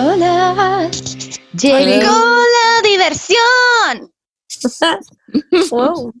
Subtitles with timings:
[0.00, 0.90] Hola, hola.
[1.54, 4.12] Llegó la diversión.
[5.70, 6.12] Wow.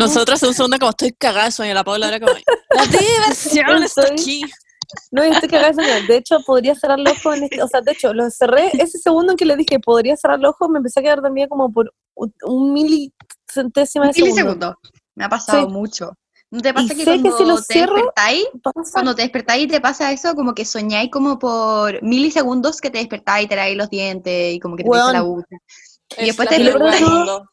[0.00, 4.12] Nosotros un segundo como estoy cagada de sueño, la Paula como, la diversión está Estoy-
[4.18, 4.42] aquí.
[5.10, 6.06] No, yo estoy cagada de sueño.
[6.06, 8.98] De hecho, podría cerrar los ojos en este, o sea, de hecho, lo cerré, ese
[8.98, 11.70] segundo en que le dije podría cerrar los ojos, me empecé a quedar dormida como
[11.72, 14.34] por un, un milicentésima de segundo.
[14.34, 14.74] Milisegundos.
[15.14, 15.72] Me ha pasado Sí.
[15.72, 16.12] mucho.
[16.50, 18.46] ¿No te Y pasa que sé que cuando si lo te cierro- despertáis,
[18.92, 22.98] cuando te despertáis y te pasa eso, como que soñáis como por milisegundos que te
[22.98, 25.12] despertáis y te laváis los dientes y como que te Weón.
[25.12, 25.56] la ducha.
[26.18, 27.02] Y Es después te despertáis.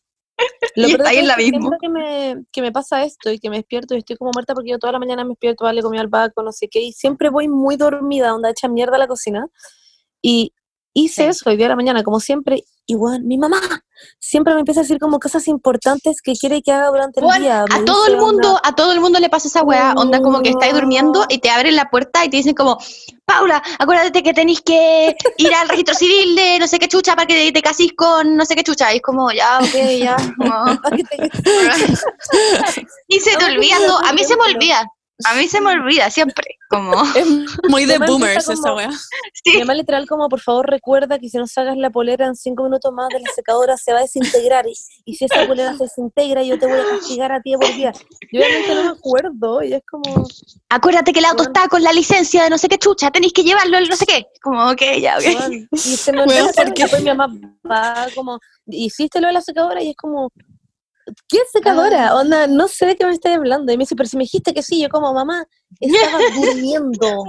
[0.76, 3.04] Lo Y peor de ahí todo es la que siempre que me, que me pasa
[3.04, 5.30] esto y que me despierto y estoy como muerta porque yo toda la mañana me
[5.30, 8.68] despierto, vale, comí al baco, no sé qué, y siempre voy muy dormida, onda hecha
[8.68, 9.48] mierda a la cocina.
[10.22, 10.54] Y
[10.94, 11.30] hice Sí.
[11.30, 13.60] eso hoy día de la mañana, como siempre, igual, mi mamá
[14.20, 17.64] siempre me empieza a decir como cosas importantes que quiere que haga durante el día.
[17.64, 20.42] a todo el mundo, onda, a todo el mundo le pasa esa weá, onda como
[20.42, 22.78] que estáis durmiendo y te abren la puerta y te dicen como,
[23.26, 27.26] Paula, acuérdate que tenéis que ir al registro civil de no sé qué chucha para
[27.26, 28.92] que te casís con no sé qué chucha.
[28.94, 30.16] Y es como, ya, ok, ya.
[30.38, 31.18] como- "Ah, que te-
[33.08, 33.98] y se te No, olvida no.
[34.00, 34.86] A mí se me olvida.
[35.26, 36.46] A mí se me olvida siempre.
[36.70, 37.28] Como, Es
[37.70, 38.90] muy de boomers esa como- wea.
[38.90, 39.60] Mi sí.
[39.60, 42.92] mamá literal como, por favor, recuerda que si no sacas la polera en cinco minutos
[42.94, 44.66] más de la secadora se va a desintegrar.
[44.68, 44.74] Y,
[45.06, 47.74] y si esa polera se desintegra, yo te voy a castigar a ti de por
[47.76, 47.92] vida.
[48.32, 50.26] Yo obviamente no me acuerdo y es como...
[50.70, 51.54] Acuérdate que el auto Weón.
[51.56, 54.06] está con la licencia de no sé qué chucha, tenéis que llevarlo al no sé
[54.06, 54.26] qué.
[54.42, 55.24] Como, ok, ya, ok.
[55.26, 57.28] weón, y se me olvida ¿por y después mi mamá
[57.70, 59.82] va como, ¿hiciste lo de la secadora?
[59.84, 60.32] Y es como...
[61.28, 62.10] ¿Qué secadora?
[62.10, 62.16] Ah.
[62.16, 63.72] Onda, no sé de qué me estás hablando.
[63.72, 65.46] Y me dice, pero si me dijiste que sí, yo como, mamá,
[65.80, 67.24] estaba durmiendo.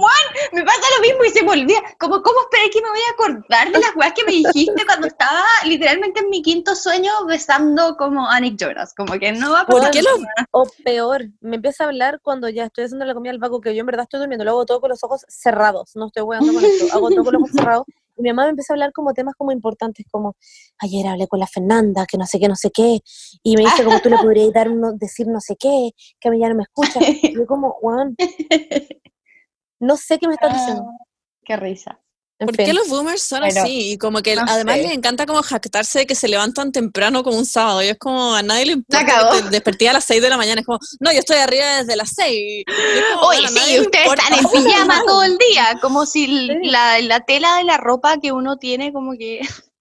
[0.53, 1.79] Me pasa lo mismo y se me olvida.
[1.99, 5.07] Como, ¿Cómo esperé que me voy a acordar de las weas que me dijiste cuando
[5.07, 8.93] estaba literalmente en mi quinto sueño besando como a Nick Jonas?
[8.95, 10.47] Como que no va a ¿Por pasar qué lo- nada.
[10.51, 13.73] O peor, me empieza a hablar cuando ya estoy haciendo la comida al vago, que
[13.75, 16.53] yo en verdad estoy durmiendo, lo hago todo con los ojos cerrados, no estoy jugando
[16.53, 17.85] con esto, hago todo con los ojos cerrados.
[18.15, 20.35] Y mi mamá me empieza a hablar como temas como importantes, como
[20.79, 22.99] ayer hablé con la Fernanda, que no sé qué, no sé qué,
[23.43, 26.31] y me dice como tú le podrías dar uno, decir no sé qué, que a
[26.31, 26.99] mí ya no me escucha.
[27.01, 28.15] Y yo como, Juan,
[29.79, 30.85] no sé qué me estás diciendo.
[31.43, 31.99] Qué risa.
[32.37, 32.65] En ¿Por fin.
[32.65, 33.91] qué los boomers son Bueno, así?
[33.93, 34.81] Y como que no además sé.
[34.83, 37.81] les encanta como jactarse de que se levantan temprano como un sábado.
[37.81, 40.35] Y es como a nadie le importa que te desperté a las 6 de la
[40.37, 40.59] mañana.
[40.59, 42.29] Es como, no, yo estoy arriba desde las 6.
[42.33, 44.23] Y es como, Oye, bueno, sí, ustedes importa.
[44.23, 46.49] están en pijama todo el día, como si Sí.
[46.63, 49.39] la, la tela de la ropa que uno tiene como que...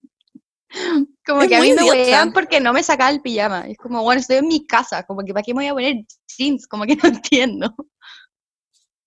[1.27, 3.67] Como Es que a mí me huevean porque no me sacaba el pijama.
[3.69, 6.05] Es como, bueno, estoy en mi casa, como que ¿para qué me voy a poner
[6.37, 6.67] jeans?
[6.67, 7.75] Como que no entiendo.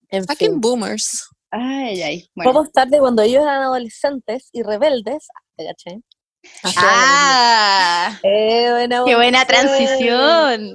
[0.10, 1.28] En Fucking boomers.
[1.52, 2.30] Ay, ay.
[2.36, 2.52] Bueno.
[2.54, 6.02] Poco tarde, cuando ellos eran adolescentes y rebeldes, ¿te caché?
[6.64, 10.74] Ah, Eh, buena qué buena transición.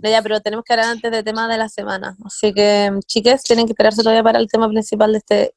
[0.00, 2.16] No, ya, pero tenemos que hablar antes del tema de la semana.
[2.24, 5.54] Así que, chiques, tienen que esperarse todavía para el tema principal de este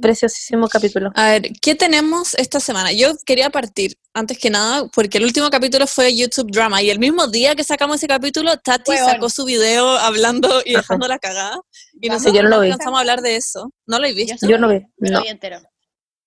[0.00, 1.10] preciosísimo capítulo.
[1.14, 2.92] A ver, ¿qué tenemos esta semana?
[2.92, 6.98] Yo quería partir, antes que nada, porque el último capítulo fue YouTube Drama y el
[6.98, 11.60] mismo día que sacamos ese capítulo, Tati sacó su video hablando y dejando la cagada.
[12.00, 12.70] Y Vamos nosotros yo no lo vi.
[12.70, 13.72] alcanzamos a hablar de eso.
[13.86, 14.46] ¿No lo he visto?
[14.48, 15.18] Yo no vi, no.
[15.18, 15.60] lo vi entero.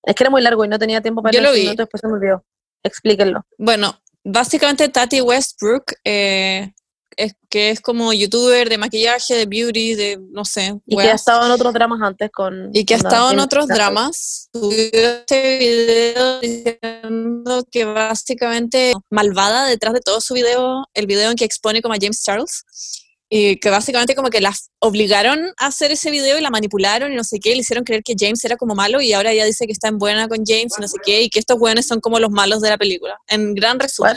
[0.02, 1.62] Es que era muy largo y no tenía tiempo para Yo leer lo vi.
[1.62, 2.44] minutos, después se me olvidó.
[2.82, 3.40] Explíquenlo.
[3.58, 6.72] Bueno, básicamente Tati Westbrook, eh,
[7.16, 11.14] es, que es como youtuber de maquillaje, de beauty, de no sé, Y que ha
[11.14, 12.70] estado en otros dramas antes con...
[12.72, 19.94] y que ha estado en otros dramas, subió este video diciendo que básicamente malvada detrás
[19.94, 22.64] de todo su video, el video en que expone como a James Charles,
[23.28, 27.16] y que básicamente como que la obligaron a hacer ese video y la manipularon y
[27.16, 29.66] no sé qué, le hicieron creer que James era como malo y ahora ella dice
[29.66, 32.00] que está en buena con James y no sé qué, y que estos buenos son
[32.00, 34.16] como los malos de la película, en gran resumen.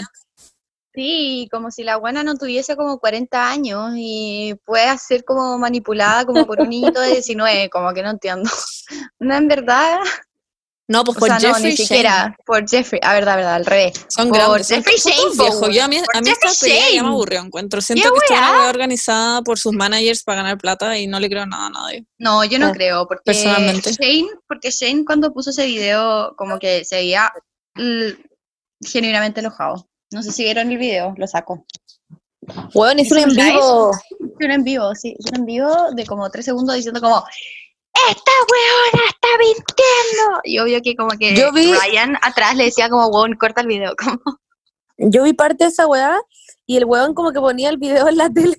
[0.97, 6.25] Sí, como si la buena no tuviese como 40 años y pueda ser como manipulada
[6.25, 8.49] como por un niñito de 19, como que no entiendo.
[9.19, 9.99] No, en verdad,
[10.87, 11.87] No, pues o por sea, no, Jeffrey ni Shane.
[11.87, 14.05] siquiera por Jeffrey, a verdad, verdad, al revés.
[14.07, 14.67] Son Por grandes.
[14.69, 15.75] Jeffrey son Shane, viejos.
[15.75, 17.41] Yo a mí, a mí esta ya me aburrió.
[17.41, 17.79] Encuentro.
[17.81, 21.45] Siento que está una organizada por sus managers para ganar plata y no le creo
[21.45, 22.05] nada a nadie.
[22.17, 23.91] No, yo no Ah, creo, porque personalmente.
[23.91, 27.31] Shane, porque Shane cuando puso ese video como que se veía
[27.75, 28.17] l-
[28.81, 29.87] genuinamente enojado.
[30.11, 31.65] No sé si vieron el video, lo sacó.
[32.73, 33.51] Hueón, hizo un ¿Hizo en live?
[33.51, 33.91] vivo.
[34.39, 37.17] Un en vivo, sí, un en vivo de como tres segundos diciendo como
[38.09, 40.41] ¡Esta weona está mintiendo!
[40.43, 43.67] Y obvio que como que Yo vi- Ryan atrás le decía como, weón, corta el
[43.67, 43.93] video.
[44.01, 44.19] Como,
[44.97, 46.19] Yo vi parte de esa weá
[46.65, 48.55] y el weón como que ponía el video en la tele.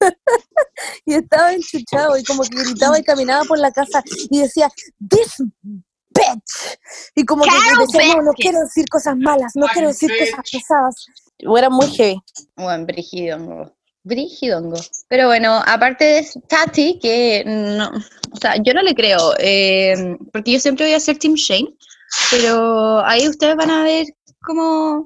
[1.06, 4.68] y estaba enchuchado y como que gritaba y caminaba por la casa y decía,
[5.08, 5.36] this
[6.10, 6.78] bitch.
[7.14, 11.06] Y como que decía, no, no quiero decir cosas malas, no quiero decir cosas pesadas.
[11.38, 12.20] Era muy heavy.
[12.56, 13.72] bueno, brígido, no.
[14.02, 14.80] Brígidongo.
[15.08, 17.90] Pero bueno, aparte de Tati, que no,
[18.32, 21.68] o sea, yo no le creo, eh, porque yo siempre voy a ser Team Shane,
[22.30, 24.06] pero ahí ustedes van a ver
[24.42, 25.04] cómo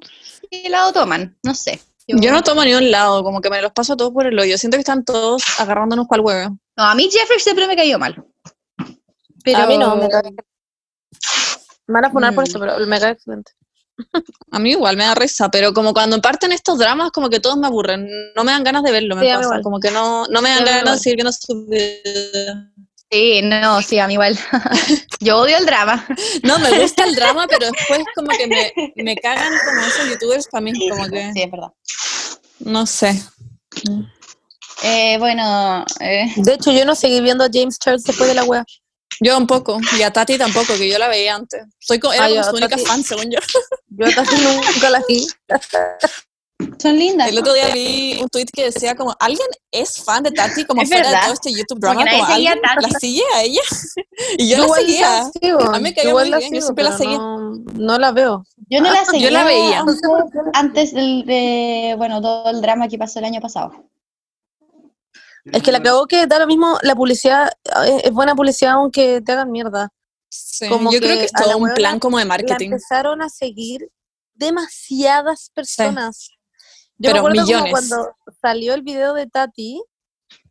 [0.48, 1.80] qué lado toman, no sé.
[2.06, 4.58] Yo no tomo ni un lado, como que me los paso todos por el hoyo.
[4.58, 6.58] Siento que están todos agarrándonos para el huevo.
[6.76, 8.22] No, a mí Jeffrey siempre me cayó mal.
[9.42, 10.34] Pero A mí no, me cae.
[11.86, 12.48] Me van a poner por Mm.
[12.48, 13.52] eso, pero me cae excelente.
[14.50, 17.56] A mí igual me da risa, pero como cuando parten estos dramas, como que todos
[17.56, 18.08] me aburren.
[18.34, 19.42] No me dan ganas de verlo, me Sí, pasa.
[19.44, 19.62] igual.
[19.62, 20.94] Como que no, no me dan Sí, ganas igual.
[20.96, 22.56] de seguir viendo sus videos.
[23.10, 24.36] Sí, no, sí, a mí igual.
[25.20, 26.04] yo odio el drama.
[26.42, 30.48] No, me gusta el drama, pero después como que me, me cagan como esos youtubers
[30.48, 31.68] para mí, como que, Sí, es verdad.
[32.60, 33.22] no sé.
[34.82, 38.44] Eh, bueno, eh, De hecho, yo no seguí viendo a James Charles después de la
[38.44, 38.64] wea.
[39.20, 41.64] Yo un poco, y a Tati tampoco, que yo la veía antes.
[41.78, 43.38] Soy co- era como yo, su única Tati- fan, según yo.
[43.88, 45.26] Yo casi nunca la vi.
[46.78, 47.28] son lindas.
[47.28, 50.82] El otro día vi un tweet que decía como, ¿alguien es fan de Tati como
[50.82, 52.00] Es fuera de todo este YouTube drama?
[52.00, 52.92] Porque Como, seguía a ¿alguien Tati.
[52.92, 53.60] la sigue a ella?
[54.38, 55.10] y yo, la seguía.
[55.10, 57.18] la sigo, A mí me caía muy bien, yo siempre la seguía.
[57.18, 58.44] No, no la veo.
[58.70, 59.80] Yo no la seguía Yo la veía.
[59.80, 60.00] Antes,
[60.54, 63.72] antes del, de, bueno, todo el drama que pasó el año pasado.
[65.44, 67.50] Es que la acabó que da lo mismo, la publicidad
[67.86, 69.90] eh, es buena publicidad aunque te hagan mierda.
[70.28, 72.70] Sí, Como yo creo que es la todo un plan como de La marketing.
[72.72, 73.88] empezaron a seguir
[74.34, 76.30] demasiadas personas.
[76.96, 77.62] Yo Pero me acuerdo millones.
[77.62, 79.82] como cuando salió el video de Tati,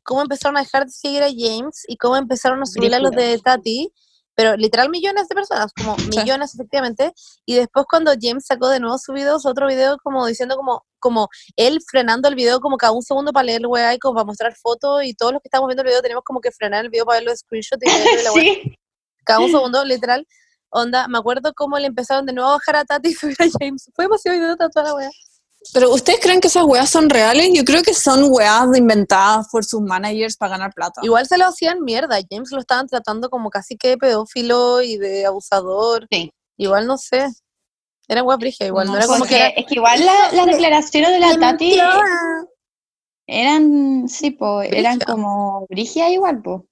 [0.03, 3.11] cómo empezaron a dejar de seguir a James y cómo empezaron a subir a los
[3.11, 3.91] de Tati,
[4.35, 7.13] pero literal millones de personas, como millones efectivamente,
[7.45, 11.27] y después cuando James sacó de nuevo su video, otro video como diciendo como, como
[11.57, 14.55] él frenando el video como cada un segundo para leer weá y como para mostrar
[14.55, 17.05] fotos y todos los que estamos viendo el video tenemos como que frenar el video
[17.05, 18.75] para ver los screenshots y leer la weá Sí.
[19.25, 20.25] cada un segundo, literal.
[20.69, 23.45] Onda, me acuerdo cómo le empezaron de nuevo a bajar a Tati y subir a
[23.59, 23.89] James.
[23.93, 25.09] Fue demasiado idiota toda la wea.
[25.73, 27.49] Pero ¿ustedes creen que esas weas son reales?
[27.53, 30.99] Yo creo que son weas inventadas por sus managers para ganar plata.
[31.03, 32.17] Igual se lo hacían mierda.
[32.29, 36.07] James lo estaban tratando como casi que de pedófilo y de abusador.
[36.11, 36.31] Sí.
[36.57, 37.27] Igual no sé.
[38.07, 38.87] Era wea brigia, igual.
[38.87, 39.47] No, No era como que era.
[39.47, 41.83] es que igual la- las declaraciones de la "Le Tati mintió".
[43.27, 46.65] eran, sí, po, eran como brigia igual, po.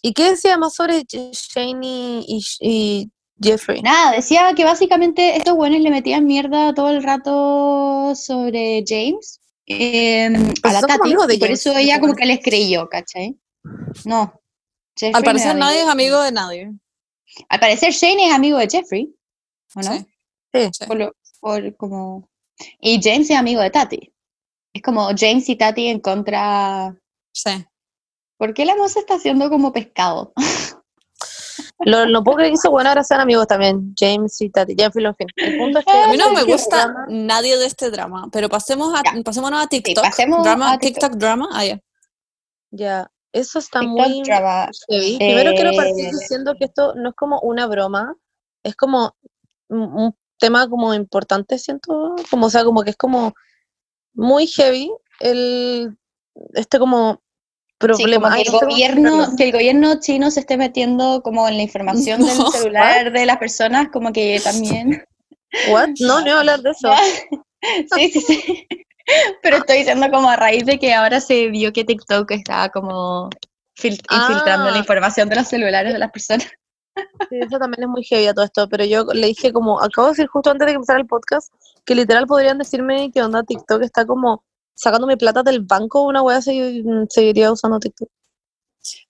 [0.00, 3.10] ¿Y qué decía más sobre Shane y, y- y
[3.40, 3.82] Jeffrey?
[3.82, 10.26] Nada, decía que básicamente estos buenos le metían mierda todo el rato sobre James eh,
[10.62, 13.36] a la Tati, amigos de y por eso ella como que les creyó, ¿cachai?
[14.04, 14.40] No.
[14.96, 16.72] Jeffrey Al parecer nadie es amigo de nadie.
[17.48, 19.14] Al parecer Shane es amigo de Jeffrey,
[19.74, 19.92] ¿o no?
[19.98, 20.06] Sí.
[20.52, 20.68] Sí.
[20.72, 20.86] Sí.
[20.86, 22.28] Por lo- por como...
[22.80, 24.12] Y James es amigo de Tati.
[24.74, 26.94] Es como James y Tati en contra...
[27.34, 27.64] Sí.
[28.38, 30.32] ¿Por qué la moza está haciendo como pescado?
[31.84, 33.92] Lo, lo poco que hizo bueno ahora sean amigos también.
[33.98, 34.74] James y Tati.
[34.78, 35.26] Jeffrey, en fin.
[35.36, 35.90] El punto es que.
[36.04, 39.20] A mí no me el gusta nadie de este drama, pero pasemos a, Ya.
[39.24, 40.04] pasémonos a TikTok.
[40.04, 41.02] pasemos drama, a TikTok.
[41.02, 41.48] TikTok drama.
[41.52, 41.80] Ah, ya.
[42.70, 43.10] Ya.
[43.32, 44.22] Eso está TikTok muy.
[44.22, 44.70] drama.
[44.88, 45.16] heavy.
[45.18, 48.14] Primero quiero partir Eh, diciendo que esto no es como una broma,
[48.64, 49.16] es como
[49.68, 53.32] un tema como importante, siento, como o sea, como que es como
[54.14, 54.90] muy heavy
[55.20, 55.96] el
[56.54, 58.28] este como Sí, problema.
[58.30, 62.20] como que el gobierno, que el gobierno chino se esté metiendo como en la información
[62.24, 65.04] del celular de las personas, como que también.
[65.70, 65.88] What?
[66.00, 66.88] No, no iba a hablar de eso.
[67.94, 68.66] Sí, sí, sí.
[69.42, 73.30] Pero estoy diciendo como a raíz de que ahora se vio que TikTok estaba como
[73.76, 74.78] fil- infiltrando la Ah.
[74.78, 76.48] información de los celulares de las personas.
[77.30, 80.08] Sí, eso también es muy heavy a todo esto, pero yo le dije como, acabo
[80.08, 81.52] de decir justo antes de que empezara el podcast,
[81.84, 84.44] que literal podrían decirme que onda TikTok está como
[84.74, 88.08] sacándome plata del banco, una wea se- seguiría usando TikTok.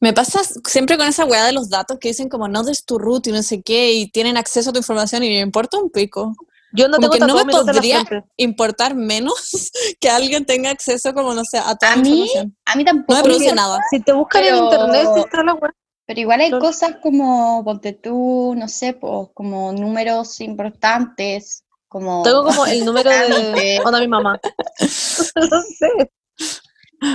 [0.00, 2.98] Me pasa siempre con esa weá de los datos que dicen como no des tu
[2.98, 5.90] root y no sé qué y tienen acceso a tu información y me importa un
[5.90, 6.34] pico.
[6.74, 8.04] Yo no Como tengo que no me mi podría-.
[8.36, 9.70] Importar menos
[10.00, 12.56] que alguien tenga acceso como no sé a toda A mí, información.
[12.66, 13.16] a mí No tampoco.
[13.18, 13.78] me produce nada.
[13.90, 15.74] Si te buscan en internet, sí está la wea.
[16.06, 22.22] Pero igual hay cosas como, ponte tú, no sé, pues, como números importantes, como...
[22.22, 24.40] Tengo como el número de onda mi mamá.
[24.78, 26.10] no sé.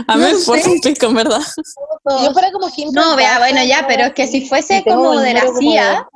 [0.08, 1.42] A mí No me un pico, en verdad.
[2.24, 5.46] Yo fuera como No, vea, bueno, ya, pero es que si fuese como de la
[5.46, 6.08] como CIA, claro,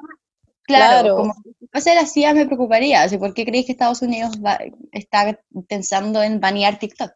[0.63, 1.15] Claro.
[1.17, 3.03] como si fuese de la CIA me preocuparía.
[3.03, 4.59] Así, ¿Por qué creéis que Estados Unidos va-
[4.91, 7.11] está pensando en banear TikTok?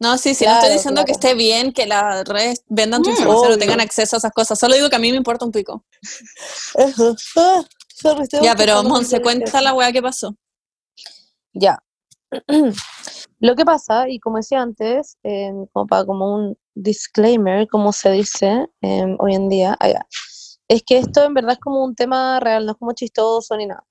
[0.00, 3.10] No, sí, sí, no Claro, estoy diciendo que esté bien que las redes vendan tu
[3.10, 4.58] Mm, información o tengan acceso a esas cosas.
[4.58, 5.84] Solo digo que a mí me importa un pico.
[7.36, 7.62] Ah,
[7.94, 10.34] sorry, Ya, pero Monse, cuenta la weá que pasó.
[11.52, 11.78] Ya.
[13.40, 15.18] Lo que pasa, y como decía antes,
[15.72, 20.06] como para como un disclaimer, como se dice em, hoy en día, ah, ya,
[20.68, 23.66] es que esto en verdad es como un tema real, no es como chistoso ni
[23.66, 23.84] nada.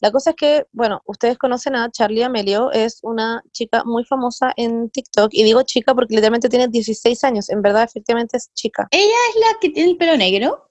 [0.00, 4.52] La cosa es que, bueno, ustedes conocen a Charlie Amelio, es una chica muy famosa
[4.56, 8.86] en TikTok, y digo chica porque literalmente tiene 16 años, en verdad efectivamente es chica.
[8.90, 10.70] ¿Ella es la que tiene el pelo negro?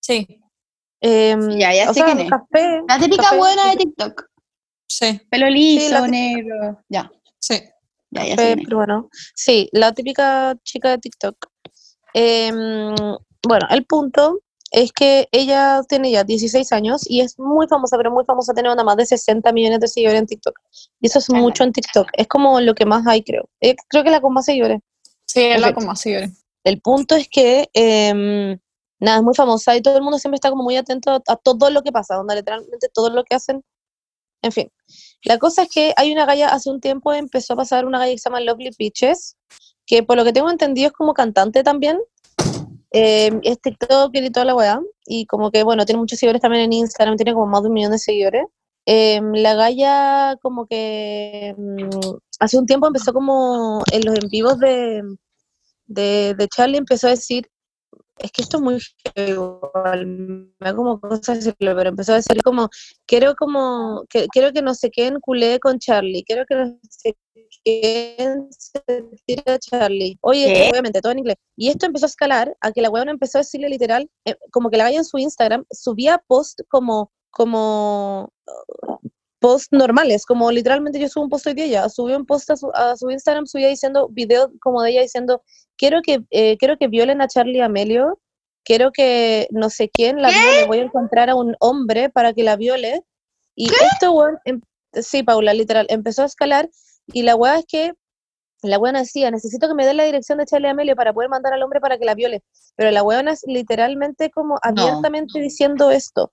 [0.00, 0.40] Sí,
[1.00, 2.30] Em, Ya, ya sé sea, quién es.
[2.30, 4.26] café, La típica café, buena de sí, TikTok.
[4.88, 6.06] sí, Pelo liso, típica.
[6.08, 6.80] negro.
[6.88, 7.60] Ya, sí.
[8.10, 8.56] ya, ya café es.
[8.64, 9.08] peruano.
[9.34, 11.36] Sí, la típica chica de TikTok.
[12.14, 12.94] Em,
[13.46, 14.40] bueno, el punto
[14.74, 18.72] es que ella tiene ya 16 años y es muy famosa, pero muy famosa, tiene
[18.72, 20.58] una más de 60 millones de seguidores en TikTok.
[21.00, 22.08] Y eso es mucho en TikTok.
[22.14, 23.48] Es como lo que más hay, creo.
[23.60, 24.80] Eh, creo que es la con más seguidores.
[25.26, 26.44] Sí, es la con más seguidores.
[26.64, 28.58] El punto es que, em,
[28.98, 31.36] nada, es muy famosa y todo el mundo siempre está como muy atento a, a
[31.36, 33.62] todo lo que pasa, donde literalmente todo lo que hacen.
[34.42, 34.72] En fin,
[35.22, 38.12] la cosa es que hay una galla, hace un tiempo empezó a pasar una galla
[38.12, 39.36] que se llama Lovely Peaches,
[39.86, 41.98] que por lo que tengo entendido es como cantante también.
[42.94, 44.80] Em, es TikToker y toda la weá.
[45.06, 47.74] Y como que, bueno, tiene muchos seguidores también en Instagram, tiene como más de un
[47.74, 48.46] millón de seguidores.
[48.86, 51.88] Em, la galla como que mm,
[52.40, 55.02] hace un tiempo empezó como en los en vivos de,
[55.86, 57.48] de, de Charlie empezó a decir,
[58.18, 58.78] es que esto es muy
[59.16, 62.68] igual, me da como cosas decirlo, pero empezó a decir como,
[63.06, 67.16] quiero como, que, quiero que no se queden culé con Charlie, quiero que no se
[67.64, 70.18] queden sentir a Charlie.
[70.20, 70.70] Oye, ¿Qué?
[70.70, 71.36] obviamente, todo en inglés.
[71.56, 74.70] Y esto empezó a escalar a que la weona empezó a decirle literal, eh, como
[74.70, 78.32] que la vaya en su Instagram, subía post como, como
[79.44, 82.56] posts normales, como literalmente yo subo un post hoy de ella, subió un post a
[82.56, 85.42] su, a su Instagram, subía diciendo, video como de ella diciendo,
[85.76, 88.18] quiero que, eh, quiero que violen a Charlie Amelio,
[88.64, 92.42] quiero que no sé quién la viole, voy a encontrar a un hombre para que
[92.42, 93.02] la viole.
[93.54, 94.62] Y esto, weón, em-
[94.94, 96.70] sí, Paula, literal, empezó a escalar
[97.08, 97.92] y la weá es que
[98.62, 101.52] la weona decía, necesito que me den la dirección de Charlie Amelio para poder mandar
[101.52, 102.42] al hombre para que la viole.
[102.76, 106.32] Pero la weona es literalmente como abiertamente diciendo esto.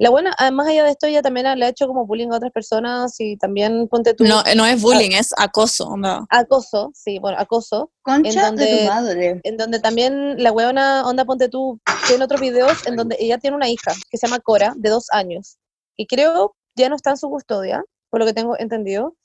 [0.00, 2.52] La buena, además allá de esto, ella también le ha hecho como bullying a otras
[2.52, 5.88] personas y también ponte tú No, no es bullying, es acoso.
[5.88, 6.24] onda.
[6.30, 9.40] acoso, sí, bueno, acoso, Concha en de donde- tu madre.
[9.42, 13.56] en donde también la weona, onda ponte tú, tiene otros videos en donde ella tiene
[13.56, 15.58] una hija que se llama Cora, de dos años,
[15.96, 19.16] y creo ya no está en su custodia, por lo que tengo entendido,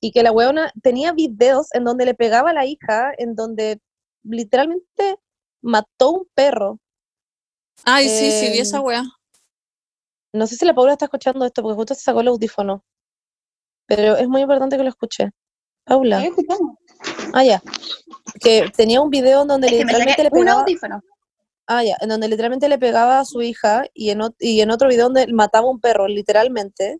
[0.00, 3.78] y que la weona tenía videos en donde le pegaba a la hija, en donde
[4.22, 5.18] literalmente
[5.62, 6.78] mató un perro.
[7.84, 9.04] Ay, sí, sí, vi esa Em, wea.
[10.34, 12.84] No sé si la Paula está escuchando esto, porque justo se sacó el audífono,
[13.86, 15.30] pero es muy importante que lo escuche.
[15.84, 16.24] Paula.
[16.24, 16.76] Escuchando.
[17.32, 17.62] Ah, ya.
[18.40, 20.60] Que tenía un video en donde Es literalmente le un pegaba.
[20.62, 21.00] audífono.
[21.66, 21.96] Ah, ya.
[22.00, 25.26] En donde literalmente le pegaba a su hija y en, y en otro video donde
[25.32, 26.98] mataba a un perro, literalmente.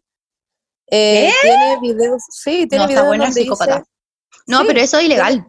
[0.91, 2.23] Eh, Tiene videos.
[2.31, 3.85] Sí, tiene No, está videos buena donde dice.
[4.47, 5.47] No, Sí, pero eso es ilegal.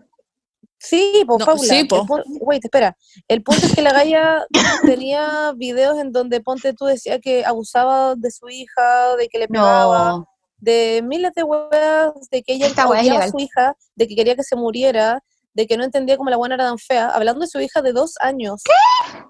[0.87, 1.63] Sí, pues No, Paula.
[1.63, 2.05] sí, po.
[2.41, 2.95] Wait, espera.
[3.27, 4.45] El punto es que la galla
[4.83, 9.47] tenía videos en donde ponte tú decía que abusaba de su hija, de que le
[9.47, 10.27] pegaba, No.
[10.57, 14.43] de miles de weas, de que ella odiaba a su hija, de que quería que
[14.43, 15.21] se muriera,
[15.55, 17.93] de que no entendía cómo la buena era tan fea, hablando de su hija de
[17.93, 18.61] dos años.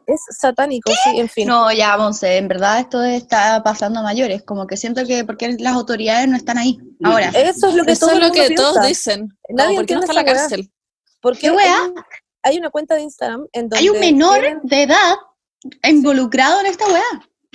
[0.07, 1.47] Es satánico, sí, en fin.
[1.47, 5.55] No, ya, Monse, en verdad esto está pasando a mayores, como que siento que porque
[5.59, 7.29] las autoridades no están ahí ahora.
[7.29, 9.27] Eso es lo que Eso es lo todos dicen.
[9.50, 10.71] No, Nadie ¿Por qué no está en la cárcel?
[11.25, 11.75] Porque ¿Qué wea?
[11.82, 11.96] hay, un-
[12.44, 15.15] hay una cuenta de Instagram en donde Hay un menor tienen- de edad
[15.88, 17.01] involucrado en esta weá.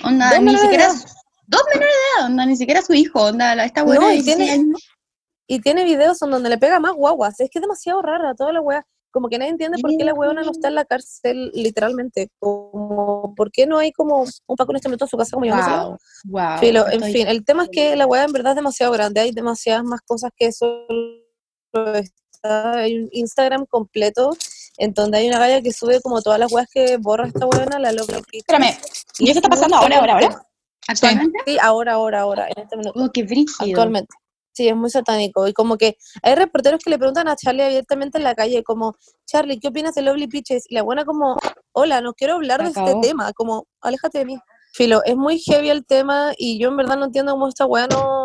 [0.03, 1.05] Onda, Dos ni menores de siquiera edad.
[1.47, 4.35] dos menores de edad, onda, ni siquiera su hijo, onda, esta weá No, y 16
[4.37, 4.89] tiene- años.
[5.47, 7.39] y tiene videos en donde le pega más guaguas.
[7.39, 8.85] Es que es demasiado rara toda la wea.
[9.13, 12.29] Como que nadie entiende por qué la weona no está en la cárcel, literalmente.
[12.39, 15.45] Como, ¿por qué no hay como un Paco en este momento en su casa como
[15.45, 16.57] yo Wow, wow.
[16.59, 19.31] Filo, en fin, el tema es que la weá en verdad es demasiado grande, hay
[19.31, 20.87] demasiadas más cosas que solo
[22.43, 24.31] hay un Instagram completo
[24.77, 27.79] en donde hay una galla que sube como todas las weas que borra esta weona,
[27.79, 28.19] la loca.
[28.31, 28.77] Espérame,
[29.19, 30.47] ¿y eso está pasando ahora, ahora, ahora?
[30.87, 31.39] ¿Actualmente?
[31.45, 33.67] Sí, ahora, ahora, ahora, en este minuto, Oh, qué brígido.
[33.67, 34.13] actualmente.
[34.53, 35.47] Sí, es muy satánico.
[35.47, 38.95] Y como que hay reporteros que le preguntan a Charlie abiertamente en la calle, como,
[39.25, 40.65] Charlie, ¿qué opinas de Lovely Peaches?
[40.67, 41.37] Y la buena como,
[41.73, 44.37] hola, no quiero hablar de este tema, como, aléjate de mí.
[44.73, 47.87] Filo, es muy heavy el tema y yo en verdad no entiendo cómo esta weá
[47.87, 48.20] no...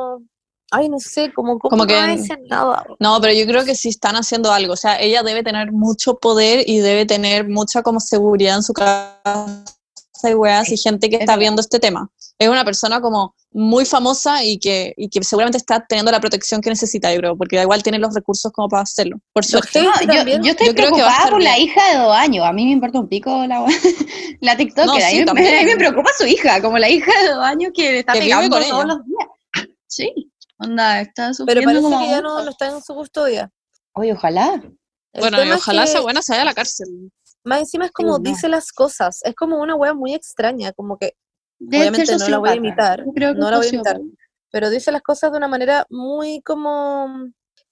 [0.70, 2.84] Ay, no sé, como, cómo Como no que- hacen nada.
[2.98, 4.72] No, pero yo creo que sí están haciendo algo.
[4.72, 8.72] O sea, ella debe tener mucho poder y debe tener mucha como seguridad en su
[8.72, 9.22] casa
[10.24, 12.10] y weas y gente que es está viendo este tema.
[12.38, 16.60] Es una persona como muy famosa y que, y que seguramente está teniendo la protección
[16.60, 19.18] que necesita, yo creo, porque igual tiene los recursos como para hacerlo.
[19.32, 19.82] Por suerte.
[19.82, 21.68] No, yo, yo estoy Yo creo que va a preocupada estar por la bien.
[21.68, 22.44] hija de dos años.
[22.44, 23.64] A mí me importa un pico la,
[24.40, 24.86] la TikToker.
[24.86, 25.54] No, a, sí, mí, me- también.
[25.54, 28.18] a mí me preocupa su hija, como la hija de dos años que está Que
[28.18, 29.68] pegando todos los días.
[29.86, 30.12] Sí,
[30.58, 33.50] onda, está Pero parece como que ya no, no está en su custodia.
[33.94, 34.62] Oye, ojalá.
[35.12, 37.10] El bueno, y es ojalá que esa buena se vaya a la cárcel.
[37.44, 39.20] Más encima es como dice las cosas.
[39.22, 41.14] Es como una wea muy extraña, como que
[41.60, 44.00] Obviamente no la voy a imitar, Yo creo que no es la voy a imitar.
[44.50, 47.08] pero dice las cosas de una manera muy como,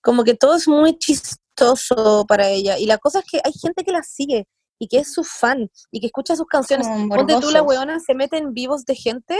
[0.00, 2.78] como que todo es muy chistoso para ella.
[2.78, 4.46] Y la cosa es que hay gente que la sigue
[4.78, 6.86] y que es su fan y que escucha sus canciones.
[7.08, 9.38] Ponte tú, la weona se mete en vivos de gente,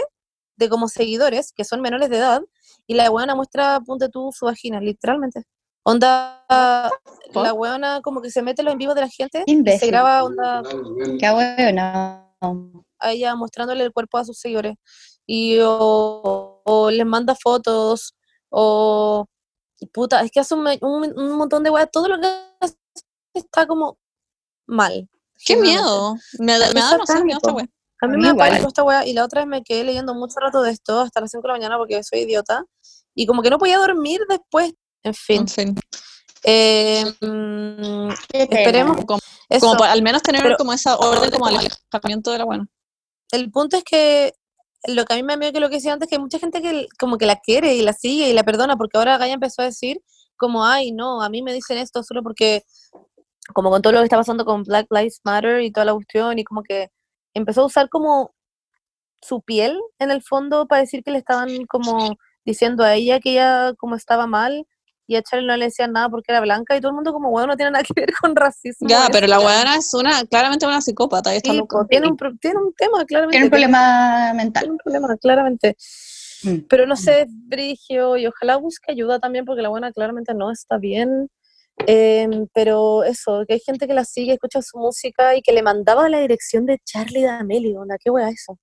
[0.56, 2.42] de como seguidores, que son menores de edad,
[2.87, 5.43] y la weona muestra, ponte tú, su vagina, literalmente.
[5.87, 6.43] Onda,
[7.43, 10.25] la weona como que se mete los en vivos de la gente y se graba
[10.25, 10.62] onda
[11.21, 12.35] Qué bueno.
[12.99, 14.76] a ella mostrándole el cuerpo a sus seguidores
[15.26, 18.14] y o, o les manda fotos
[18.50, 19.26] o
[19.93, 22.26] puta, es que hace un, me- un- un montón de weas, todo lo que
[22.61, 22.76] hace
[23.35, 23.99] está como
[24.67, 25.09] mal.
[25.45, 26.14] Qué miedo.
[26.38, 27.69] Me, me da demasiado miedo esta wea.
[28.04, 28.49] A mí A me mí igual.
[28.50, 31.20] pánico esta wea y la otra vez me quedé leyendo mucho rato de esto hasta
[31.20, 32.64] las 5 de la mañana porque soy idiota
[33.14, 34.73] y como que no podía dormir después.
[35.02, 35.75] En fin, En fin.
[36.44, 38.61] eh, mm, Qué pena.
[38.61, 39.66] esperemos Como, eso.
[39.66, 42.66] como para al menos tener Pero- como esa orden como alejamiento de la buena.
[43.32, 44.32] el punto es que
[44.87, 46.61] lo que a mí me miedo que lo que decía antes, que hay mucha gente
[46.61, 49.62] que como que la quiere y la sigue y la perdona, porque ahora Gaia empezó
[49.62, 50.00] a decir
[50.37, 52.62] como, ay, no, a mí me dicen esto solo porque,
[53.54, 56.38] como con todo lo que está pasando con Black Lives Matter y toda la cuestión,
[56.38, 56.90] y como que
[57.35, 58.35] empezó a usar como
[59.21, 63.33] su piel en el fondo para decir que le estaban como diciendo a ella que
[63.33, 64.67] ella como estaba mal
[65.07, 67.31] y a Charlie no le decían nada porque era blanca y todo el mundo como,
[67.31, 68.88] bueno, no tiene nada que ver con racismo.
[68.88, 69.43] Ya, pero la ya".
[69.43, 71.33] buena es una, claramente una psicópata.
[71.35, 71.79] y está Sí, loca.
[71.79, 73.33] po, tiene, un, tiene un tema, claramente.
[73.33, 74.71] Tiene un problema tiene mental.
[74.71, 75.76] un problema, claramente.
[76.43, 76.59] Mm.
[76.69, 80.79] Pero no sé, Brigio, y ojalá busque ayuda también, porque la buena claramente no está
[80.79, 81.29] bien.
[81.87, 85.62] Em, pero eso, que hay gente que la sigue, escucha su música y que le
[85.62, 87.81] mandaba la dirección de Charlie D'Amelio.
[87.81, 88.59] Onda, qué wea eso.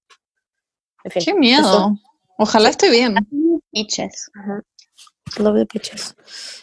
[1.03, 1.94] En fin, Qué miedo.
[2.38, 3.15] Ojalá esté bien.
[3.72, 4.32] Bitches.
[4.34, 4.62] Ajá.
[5.38, 6.15] Love the bitches.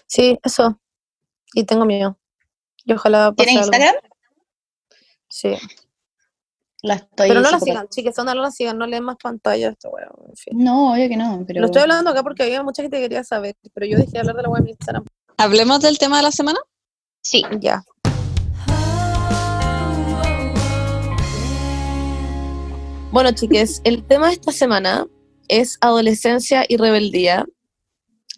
[0.06, 0.80] Sí, eso.
[1.54, 2.18] Y tengo miedo.
[2.84, 3.72] Y ojalá pase ¿Tiene algo.
[3.72, 3.94] Instagram?
[5.28, 5.56] Sí.
[6.82, 7.86] La estoy Pero no la sigan,
[8.18, 10.08] onda, no la sigan, no leen más pantalla esta wea.
[10.28, 10.64] En fin.
[10.64, 11.60] No, obvio que no, pero...
[11.60, 14.18] Lo estoy hablando acá porque había mucha gente que quería saber, pero yo dejé de
[14.20, 15.04] hablar de la web en Instagram.
[15.40, 16.58] Hablemos del tema de la semana.
[17.22, 17.44] Sí.
[17.60, 17.84] Ya.
[23.12, 25.06] Bueno, chiques, el tema de esta semana
[25.46, 27.46] es adolescencia y rebeldía.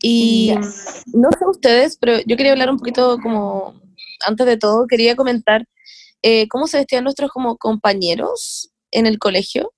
[0.02, 1.04] Y Yes.
[1.14, 3.74] no sé ustedes, pero yo quería hablar un poquito como,
[4.26, 5.66] antes de todo, quería comentar
[6.20, 9.72] eh, cómo se vestían nuestros como compañeros en el colegio.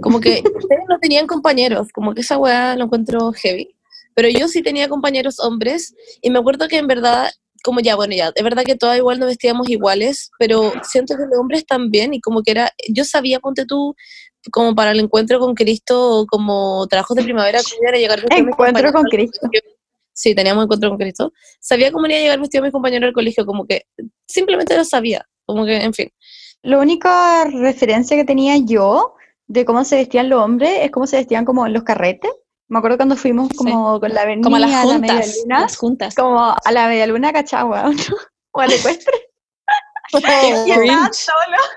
[0.00, 3.73] Como que ustedes no tenían compañeros, como que esa weá lo encuentro heavy.
[4.14, 7.30] Pero yo sí tenía compañeros hombres y me acuerdo que en verdad,
[7.62, 11.24] como ya, bueno, ya, es verdad que todas igual nos vestíamos iguales, pero siento que
[11.24, 13.94] los hombres también y como que era, yo sabía, ponte tú,
[14.50, 18.92] como para el encuentro con Cristo como trabajos de primavera, cómo iban a llegar Encuentro
[18.92, 19.48] con Cristo.
[20.12, 21.32] Sí, teníamos encuentro con Cristo.
[21.60, 23.86] Sabía cómo iban a llegar vestidos mis compañeros al colegio, como que
[24.26, 26.10] simplemente lo sabía, como que, en fin.
[26.62, 29.14] La única referencia que tenía yo
[29.46, 32.30] de cómo se vestían los hombres es cómo se vestían como en los carretes.
[32.68, 35.36] Me acuerdo cuando fuimos como con la avenida, Como las a la media juntas.
[35.42, 36.14] luna, Las juntas.
[36.14, 37.90] como a la media luna cachagua,
[38.52, 39.12] o al ecuestre.
[40.14, 41.10] y estaban
[41.50, 41.68] los,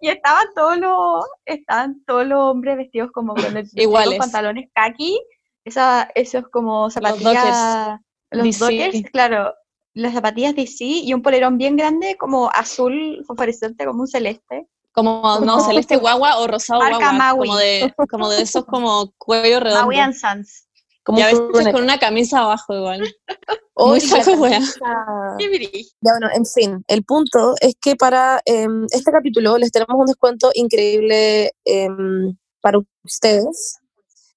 [0.00, 4.18] y estaban todos los, estaban todos los hombres vestidos como con el Iguales.
[4.18, 5.20] pantalones kaki,
[5.64, 7.98] esa, esos como zapatillas,
[8.30, 9.54] los dockers, claro,
[9.94, 14.66] las zapatillas DC y un polerón bien grande como azul fosforescente, como un celeste.
[14.92, 17.12] Como, no, celeste guagua o rosado Marca guagua.
[17.12, 17.48] Maui.
[17.48, 19.82] Como de, como de esos como cuello redondo.
[19.82, 20.66] Maui and Sons.
[21.02, 23.00] Como Y a veces con una camisa abajo igual.
[23.76, 24.60] La saco wea.
[24.60, 30.06] Ya, bueno, en fin, el punto es que para em, este capítulo les tenemos un
[30.06, 33.78] descuento increíble em, para ustedes.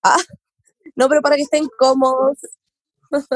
[0.01, 0.17] Ah,
[0.95, 2.37] no, pero para que estén cómodos.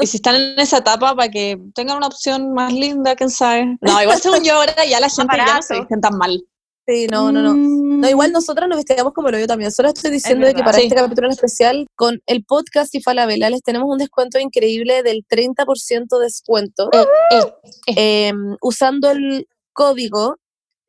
[0.00, 3.76] Y si están en esa etapa, para que tengan una opción más linda, quién sabe.
[3.80, 6.42] No, igual según yo ahora ya la gente ya no se tan mal.
[6.88, 7.54] Sí, no, no, no.
[7.54, 8.00] Mm.
[8.00, 9.70] No, igual nosotras nos vestíamos como lo yo también.
[9.70, 10.84] Solo estoy diciendo de que para Sí.
[10.84, 15.26] este capítulo en especial, con el podcast y Falabella, les tenemos un descuento increíble del
[15.28, 16.88] 30% de descuento.
[17.30, 20.36] Eh, em, usando el código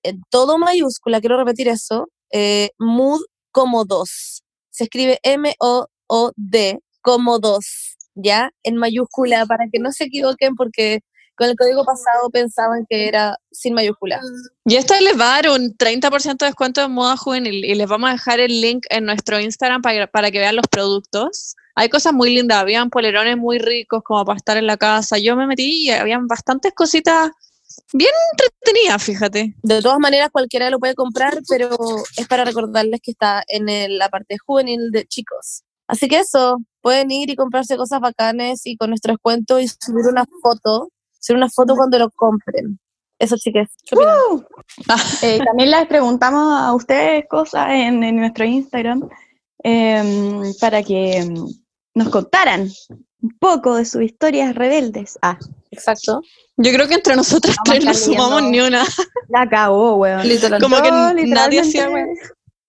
[0.04, 3.20] en todo mayúscula, quiero repetir eso, eh, mood
[3.52, 4.44] como 2.
[4.70, 8.52] Se escribe M-O-O-D como 2, ¿ya?
[8.64, 11.02] En mayúscula, para que no se equivoquen, porque
[11.40, 14.20] con el código pasado pensaban que era sin mayúscula.
[14.66, 17.88] Y esto les va a dar un 30% de descuento en moda juvenil y les
[17.88, 21.56] vamos a dejar el link en nuestro Instagram para, para que vean los productos.
[21.76, 25.18] Hay cosas muy lindas, habían polerones muy ricos como para estar en la casa.
[25.18, 27.32] Yo me metí y habían bastantes cositas
[27.94, 29.56] bien entretenidas, fíjate.
[29.64, 31.70] De todas maneras, cualquiera lo puede comprar, pero
[32.18, 35.64] es para recordarles que está en el- la parte juvenil de chicos.
[35.88, 40.06] Así que eso, pueden ir y comprarse cosas bacanes y con nuestro descuento y subir
[40.08, 42.80] una foto, subir una foto cuando lo compren.
[43.20, 43.70] Eso, chiques.
[43.86, 44.48] ¿Qué opinan?
[45.22, 49.10] Eh, también les preguntamos a ustedes cosas en, en nuestro Instagram
[49.62, 51.34] em, para que em,
[51.96, 52.70] nos contaran
[53.22, 55.20] un poco de sus historias rebeldes.
[55.22, 55.38] Ah,
[55.72, 56.22] Exacto.
[56.58, 58.84] Yo creo que entre nosotras tres no sumamos ni una.
[59.30, 60.28] la cagó, weón.
[60.28, 60.62] Literal.
[60.62, 62.10] Como que Yo, nadie literalmente, hacía, weón.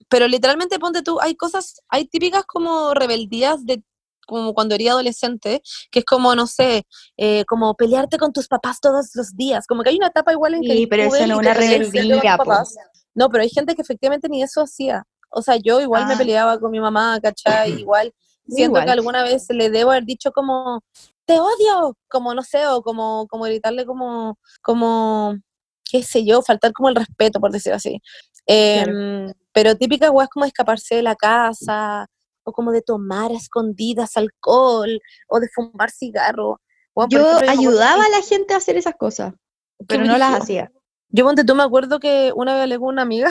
[0.09, 3.83] Pero literalmente, ponte tú, hay cosas, hay típicas como rebeldías de
[4.31, 8.81] como cuando era adolescente, que es como, no sé, eh, como pelearte con tus papás
[8.81, 9.67] todos los días.
[9.67, 12.37] Como que hay una etapa igual en que Sí, pero eso no es una rebeldía,
[12.37, 12.75] papás.
[13.15, 15.05] No, pero hay gente que efectivamente ni eso hacía.
[15.31, 16.19] O sea, yo igual me Ah.
[16.19, 17.45] peleaba con mi mamá, ¿cachai?
[17.87, 18.13] Igual
[18.49, 18.85] siento Igual.
[18.85, 20.83] que alguna vez le debo haber dicho como,
[21.25, 25.37] te odio, como no sé, o como, como gritarle como, como,
[25.89, 28.01] qué sé yo, faltar como el respeto, por decirlo así.
[28.47, 32.07] Em, Pero típica es como escaparse de la casa,
[32.51, 36.61] o como de tomar a escondidas alcohol, o de fumar cigarro.
[37.09, 39.33] Yo ejemplo, acuerdo ayudaba a la gente a hacer esas cosas,
[39.87, 40.71] pero no las hacía.
[41.09, 43.31] Yo, ponte tú, me acuerdo que una vez hablé con una amiga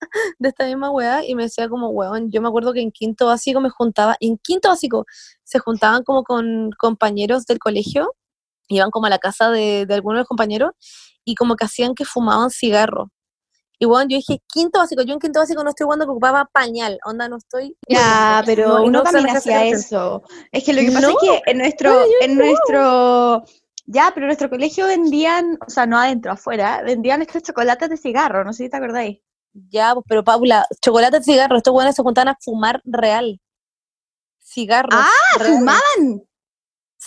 [0.38, 3.26] de esta misma weá y me decía como, weón, yo me acuerdo que en quinto
[3.26, 5.06] básico me juntaba, en quinto básico
[5.42, 8.14] se juntaban como con compañeros del colegio,
[8.68, 10.72] iban como a la casa de, de algunos de los compañeros
[11.24, 13.10] y como que hacían que fumaban cigarro.
[13.78, 16.48] Y weón, yo dije, quinto básico, yo en quinto básico no estoy jugando que ocupaba
[16.50, 17.76] pañal, onda, no estoy...
[17.86, 20.22] Ya, No, pero y uno no hacía esa eso.
[20.50, 23.44] Es que lo que pasa No, es que en nuestro, bueno, en nuestro,
[23.84, 27.96] ya, pero en nuestro colegio vendían, o sea, no adentro, afuera, vendían estos chocolates de
[27.98, 29.20] cigarro, no sé si te acordáis.
[29.52, 33.40] Ya, pues, pero Paula, chocolate, cigarro, estos weones se juntaban a fumar real.
[34.38, 34.94] Cigarros.
[34.94, 36.25] Ah, fumaban.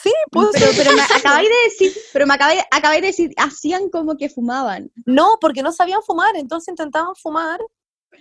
[0.01, 0.11] Sí.
[0.31, 4.29] Pero, pero me acabáis de decir, pero me acabáis, acabáis de decir, hacían como que
[4.29, 4.91] fumaban.
[5.05, 7.59] No, porque no sabían fumar, entonces intentaban fumar,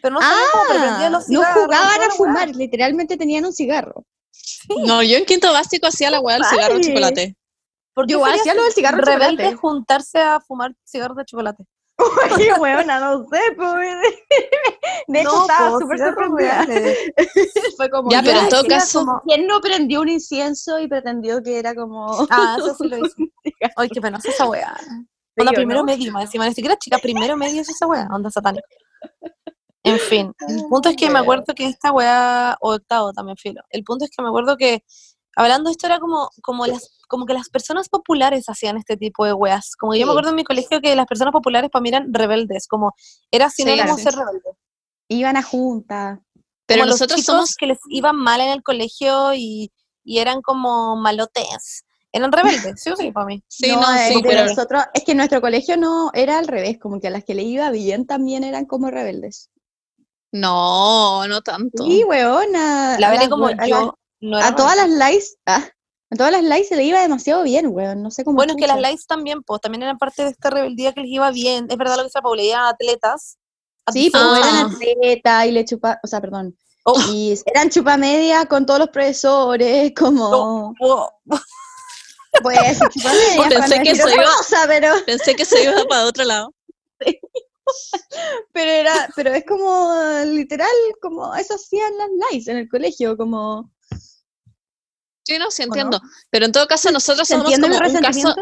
[0.03, 1.65] pero no sabían cómo prendían Ah, los no cigarros.
[1.65, 4.05] jugaban toda a fumar, literalmente tenían un cigarro.
[4.87, 7.37] No, yo en quinto básico hacía la weá del cigarro de chocolate.
[7.95, 9.57] ¿Por qué Yo hacía lo del cigarro de rebelde chocolate.
[9.57, 11.65] juntarse a fumar cigarros de chocolate?
[12.35, 13.97] Oye, weona, no sé, pues.
[15.09, 16.67] De hecho, No, estaba po, súper sorprendida.
[17.77, 20.87] Fue como, Ya, pero en todo era caso- como, ¿Quién no prendió un incienso y
[20.89, 22.27] pretendió que era como...
[22.31, 23.15] Ah, eso sí lo hice.
[23.77, 24.77] Ay, qué penosa esa weá.
[25.37, 25.85] Onda Sí, ¿o primero no?
[25.87, 28.67] medio, más encima, ni siquiera chica, primero medio es esa weá, onda satánica.
[29.85, 33.63] En fin, el punto es que me acuerdo que esta weá, o octavo también filo,
[33.71, 34.83] el punto es que me acuerdo que,
[35.39, 39.25] hablando de esto, era como, como, las, como que las personas populares hacían este tipo
[39.25, 39.75] de weas.
[39.77, 40.11] Como yo me Sí.
[40.11, 42.93] acuerdo en mi colegio que las personas populares para mí eran rebeldes, como
[43.31, 44.03] era sinónimo sí.
[44.03, 44.51] ser rebelde.
[45.09, 46.19] Iban a juntas.
[46.67, 49.73] Pero como nosotros los chicos somos que les iban mal en el colegio y,
[50.05, 51.85] y eran como malotes.
[52.13, 53.43] Eran rebeldes, sí o sí, para mí.
[53.49, 56.47] Sí, no, no, es sí, que pero nosotros, es que nuestro colegio no era al
[56.49, 59.51] revés, como que a las que le iba bien también eran como rebeldes.
[60.33, 61.85] no, no tanto.
[61.85, 62.99] Sí, weona.
[62.99, 63.95] La las como yo.
[64.21, 65.65] Las- no era A todas las likes, ah,
[66.11, 68.03] a todas las likes se le iba demasiado bien, weón.
[68.03, 68.37] No sé cómo.
[68.37, 71.11] Bueno, es que las likes también, pues, también eran parte de esta rebeldía que les
[71.11, 71.67] iba bien.
[71.71, 73.39] Es verdad lo que dice Paula, eran atletas.
[73.93, 74.39] Sí, pues Ah.
[74.39, 76.57] eran atletas y le chupa, o sea, perdón.
[76.85, 76.99] Oh.
[77.13, 80.75] Y eran chupa media con todos los profesores, como.
[80.81, 81.11] Oh,
[82.43, 83.49] Pues, chupa media.
[83.49, 86.55] Pensé que se iba- cosa, pero, Pensé que se iba para otro lado.
[88.53, 89.93] pero era, pero es como
[90.27, 90.69] literal,
[91.03, 93.71] como eso hacían las likes en el colegio, como.
[95.29, 95.67] Sí, no, sí no?
[95.67, 96.01] entiendo.
[96.31, 98.35] Pero en todo caso, nosotros ¿Se somos como un caso,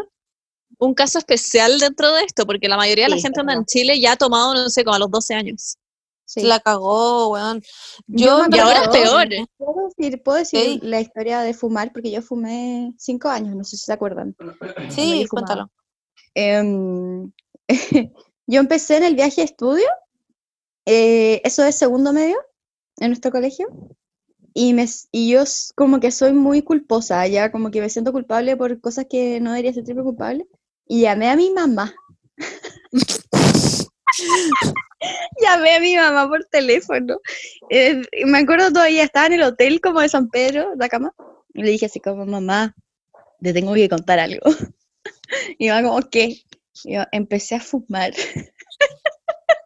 [0.79, 3.65] un caso especial dentro de esto, porque la mayoría de la Sí, gente anda en.
[3.65, 5.77] Chile ya ha tomado, no sé, como a los 12 años.
[6.23, 6.43] Sí.
[6.43, 7.61] La cagó, weón.
[8.07, 9.27] Yo Y ahora es peor.
[9.57, 11.91] ¿Puedo decir, puedo decir la historia de fumar?
[11.91, 14.33] Porque yo fumé cinco años, no sé si se acuerdan.
[14.89, 15.69] Sí, cuéntalo.
[16.35, 17.31] Em,
[18.47, 19.87] yo empecé en el viaje de estudio,
[20.85, 22.37] eh, eso es segundo medio
[22.97, 23.67] en nuestro colegio,
[24.59, 25.43] y, me, y yo
[25.75, 29.51] como que soy muy culposa, ya como que me siento culpable por cosas que no
[29.51, 30.47] debería sentirme culpable,
[30.87, 31.93] y llamé a mi mamá.
[35.43, 37.19] llamé a mi mamá por teléfono.
[37.69, 41.13] Eh, me acuerdo todavía, estaba en el hotel como de San Pedro, la cama,
[41.53, 42.73] y le dije así como, mamá,
[43.39, 44.41] te tengo que contar algo.
[45.59, 46.41] Y mamá como, ¿qué?
[46.83, 48.11] Y yo empecé a fumar.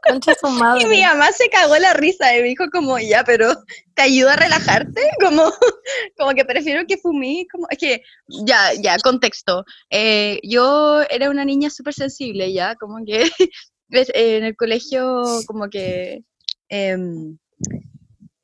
[0.01, 0.83] Concha su madre.
[0.83, 3.53] Y mi mamá se cagó la risa y me dijo como, ya, pero
[3.93, 5.01] ¿te ayuda a relajarte?
[5.21, 5.43] Como,
[6.17, 9.63] como que prefiero que fumí, como, es que, ya, ya, contexto.
[9.89, 13.23] Eh, yo era una niña súper sensible, ya, como que
[13.91, 16.23] eh, en el colegio, como que,
[16.69, 17.37] em,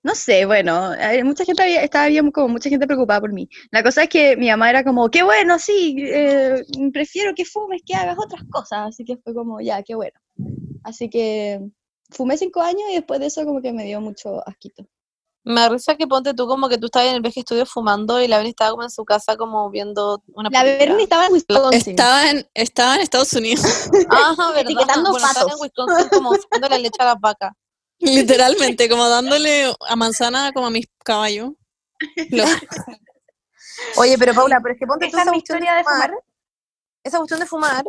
[0.04, 0.92] no sé, bueno,
[1.26, 3.50] mucha gente había, estaba había como mucha gente preocupada por mí.
[3.72, 7.82] La cosa es que mi mamá era como, qué bueno, sí, eh, prefiero que fumes,
[7.86, 10.18] que hagas otras cosas, así que fue como, ya, qué bueno.
[10.88, 11.60] Así que
[12.12, 14.86] fumé cinco años y después de eso como que me dio mucho asquito.
[15.44, 18.22] Me da risa que ponte tú como que tú estabas en el viaje estudio fumando
[18.22, 20.64] y la Beni estaba como en su casa como viendo una La.
[20.64, 21.92] Bernie estaba en Wisconsin.
[21.92, 23.64] Estaba en, estaba en Estados Unidos,
[24.10, 24.62] Ajá, ¿verdad?
[24.62, 25.58] etiquetando bueno, estaba en.
[25.62, 27.52] Wisconsin como sacando la leche a las vacas.
[28.00, 31.52] literalmente, como dándole a manzana como a mis caballos.
[32.30, 32.46] Lo-
[33.98, 36.10] Oye, pero Paula, pero es que ponte tú Esa historia de fumar.
[36.10, 36.24] fumar.
[37.04, 37.86] Esa cuestión de fumar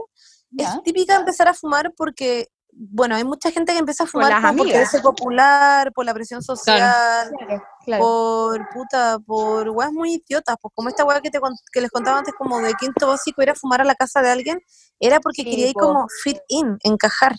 [0.50, 0.74] Ya.
[0.74, 2.48] es típica empezar a fumar porque,
[2.80, 4.90] bueno, hay mucha gente que empieza a fumar por amigas.
[4.90, 8.02] ser popular, por la presión social, Claro, claro.
[8.04, 11.40] por puta, por weas muy idiotas, pues como esta wea que, te,
[11.72, 14.30] que les contaba antes como de quinto básico ir a fumar a la casa de
[14.30, 14.60] alguien,
[15.00, 15.80] era porque Sí, quería ir po.
[15.80, 17.34] como fit in, encajar.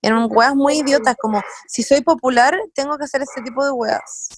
[0.00, 4.30] Eran weas muy idiotas, como si soy popular, tengo que hacer este tipo de weas.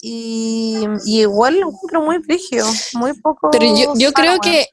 [0.00, 3.50] Y, y igual lo encuentro muy frigio, muy poco.
[3.52, 4.66] Pero yo, yo creo que,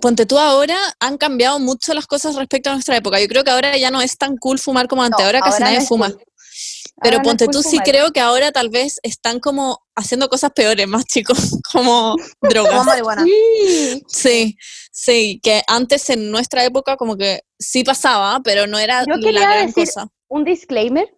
[0.00, 3.20] ponte tú ahora, han cambiado mucho las cosas respecto a nuestra época.
[3.20, 5.54] Yo creo que ahora ya no es tan cool fumar como antes, No, ahora casi
[5.54, 6.10] ahora no nadie es fuma.
[6.10, 6.22] cool.
[7.00, 7.84] Pero no ponte cool tú, sí fumar.
[7.84, 12.84] creo que ahora tal vez están como haciendo cosas peores, más chicos, como Como drogas.
[12.86, 13.24] marihuana.
[13.24, 14.02] Sí.
[14.08, 14.56] Sí,
[14.92, 19.20] sí, que antes en nuestra época como que sí pasaba, pero no era Yo la
[19.20, 20.08] quería gran decir- cosa.
[20.28, 21.08] un disclaimer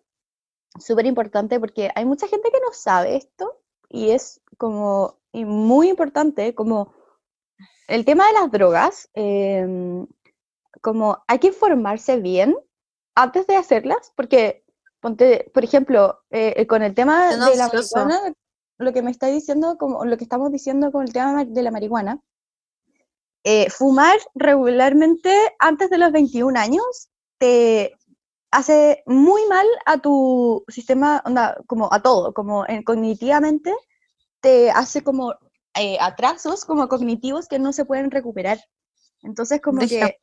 [0.78, 5.88] súper importante porque hay mucha gente que no sabe esto y es como y muy
[5.88, 6.92] importante como
[7.90, 10.07] el tema de las drogas, em,
[10.81, 12.57] como hay que informarse bien
[13.14, 14.64] antes de hacerlas porque,
[15.00, 17.68] ponte, por ejemplo, eh, eh, con el tema de la
[18.05, 18.33] marihuana,
[18.79, 21.70] lo que me está diciendo, como lo que estamos diciendo con el tema de la
[21.70, 22.20] marihuana,
[23.44, 27.94] eh, fumar regularmente antes de los 21 años te
[28.50, 33.72] hace muy mal a tu sistema, onda, como a todo, como en- cognitivamente,
[34.40, 35.35] te hace como
[35.76, 38.61] eh, atrasos como cognitivos que no se pueden recuperar.
[39.22, 40.16] Entonces, como que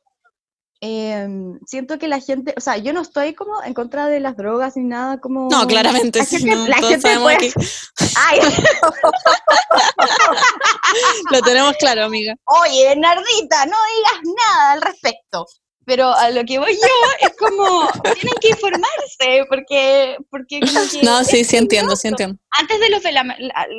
[0.80, 4.36] em, siento que la gente, o sea, yo no estoy como en contra de las
[4.36, 5.48] drogas ni nada como...
[5.50, 7.36] No, claramente, La gente, no, la todos gente sabemos puede...
[7.36, 7.52] aquí.
[8.26, 8.40] Ay,
[11.30, 12.34] Lo tenemos claro, amiga.
[12.44, 15.46] Oye, Bernardita, no digas nada al respecto.
[15.88, 21.02] Pero a lo que voy yo es como, tienen que informarse, porque, porque como que
[21.02, 22.38] No, sí, sí entiendo, sí entiendo.
[22.60, 23.02] Antes de, los,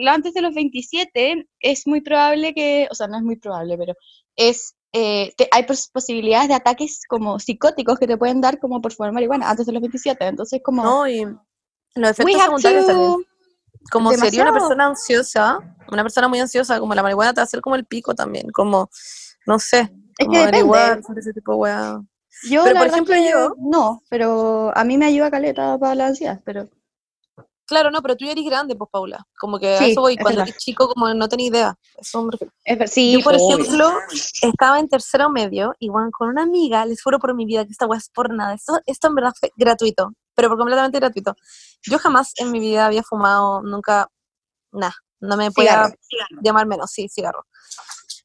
[0.08, 3.93] antes de los 27 es muy probable que, o sea, no es muy probable, pero
[4.36, 8.82] es, eh, te- hay pos- posibilidades de ataques como psicóticos que te pueden dar como
[8.82, 10.26] por fumar marihuana antes de los 27.
[10.26, 11.38] Entonces, como, No, y los
[11.95, 13.12] we efectos have secundarios también.
[13.12, 13.24] to...
[13.91, 15.60] Como sería una persona ansiosa,
[15.91, 18.50] una persona muy ansiosa, como la marihuana te va a hacer como el pico también,
[18.52, 18.89] como,
[19.45, 21.03] no sé, Es que depende.
[21.03, 22.01] sobre ese tipo de weá.
[22.49, 25.77] Yo, Pero, la por ejemplo, es que yo- No, pero a mí me ayuda caleta
[25.79, 26.67] para la ansiedad, pero...
[27.65, 29.23] Claro, no, pero tú ya eres grande, pues, Paula.
[29.39, 30.49] Como que a eso voy, es cuando verdad.
[30.49, 31.75] eres chico, como no tenía idea.
[31.97, 32.27] Eso.
[32.65, 33.60] Es ver- sí, Yo, por obvio.
[33.60, 33.91] ejemplo,
[34.41, 37.71] estaba en tercero medio y bueno, con una amiga, les juro por mi vida que
[37.71, 38.55] esta weá es por nada.
[38.55, 41.36] Esto, esto en verdad fue gratuito, pero por completamente gratuito.
[41.84, 44.08] Yo jamás en mi vida había fumado, nunca,
[44.71, 44.95] nada.
[45.19, 46.41] No me podía Cigarro.
[46.41, 47.45] llamar menos, sí, cigarro.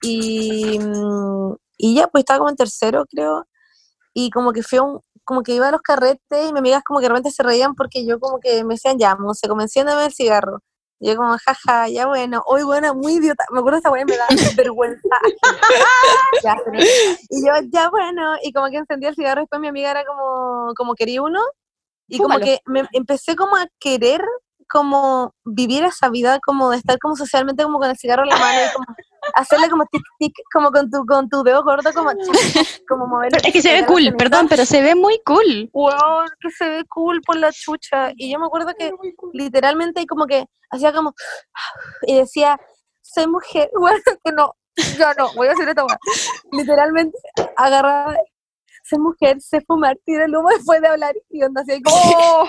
[0.01, 3.47] Y, mm, y ya, pues estaba como en tercero, creo.
[4.15, 6.83] Y como que fui a un, como que iba a los carretes y mis amigas
[6.85, 10.07] como que de repente se reían porque yo como que me decían ya, se comenciéndome
[10.07, 10.61] el cigarro.
[11.01, 13.45] Y yo como, jaja, ya bueno, hoy bueno, muy idiota.
[13.51, 15.17] Me acuerdo esa y me da vergüenza.
[16.43, 16.57] Ya,
[17.31, 20.75] y yo, ya bueno, y como que encendí el cigarro, después mi amiga era como,
[20.77, 21.41] como quería uno.
[22.07, 24.23] Y como que me empecé como a querer
[24.69, 28.37] como vivir esa vida, como de estar como socialmente como con el cigarro en la
[28.37, 28.87] mano y como
[29.35, 32.11] hacerle como tic tic, como con tu, con tu dedo gordo, como,
[32.89, 33.33] como mover.
[33.45, 35.71] Es que se ve cool, perdón, pero se ve muy cool.
[35.73, 38.13] Wow, que se ve cool por la chucha.
[38.17, 38.93] Y yo me acuerdo que
[39.33, 41.15] literalmente como que hacía como
[42.03, 42.59] y decía,
[43.03, 44.53] soy mujer, bueno, que no,
[44.99, 45.85] yo no, voy a hacer esta.
[46.53, 47.17] Literalmente
[47.57, 48.17] agarraba,
[48.89, 52.49] soy mujer, sé fumar, tira el humo después de hablar y onda así como, Oh,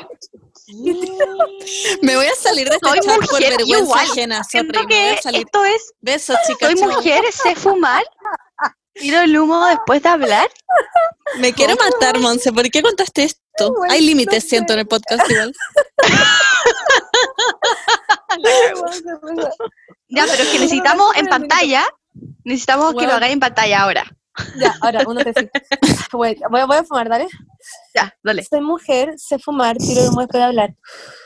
[2.01, 4.05] Me voy a salir de este Soy chat por mujer, vergüenza igual.
[4.11, 4.43] ajena.
[4.43, 5.45] Siento que a salir.
[5.45, 6.77] esto es, Besos, chicas.
[6.79, 8.03] soy mujer, sé fumar,
[8.93, 10.49] tiro el humo después de hablar.
[11.39, 12.51] Me quiero matar, Monse.
[12.53, 13.73] ¿Por qué contaste esto?
[13.73, 14.73] Bueno, Hay límites, no siento, sé.
[14.73, 15.53] en el podcast igual.
[20.09, 21.83] Ya, pero es que necesitamos en pantalla,
[22.43, 24.05] necesitamos que lo hagáis en pantalla ahora.
[24.59, 25.49] Ya, ahora, uno te dice,
[26.11, 27.27] voy, voy, voy a fumar, dale.
[27.93, 28.43] Ya, dale.
[28.43, 30.75] Soy mujer, sé fumar, tiro humo después de hablar.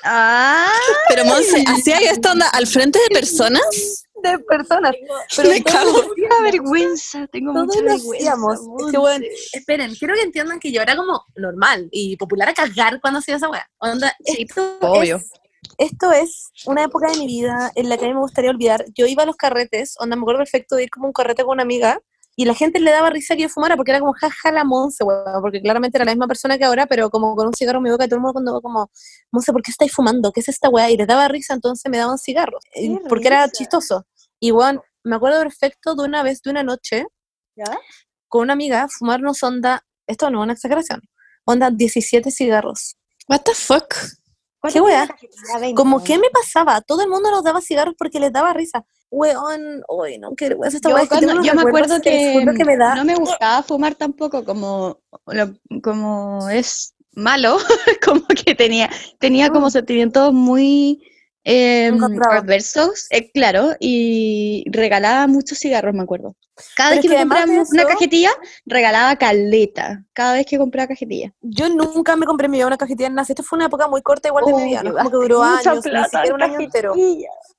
[0.03, 0.71] Ah,
[1.07, 4.05] Pero, Monse, ¿hacía esto onda al frente de personas?
[4.21, 4.93] De personas.
[5.35, 6.03] Pero Me cago.
[6.43, 8.15] vergüenza, tengo Todos mucha vergüenza.
[8.17, 8.53] hacíamos.
[8.53, 8.97] Es que, Monse.
[8.97, 13.19] bueno, esperen, quiero que entiendan que yo era como normal y popular a cagar cuando
[13.19, 13.67] hacía esa weá.
[13.79, 15.17] Onda, Sí, esto obvio.
[15.17, 15.31] Es,
[15.77, 18.85] esto es una época de mi vida en la que a mí me gustaría olvidar.
[18.95, 21.53] Yo iba a los carretes, onda, me acuerdo perfecto de ir como un carrete con
[21.53, 21.99] una amiga
[22.35, 25.03] y la gente le daba risa que yo fumara porque era como jaja la Monse,
[25.03, 27.83] weá, porque claramente era la misma persona que ahora, pero como con un cigarro en
[27.83, 28.89] mi boca y todo el mundo cuando como,
[29.31, 30.31] Monse, ¿por qué estáis fumando?
[30.31, 30.89] ¿Qué es esta weá?
[30.89, 33.51] Y les daba risa, entonces me daban cigarros, Qué porque era risa.
[33.57, 34.05] chistoso.
[34.39, 37.05] Y bueno, me acuerdo perfecto de una vez, de una noche,
[37.55, 37.77] ¿Ya?
[38.27, 41.01] con una amiga, fumarnos onda, esto no es una exageración,
[41.45, 42.95] onda 17 cigarros.
[43.27, 43.93] What the fuck?
[44.71, 48.53] ¿Qué 20, Como que me pasaba, todo el mundo nos daba cigarros porque les daba
[48.53, 48.85] risa.
[49.11, 52.53] Weón, uy, no, qué vergüenza esta Yo, es que unos yo me acuerdo que, juro
[52.53, 52.95] que me da.
[52.95, 54.99] no me gustaba fumar tampoco, como,
[55.81, 57.57] como es malo,
[58.05, 61.01] como que tenía, tenía como sentimientos muy
[61.49, 62.43] eh, Encontrados.
[62.43, 66.35] adversos, eh, claro, y regalaba muchos cigarros, me acuerdo.
[66.75, 68.29] Cada Pero vez que que compraba una cajetilla,
[68.65, 71.33] regalaba caleta, cada vez que compraba cajetilla.
[71.41, 73.17] Yo nunca me compré mi vida una cajetilla en.
[73.17, 75.83] Esto fue una época muy corta igual de mi vida, no como que duró años,
[75.83, 76.93] ni plata siquiera en un año entero.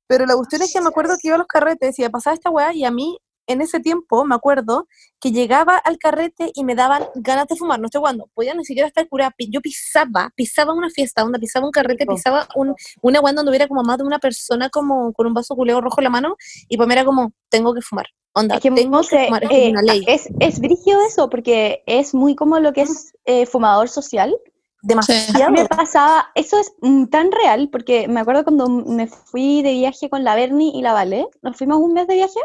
[0.07, 2.35] Pero la cuestión es que me acuerdo que iba a los carretes y me pasaba
[2.35, 3.19] esta weá y a mí
[3.53, 4.87] en ese tiempo me acuerdo
[5.21, 8.65] que llegaba al carrete y me daban ganas de fumar, no sé cuándo, podía ni
[8.65, 13.21] siquiera estar curada, yo pisaba, pisaba una fiesta, onda, pisaba un carrete, pisaba un, una
[13.21, 16.05] weá donde hubiera como más de una persona como con un vaso culeo rojo en
[16.05, 16.37] la mano
[16.69, 19.51] y pues me era como, tengo que fumar, onda, Es que tengo que fumar, es
[19.51, 23.47] eh, una ley, es, es brígido eso, porque es muy como lo que es eh,
[23.47, 24.35] fumador social.
[24.83, 25.51] Demasiado.
[25.51, 29.73] mí me pasaba, eso es mm, tan real, porque me acuerdo cuando me fui de
[29.73, 32.41] viaje con la Bernie y la Vale, nos fuimos un mes de viaje,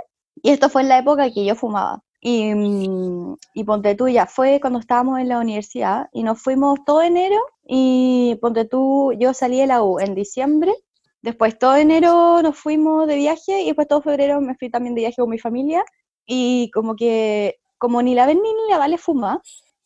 [0.45, 2.03] y esto fue en la época que yo fumaba.
[2.21, 2.51] Y,
[3.53, 7.37] y ponte tú, ya fue cuando estábamos en la universidad, y nos fuimos todo enero,
[7.67, 10.73] y ponte tú, yo salí de la U en diciembre,
[11.23, 15.01] después todo enero nos fuimos de viaje, y después todo febrero me fui también de
[15.01, 15.83] viaje con mi familia,
[16.27, 19.41] y como que, como ni la Bernie ni la Vale fuma,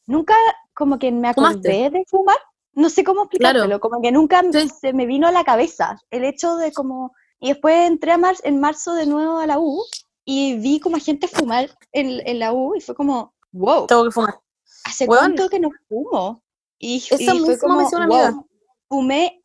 [0.08, 0.36] nunca
[0.74, 1.70] como que me ¿Fumaste?
[1.70, 2.38] acordé de fumar,
[2.74, 4.70] no sé cómo explicártelo, como que nunca Sí.
[4.82, 7.14] se me vino a la cabeza el hecho de como...
[7.42, 9.82] Y después entré a mar en marzo de nuevo a la U
[10.32, 14.04] y vi como a gente fumar en, en la U y fue como, wow, Tengo
[14.04, 14.40] que fumar.
[14.86, 16.44] ¿hace cuánto que no fumo?
[16.78, 18.44] Y, Eso y fue mismo me como, decía una wow, amiga.
[18.88, 19.42] fumé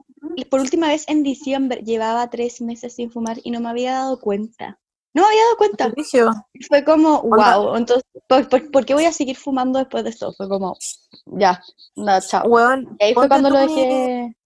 [0.51, 4.21] por última vez en diciembre, llevaba tres meses sin fumar y no me había dado
[4.21, 4.79] cuenta.
[5.15, 5.93] No me había dado cuenta.
[6.53, 10.11] Y Fue como, wow, entonces, ¿por, por, por qué voy a seguir fumando después de
[10.11, 10.35] esto?
[10.37, 10.77] Fue como,
[11.27, 11.63] ya,
[11.97, 12.45] nada, chao.
[13.01, 14.37] Y ahí fue cuando lo dejé.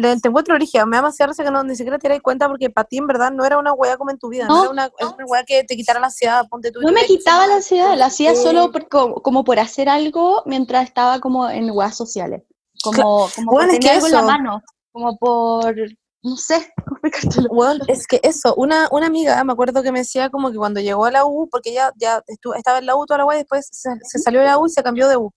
[0.00, 2.70] Te encuentro origen, me da demasiada risa que no, ni siquiera te das cuenta porque
[2.70, 4.62] para ti en verdad no era una weá como en tu vida, no, No.
[4.62, 6.80] era una, era una weá que te quitara la ansiedad, ponte tú.
[6.80, 10.84] No me quitaba la ansiedad, la hacía solo por, como, como por hacer algo mientras
[10.84, 12.42] estaba como en weas sociales.
[12.82, 14.62] Como, como Bueno, tener algo en la mano.
[14.92, 15.74] Como por,
[16.22, 16.72] no sé.
[17.50, 20.80] Weón, es que eso, una, una amiga, me acuerdo que me decía como que cuando
[20.80, 23.38] llegó a la U, porque ella ya estuvo, estaba en la U toda la weá,
[23.38, 25.30] y después se, se salió de la U y se cambió de U.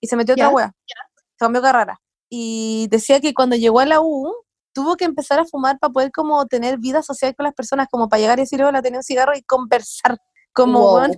[0.00, 0.72] Y se metió a otra weá.
[0.86, 1.98] Se cambió carrera.
[2.28, 4.32] Y decía que cuando llegó a la U,
[4.72, 8.08] tuvo que empezar a fumar para poder como tener vida social con las personas, como
[8.08, 10.18] para llegar y decir, hola, tenía un cigarro y conversar.
[10.52, 10.94] Como, Wow.
[10.96, 11.12] weón,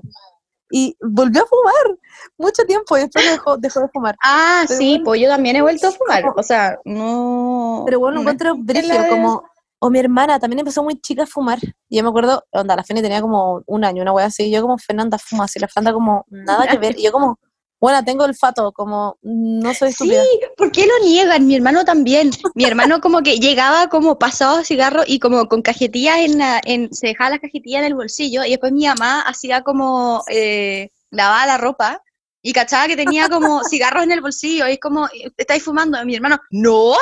[0.71, 1.99] y volvió a fumar
[2.37, 4.17] mucho tiempo y después dejó, dejó de fumar.
[4.23, 6.25] Ah, Pero sí, bueno, pues yo también he vuelto a fumar.
[6.37, 7.83] O sea, no.
[7.87, 9.43] Pero bueno, no encuentro la- como,
[9.81, 11.59] o mi hermana también empezó muy chica a fumar.
[11.89, 14.51] Y yo me acuerdo, onda, la Feni tenía como un año, una wea así, y
[14.51, 16.99] yo como, Fernanda fuma, así la Fernanda como, nada que ver.
[16.99, 17.39] Y yo como,
[17.81, 20.23] bueno, tengo olfato, como, no soy Sí, estúpida.
[20.57, 21.47] ¿por qué lo niegan?
[21.47, 22.31] Mi hermano también.
[22.55, 26.61] Mi hermano como que llegaba como pasado a cigarro y como con cajetillas en la,
[26.65, 30.91] en, se dejaba las cajetillas en el bolsillo y después mi mamá hacía como eh,
[31.11, 32.03] lavaba la ropa
[32.43, 36.01] y cachaba que tenía como cigarros en el bolsillo y es como, ¿estáis fumando?
[36.03, 36.95] Y mi hermano, no,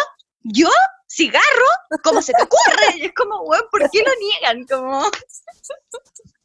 [0.42, 0.68] ¿yo?
[1.08, 1.42] ¿Cigarro?
[2.02, 2.98] ¿Cómo se te ocurre?
[2.98, 4.66] Y es como, weón, ¿por qué lo niegan?
[4.66, 5.02] Como...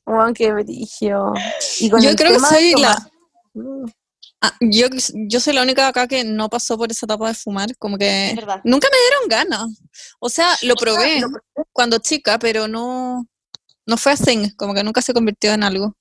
[0.05, 1.33] Weón, qué brillo.
[1.79, 2.95] Y con Yo creo que soy la-
[3.55, 3.93] tomar-
[4.43, 4.87] Ah, yo,
[5.29, 8.33] yo soy la única acá que no pasó por esa etapa de fumar, como que
[8.63, 9.67] nunca me dieron ganas.
[10.19, 11.21] O sea, lo probé
[11.71, 13.27] cuando chica, pero no,
[13.85, 15.95] no fue así, como que nunca se convirtió en algo.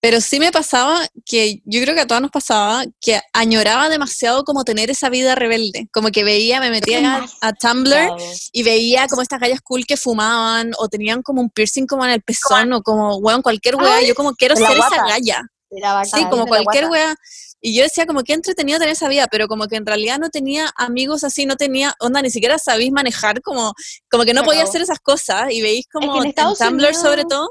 [0.00, 4.44] Pero sí me pasaba que yo creo que a todas nos pasaba que añoraba demasiado
[4.44, 5.88] como tener esa vida rebelde.
[5.92, 8.16] Como que veía, me metía a, a Tumblr
[8.52, 12.12] y veía como estas gallas cool que fumaban o tenían como un piercing como en
[12.12, 14.02] el pezón o como, weón, cualquier wea.
[14.02, 15.42] Yo como quiero ser esa galla.
[15.70, 17.14] Era Sí, como cualquier wea.
[17.60, 20.30] Y yo decía como que entretenido tener esa vida, pero como que en realidad no
[20.30, 23.74] tenía amigos así, no tenía, onda, ni siquiera sabéis manejar, como,
[24.10, 25.50] como que no podía hacer esas cosas.
[25.50, 27.50] Y veis como en Tumblr sobre todo,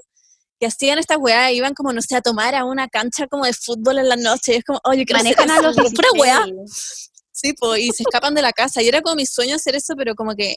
[0.59, 3.53] que hacían estas weas, iban como, no sé, a tomar a una cancha como de
[3.53, 4.53] fútbol en la noche.
[4.53, 6.43] Y es como, oye, quiero hacer Manejan a eso", los pura wea.
[6.45, 7.11] 16.
[7.31, 8.81] Sí, po, y se escapan de la casa.
[8.81, 10.55] Y era como mi sueño hacer eso, pero como que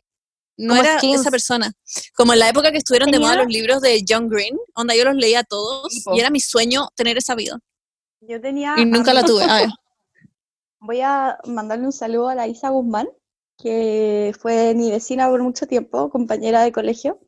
[0.61, 1.21] no Como era skins.
[1.21, 1.73] esa persona.
[2.15, 5.05] Como en la época que estuvieron de moda los libros de John Green, onda yo
[5.05, 6.15] los leía todos, Sí, po.
[6.15, 7.59] y era mi sueño tener esa vida.
[8.21, 8.75] Yo tenía.
[8.79, 9.45] Y nunca la tuve.
[9.45, 9.69] A ver.
[10.81, 13.09] Voy a mandarle un saludo a la Isa Guzmán,
[13.59, 17.19] que fue mi vecina por mucho tiempo, compañera de colegio.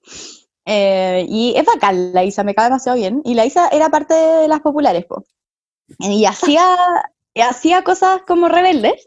[0.65, 3.21] Eh, y es bacán la Isa, me cae demasiado bien.
[3.25, 5.25] Y la Isa era parte de las populares, po.
[5.99, 6.67] Y hacía,
[7.35, 9.07] y hacía cosas como rebeldes,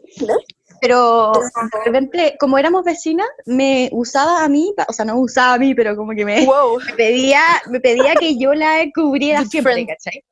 [0.86, 5.58] pero de repente, como éramos vecinas, me usaba a mí, o sea, no usaba a
[5.58, 6.78] mí, pero como que me, Wow.
[6.78, 9.88] me pedía, me pedía que yo la cubriera siempre, friend.
[9.88, 10.24] ¿cachai?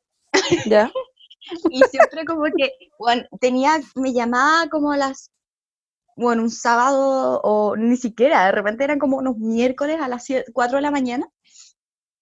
[0.66, 0.92] Ya.
[1.70, 5.30] Y siempre como que, bueno, tenía, me llamaba como a las,
[6.16, 10.76] bueno, un sábado o ni siquiera, de repente eran como unos miércoles a las 4
[10.76, 11.28] de la mañana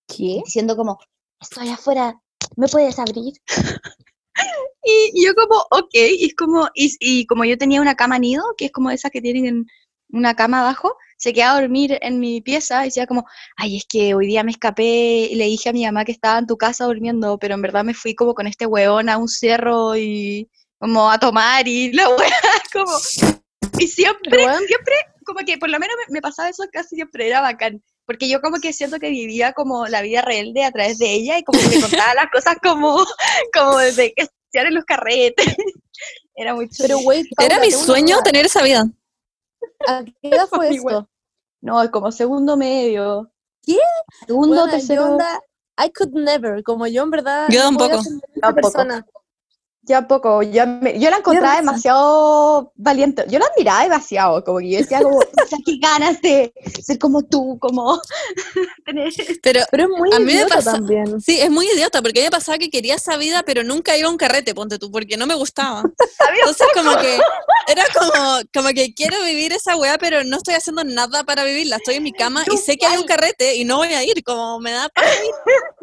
[0.08, 0.40] ¿Qué?
[0.44, 0.98] diciendo como,
[1.38, 2.18] estoy afuera,
[2.56, 3.34] ¿me puedes abrir?
[4.84, 8.18] Y, y yo como, ok, y es como, y, y como yo tenía una cama
[8.18, 9.66] nido, que es como esas que tienen en
[10.08, 13.26] una cama abajo, se quedaba a dormir en mi pieza y decía como,
[13.56, 16.38] ay, es que hoy día me escapé y le dije a mi mamá que estaba
[16.38, 19.28] en tu casa durmiendo, pero en verdad me fui como con este hueón a un
[19.28, 22.30] cerro y como a tomar y la hueá,
[22.72, 22.92] como,
[23.78, 24.66] y siempre, weón.
[24.66, 27.82] siempre, como que por lo menos me, me pasaba eso casi siempre, era bacán.
[28.04, 31.38] Porque yo como que siento que vivía como la vida rebelde a través de ella
[31.38, 32.96] y como que me contaba las cosas como,
[33.54, 35.46] como desde que se en los carretes.
[36.34, 36.86] Era muy chulo.
[36.88, 38.22] Pero, güey, Era mi una sueño duda.
[38.24, 38.84] tener esa vida.
[39.86, 41.08] ¿A qué edad fue esto?
[41.60, 43.30] No, es como segundo medio.
[43.62, 43.78] ¿Qué?
[44.26, 45.04] Segundo, Buena, yo tercero.
[45.12, 45.40] onda,
[45.84, 47.46] I could never, como yo en verdad.
[47.50, 48.02] Yo no Tampoco.
[48.54, 49.06] persona.
[49.84, 54.70] Ya poco, ya me- yo la encontraba demasiado valiente, yo la admiraba demasiado, como que
[54.70, 56.52] yo decía como, o sea, qué ganas de
[56.84, 58.00] ser como tú, como
[58.86, 59.12] tener...
[59.42, 61.20] Pero Pero es muy A mí me idiota pasa- también.
[61.20, 63.96] sí, es muy idiota, porque a mí me pasaba que quería esa vida, pero nunca
[63.96, 65.82] iba a un carrete, ponte tú, porque no me gustaba.
[66.38, 67.18] Entonces como que
[67.66, 71.76] era como, como que quiero vivir esa weá, pero no estoy haciendo nada para vivirla.
[71.76, 74.22] Estoy en mi cama y sé que hay un carrete y no voy a ir,
[74.22, 75.32] como me da paja ir.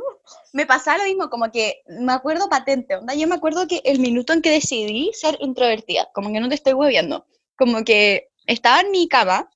[0.54, 4.00] Me pasaba lo mismo, como que me acuerdo patente, onda, yo me acuerdo que el
[4.00, 7.26] minuto en que decidí ser introvertida, como que no te estoy hueviando,
[7.56, 9.50] como que estaba en mi cama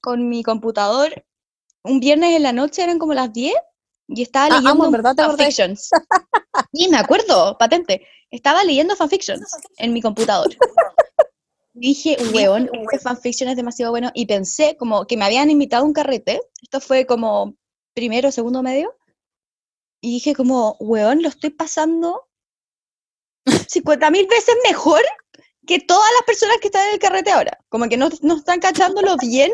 [0.00, 1.24] con mi computador,
[1.82, 3.54] un viernes en la noche eran como las 10
[4.08, 5.90] y estaba Ah, leyendo amo, verdad fanfictions.
[6.72, 10.48] Y me acuerdo, patente, estaba leyendo fanfictions en mi computador.
[11.74, 15.86] Dije, weón, este fanfiction es demasiado bueno y pensé como que me habían invitado a
[15.86, 17.54] un carrete, esto fue como
[17.94, 18.97] primero, segundo medio,
[20.00, 22.28] y dije como, weón, lo estoy pasando
[23.68, 25.02] 50 mil veces mejor
[25.66, 27.58] que todas las personas que están en el carrete ahora.
[27.68, 29.52] Como que no, no están cachando lo bien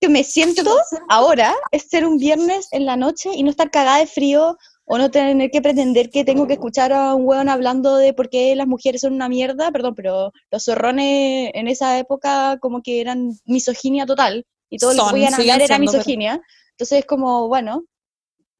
[0.00, 0.76] que me siento
[1.08, 4.98] ahora, es ser un viernes en la noche y no estar cagada de frío o
[4.98, 8.54] no tener que pretender que tengo que escuchar a un weón hablando de por qué
[8.54, 13.32] las mujeres son una mierda, perdón, pero los zorrones en esa época como que eran
[13.46, 16.42] misoginia total y todo lo que podían hablar era pero- misoginia.
[16.72, 17.84] Entonces es como, bueno,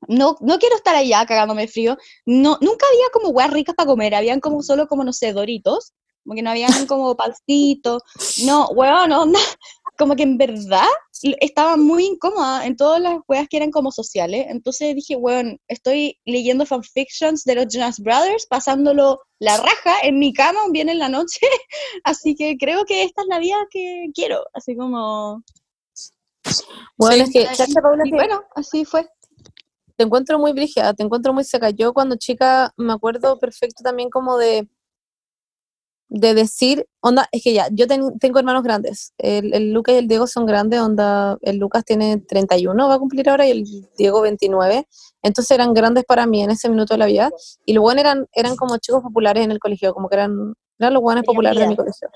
[0.09, 1.97] no, no quiero estar allá cagándome de frío.
[2.25, 5.93] No, nunca había como weas ricas para comer, habían como solo como, no sé, doritos,
[6.25, 8.03] como que no habían como pancitos.
[8.45, 9.25] No, weón, no,
[9.99, 10.87] como que en verdad
[11.41, 14.47] estaba muy incómoda en todas las weas que eran como sociales.
[14.49, 20.33] Entonces dije, weón, estoy leyendo fanfictions de los Jonas Brothers, pasándolo la raja en mi
[20.33, 21.41] cama un bien en la noche.
[22.05, 24.45] Así que creo que esta es la vida que quiero.
[24.53, 25.43] Así como...
[26.97, 27.39] Bueno, Sí.
[27.39, 27.65] es que,
[28.05, 29.05] Y que bueno, así fue.
[29.97, 31.71] Te encuentro muy brígida, te encuentro muy seca.
[31.71, 34.69] Yo cuando chica me acuerdo perfecto también como de
[36.09, 39.99] de decir, onda, es que ya, yo ten- tengo hermanos grandes, el, el Lucas y
[39.99, 43.65] el Diego son grandes, onda, el Lucas tiene 31, va a cumplir ahora, y el
[43.99, 44.87] Diego 29,
[45.23, 47.31] entonces eran grandes para mí en ese minuto de la vida,
[47.65, 51.03] y buenos eran, eran como chicos populares en el colegio, como que eran, eran los
[51.03, 52.09] Tenían populares de mi colegio.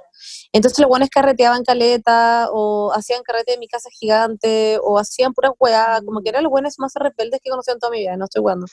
[0.52, 5.52] Entonces los buenos carreteaban caleta, o hacían carrete de mi casa gigante, o hacían puras
[5.58, 8.24] weá, como que eran los buenos más rebeldes que conocí en toda mi vida, no
[8.24, 8.66] estoy jugando.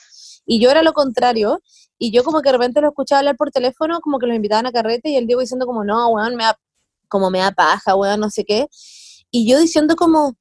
[0.46, 1.62] Y yo era lo contrario,
[1.98, 4.66] y yo como que de repente lo escuchaba hablar por teléfono, como que los invitaban
[4.66, 6.60] a carrete, y el Diego diciendo como, no, weón, me da,
[7.08, 8.68] como me da paja, weón, no sé qué.
[9.32, 10.36] Y yo diciendo como,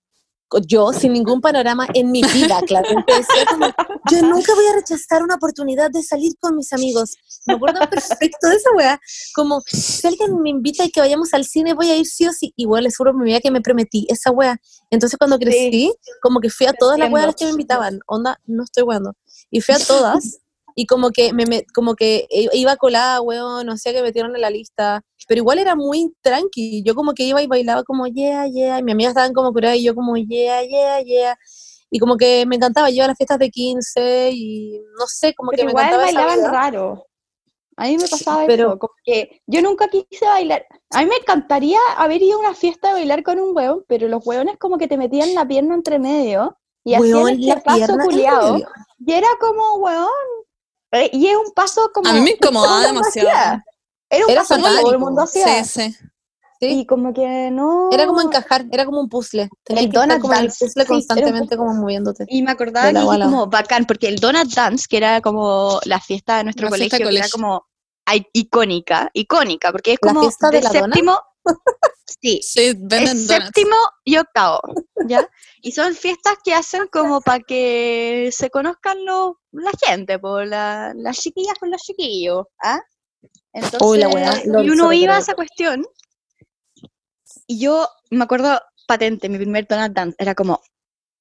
[0.66, 2.88] yo sin ningún panorama en mi vida, claro.
[2.90, 3.66] Entonces como,
[4.10, 7.16] yo nunca voy a rechazar una oportunidad de salir con mis amigos.
[7.46, 9.00] Me acuerdo perfecto de esa weá.
[9.34, 12.32] Como, si alguien me invita y que vayamos al cine, voy a ir sí o
[12.32, 12.52] sí.
[12.56, 14.60] Igual les juro mi vida que me prometí esa weá.
[14.90, 15.92] Entonces cuando crecí,
[16.22, 18.00] como que fui a todas las weas a las que me invitaban.
[18.06, 19.14] Onda, no estoy weando.
[19.50, 20.38] Y fui a todas.
[20.78, 24.34] Y como que me, me- como que iba colada, weón, no sé, que me metieron
[24.36, 25.02] en la lista.
[25.26, 26.82] Pero igual era muy tranqui.
[26.84, 28.78] Yo como que iba y bailaba como, yeah, yeah.
[28.78, 31.36] Y mis amigas estaban como curadas y yo como, yeah, yeah, yeah.
[31.90, 32.90] Y como que me encantaba.
[32.90, 35.86] Yo iba a las fiestas de 15 y no sé, como que Pero me igual
[35.86, 37.06] encantaba esa bailaban raro.
[37.78, 40.66] A mí me pasaba Pero- eso, como que yo nunca quise bailar.
[40.90, 44.08] A mí me encantaría haber ido a una fiesta a bailar con un hueón, pero
[44.08, 48.58] los hueones como que te metían la pierna entre medio y hacían este paso medio.
[48.98, 50.08] Y era como, hueón,
[51.12, 52.08] y es un paso como...
[52.08, 53.28] A mí me incomodaba demasiado.
[53.28, 53.64] hacía.
[54.08, 55.64] Era un Era paso que todo el mundo hacía.
[55.64, 55.96] Sí, sí.
[56.58, 56.66] Sí.
[56.80, 57.90] Y como que no...
[57.92, 59.50] Era como encajar, era como un puzzle.
[59.62, 62.24] Tenías El donut como en el dance, puzzle sí, era un constantemente como moviéndote.
[62.28, 63.24] Y me acordaba de la que bala.
[63.26, 66.96] como bacán, porque el Donut Dance, que era como la fiesta de nuestro La fiesta
[66.96, 67.66] colegio, de que era como
[68.32, 70.94] icónica, icónica, porque es ¿La como fiesta de del la dona?
[70.94, 71.18] séptimo,
[72.06, 74.60] sí, Sí, venden es séptimo y octavo,
[75.06, 75.28] ¿ya?
[75.62, 80.92] Y son fiestas que hacen como para que se conozcan los, la gente, por la,
[80.94, 82.80] las chiquillas con los chiquillos, ¿ah?
[83.52, 85.84] Entonces, la y uno iba a esa cuestión,
[87.46, 90.60] y yo me acuerdo patente, mi primer Donut Dance, era como,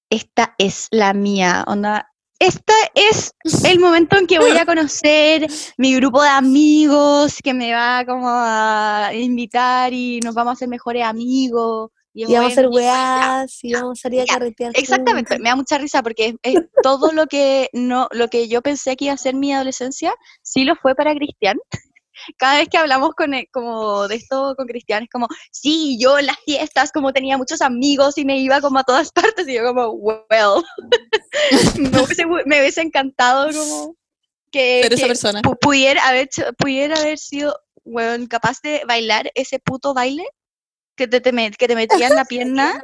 [0.09, 3.33] esta es la mía, onda, este es
[3.63, 8.27] el momento en que voy a conocer mi grupo de amigos que me va como
[8.27, 11.91] a invitar y nos vamos a hacer mejores amigos.
[12.17, 14.71] Y vamos a hacer weás, y vamos a salir a carretear.
[14.73, 15.43] Exactamente, juntos.
[15.43, 18.95] me da mucha risa porque es, es todo lo que no, lo que yo pensé
[18.95, 21.57] que iba a ser mi adolescencia, sí lo fue para Cristian.
[22.37, 26.17] Cada vez que hablamos con él- como de esto con Cristian, es como, sí, yo
[26.19, 29.53] en las fiestas como tenía muchos amigos y me iba como a todas partes y
[29.55, 30.63] yo como, well,
[31.77, 33.95] me, hubiese, me hubiese encantado como
[34.51, 35.41] que, Ser esa que persona.
[35.41, 40.25] pu- pudiera haber, pudiera haber sido, bueno, capaz de bailar ese puto baile
[40.95, 42.81] que te, te met- que te metía en la pierna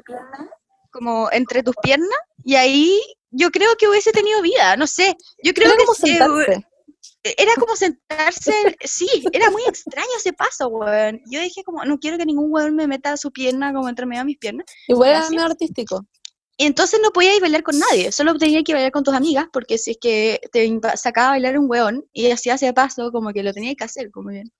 [0.91, 2.09] como entre tus piernas
[2.43, 5.95] y ahí yo creo que hubiese tenido vida, no sé, yo creo Era que como.
[7.23, 11.21] Era como sentarse, en- sí, era muy extraño ese paso, weón.
[11.29, 14.21] Yo dije como, no quiero que ningún weón me meta su pierna como entre medio
[14.21, 14.65] de mis piernas.
[14.87, 16.05] Igual era medio artístico.
[16.57, 19.13] Y entonces no podía ir a bailar con nadie, solo tenía que bailar con tus
[19.15, 23.11] amigas, porque si es que te sacaba a bailar un weón y hacía ese paso,
[23.11, 24.51] como que lo tenía que hacer, como bien.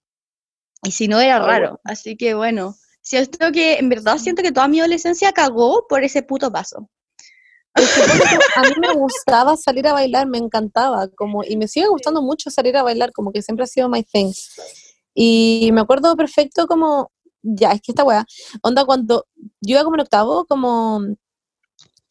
[0.84, 1.80] Y si no, era Ah, raro.
[1.84, 6.24] Así que bueno, siento que, en verdad siento que toda mi adolescencia cagó por ese
[6.24, 6.90] puto paso.
[6.90, 11.56] Es que ponte tú, a mí me gustaba salir a bailar, me encantaba, como, y
[11.58, 14.32] me sigue gustando mucho salir a bailar, como que siempre ha sido my thing.
[15.14, 17.12] Y me acuerdo perfecto como,
[17.42, 18.26] ya, es que esta weá,
[18.62, 19.26] onda cuando
[19.62, 21.02] yo iba como en octavo, como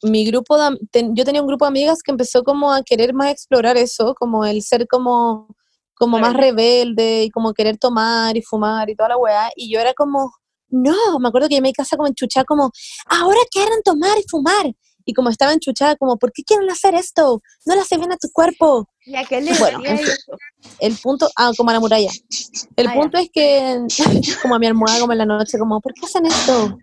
[0.03, 3.13] mi grupo de, ten- yo tenía un grupo de amigas que empezó como a querer
[3.15, 5.55] más explorar eso, como el ser como,
[5.95, 9.79] como más rebelde y como querer tomar y fumar y toda la weá, y yo
[9.79, 10.33] era como,
[10.69, 12.71] no, me acuerdo que yo me casa como enchuchada como,
[13.07, 14.73] ahora quieren tomar y fumar,
[15.05, 17.43] y como estaba enchuchada, como, ¿por qué quieren hacer esto?
[17.67, 18.89] No le hace bien a tu cuerpo.
[19.05, 20.09] ¿Y a qué le Bueno, en fin.
[20.79, 22.11] El punto, ah, como a la muralla.
[22.77, 23.01] El Ah, ya.
[23.01, 23.79] punto es que,
[24.43, 26.79] como a mi almohada, como en la noche, como, ¿por qué hacen esto?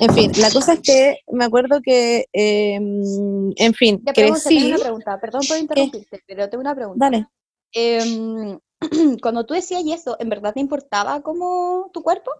[0.00, 4.60] En fin, la cosa es que me acuerdo que, eh, en fin, Ya, Monse, tengo
[4.60, 4.66] crecí.
[4.72, 7.04] una pregunta, perdón por interrumpirte, pero tengo una pregunta.
[7.04, 7.26] Dale.
[7.72, 8.58] Em,
[9.20, 12.30] cuando tú decías eso, ¿en verdad te importaba como tu cuerpo?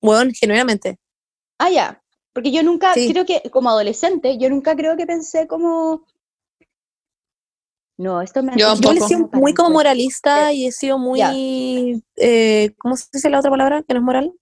[0.00, 0.98] Bueno, genuinamente.
[1.58, 2.00] Ah, ya.
[2.38, 3.10] Porque yo nunca, Sí.
[3.10, 6.06] creo que como adolescente, yo nunca creo que pensé como...
[7.96, 12.00] No, esto me Yo hace Yo he sido muy como moralista y he sido muy,
[12.14, 13.82] eh, ¿cómo se dice la otra palabra?
[13.82, 14.32] Que no es moral.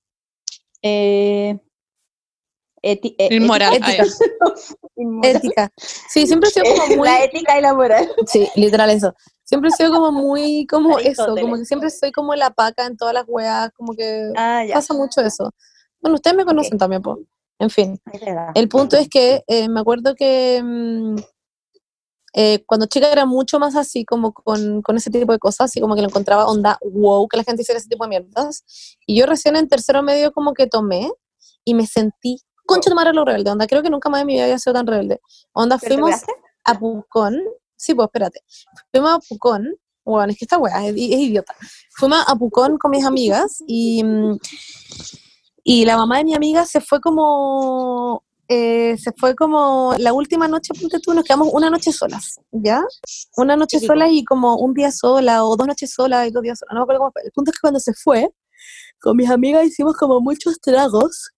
[0.82, 1.58] Eh,
[2.82, 3.72] eti- eh, Inmoral.
[3.76, 4.04] ética.
[4.96, 5.36] Inmoral.
[5.36, 5.72] Ética.
[5.78, 8.12] Sí, siempre he sido como muy, La ética y la moral.
[8.26, 9.14] Sí, literal eso.
[9.42, 12.98] Siempre he sido como muy, como eso, como que siempre soy como la paca en
[12.98, 15.50] todas las weas, como que Ah, pasa mucho eso.
[16.02, 17.16] Bueno, ustedes me conocen también, pues.
[17.58, 18.00] En fin,
[18.54, 21.16] el punto es que eh, me acuerdo que mm,
[22.34, 25.80] eh, cuando chica era mucho más así, como con, con ese tipo de cosas, así
[25.80, 28.62] como que lo encontraba onda, wow, que la gente hiciera ese tipo de mierdas.
[29.06, 31.10] Y yo recién en tercero medio como que tomé
[31.64, 34.34] y me sentí, concha de madre lo rebelde, onda, creo que nunca más en mi
[34.34, 35.20] vida había sido tan rebelde.
[35.54, 36.20] Onda, ¿Pero te fuimos
[36.64, 37.42] a Pucón.
[37.74, 38.40] Sí, pues espérate.
[38.92, 39.74] Fuimos a Pucón.
[40.04, 41.54] Bueno, es que esta weá es, es idiota.
[41.96, 44.38] Fuimos a Pucón con mis amigas y, mm,
[45.68, 48.22] y la mamá de mi amiga se fue como.
[48.46, 52.84] eh, se fue como la última noche, ponte tú, nos quedamos una noche solas, ¿ya?
[53.36, 56.60] Una noche solas y como un día sola, o dos noches solas y dos días
[56.60, 57.22] solas, no me acuerdo cómo fue.
[57.24, 58.30] El punto es que cuando se fue,
[59.00, 61.32] con mis amigas hicimos como muchos tragos.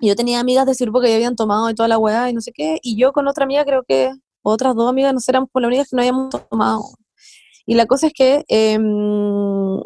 [0.00, 2.34] y yo tenía amigas de sirvo que ya habían tomado y toda la weá y
[2.34, 4.10] no sé qué, y yo con otra amiga creo que,
[4.42, 6.82] otras dos amigas, no éramos por las únicas que no habíamos tomado.
[7.64, 9.80] Y la cosa es que em,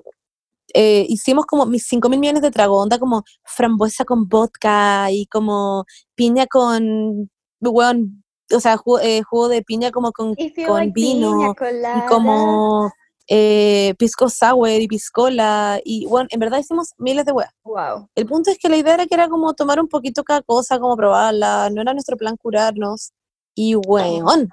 [0.79, 5.25] eh, hicimos como mis 5 mil millones de tragos, onda como frambuesa con vodka y
[5.27, 7.31] como piña con,
[7.63, 8.23] weón,
[8.53, 11.55] o sea, jugo, eh, jugo de piña como con, If you con like piña vino
[11.55, 12.93] y como
[13.27, 17.55] eh, pisco sour y piscola y bueno, en verdad hicimos miles de weas.
[17.65, 18.11] Wow.
[18.15, 20.79] El punto es que la idea era que era como tomar un poquito cada cosa,
[20.79, 23.13] como probarla, no era nuestro plan curarnos.
[23.55, 24.51] Y weón,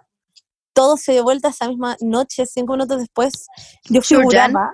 [0.71, 3.47] todo se dio vuelta esa misma noche, cinco minutos después,
[3.89, 4.74] yo figuraba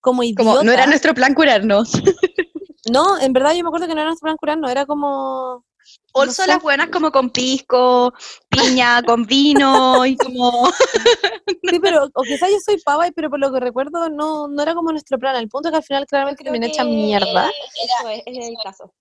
[0.00, 0.42] como idiota.
[0.42, 1.92] Como, no era nuestro plan curarnos.
[2.90, 5.66] No, en verdad yo me acuerdo que no era nuestro plan curarnos, era como...
[6.14, 6.48] Also sé.
[6.48, 8.12] las buenas como con pisco,
[8.48, 10.70] piña, con vino y como...
[11.70, 14.62] Sí, pero, o quizás yo soy pava, y- pero por lo que recuerdo no, no
[14.62, 15.36] era como nuestro plan.
[15.36, 17.50] El punto es que al final claramente terminé hecha mierda.
[17.84, 18.94] Eso es, es el caso.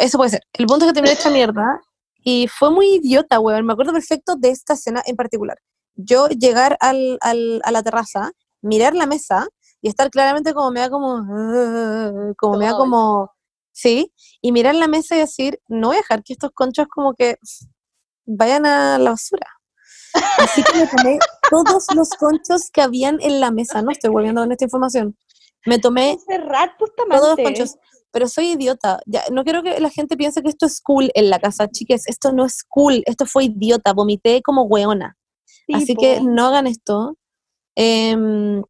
[0.00, 0.42] Eso puede ser.
[0.52, 1.80] El punto es que terminé hecha mierda
[2.22, 3.66] y fue muy idiota, weón.
[3.66, 5.58] Me acuerdo perfecto de esta escena en particular.
[5.96, 8.30] Yo llegar al, al- a la terraza,
[8.62, 9.48] mirar la mesa
[9.86, 13.30] y estar claramente como me da como, "Ah", como me da como,
[13.72, 14.12] sí,
[14.42, 17.36] y mirar la mesa y decir, no voy a dejar que estos conchos como que
[18.26, 19.46] vayan a la basura.
[20.38, 21.18] Así que me tomé
[21.50, 25.16] todos los conchos que habían en la mesa, no estoy volviendo con esta información.
[25.66, 26.16] Me tomé
[27.18, 27.76] todos los conchos.
[28.12, 29.00] pero soy idiota.
[29.06, 32.06] Ya, no quiero que la gente piense que esto es cool en la casa, chiques.
[32.08, 33.02] Esto no es cool.
[33.04, 33.92] Esto fue idiota.
[33.92, 35.16] Vomité como weona.
[35.76, 37.18] Así que no hagan esto.
[37.74, 38.62] Em,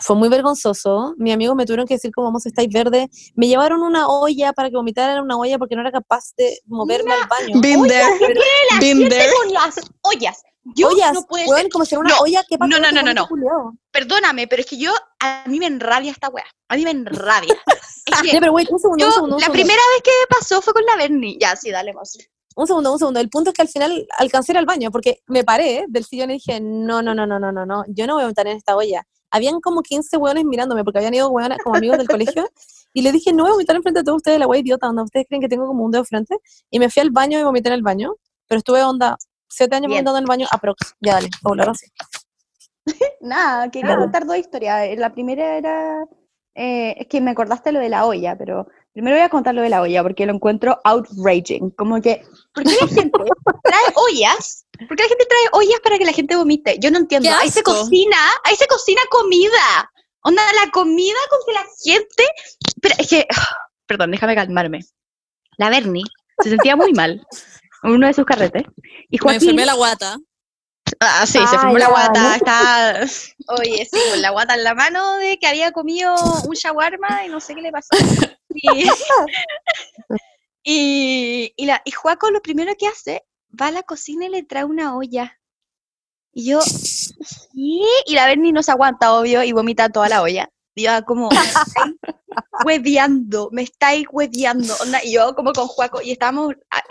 [0.00, 1.14] fue muy vergonzoso.
[1.18, 3.10] Mi amigo me tuvieron que decir cómo vamos, estáis verde.
[3.34, 6.58] Me llevaron una olla para que vomitara en una olla porque no era capaz de
[6.66, 7.60] moverme al baño.
[7.60, 8.06] Been there.
[8.18, 8.34] ¿Qué
[8.72, 9.32] la Been gente there.
[9.36, 10.42] con las ollas?
[10.76, 11.70] Yo Ollas, no puede weón, ser.
[11.72, 13.76] como si una No, olla que no, no, no, no, no.
[13.90, 16.44] Perdóname, pero es que yo, a mí me enrabia esta weá.
[16.68, 17.52] A mí me enrabia.
[18.06, 19.36] es que pero wait, un segundo, yo, un segundo.
[19.36, 19.60] un la segundo.
[19.64, 21.36] primera vez que pasó fue con la Bernie.
[21.40, 22.16] Ya, sí, dale, más.
[22.54, 23.18] Un segundo, un segundo.
[23.18, 26.34] El punto es que al final alcancé al baño porque me paré del sillón y
[26.34, 28.76] dije, no, no, no, no, no, no, no, yo no voy a vomitar en esta
[28.76, 29.04] olla.
[29.32, 32.48] Habían como 15 hueones mirándome porque habían ido hueonas como amigos del colegio
[32.92, 35.02] y le dije, no voy a vomitar enfrente de todos ustedes, la wea idiota, onda,
[35.02, 36.36] ustedes creen que tengo como un dedo frente.
[36.70, 38.14] Y me fui al baño y vomité en el baño,
[38.46, 39.16] pero estuve onda
[39.48, 40.94] siete años vomitando en el baño aprox.
[41.00, 41.86] Ya, dale, Paula, ahora sí.
[43.20, 44.98] Nada, quería contar dos historias.
[44.98, 46.04] La primera era,
[46.54, 49.62] eh, es que me acordaste lo de la olla, pero primero voy a contar lo
[49.62, 51.70] de la olla porque lo encuentro outraging.
[51.70, 52.22] Como que,
[52.52, 53.18] ¿por qué la gente
[53.62, 54.66] trae ollas?
[54.86, 56.78] ¿Por qué la gente trae ollas para que la gente vomite?
[56.78, 57.28] Yo no entiendo.
[57.28, 59.90] ¡Qué Ahí se cocina, ahí se cocina comida.
[60.24, 62.24] Onda, la comida con que la gente...
[62.80, 63.26] Pero es que,
[63.86, 64.80] perdón, déjame calmarme.
[65.58, 66.04] La Bernie
[66.42, 67.26] se sentía muy mal
[67.82, 68.62] en uno de sus carretes.
[69.10, 70.18] Y Me Joaquín, enfermé la guata.
[71.00, 72.34] Ah, sí, se formó la guata, ¿no?
[72.34, 73.00] está...
[73.58, 76.14] Oye, sí, con la guata en la mano de que había comido
[76.46, 77.88] un shawarma y no sé qué le pasó.
[78.54, 78.62] Y,
[80.64, 83.24] y, y la, y Juaco lo primero que hace,
[83.60, 85.38] va a la cocina y le trae una olla.
[86.32, 87.84] Y yo, ¿qué?
[88.06, 90.48] Y la Berni no se aguanta, obvio, y vomita toda la olla.
[90.74, 91.94] Y yo como, me estáis
[92.64, 94.74] hueveando, me estáis hueveando.
[94.80, 96.82] onda, y yo como con Juaco, y estábamos ah,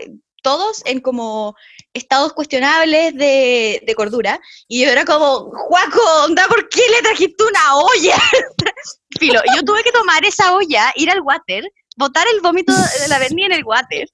[0.44, 1.56] todos en como
[1.94, 4.40] estados cuestionables de, de cordura.
[4.68, 8.18] Y yo era como, Juaco, onda, ¿por qué le trajiste una olla?
[9.20, 11.64] Filo, yo tuve que tomar esa olla, ir al water,
[11.98, 14.08] botar el vómito de la Berni en el water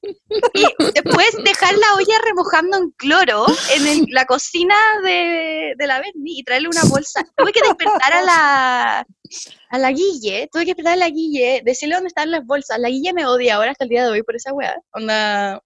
[0.53, 3.45] y después dejar la olla remojando en cloro
[3.75, 7.23] en la cocina de, de la Berni y traerle una bolsa.
[7.35, 9.07] Tuve que despertar a la,
[9.69, 12.79] a la Guille, tuve que despertar a la Guille, decirle dónde están las bolsas.
[12.79, 14.75] La Guille me odia ahora hasta el día de hoy por esa weá.
[14.91, 15.61] Onda,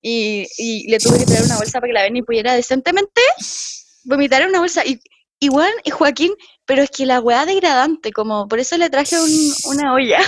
[0.00, 3.20] y, y le tuve que traer una bolsa para que la Berni pudiera decentemente
[4.04, 4.86] vomitar una bolsa.
[4.86, 5.00] Y,
[5.40, 5.48] y
[5.90, 6.32] Joaquín,
[6.68, 10.20] pero es que la weá degradante, como por eso le traje un- una olla.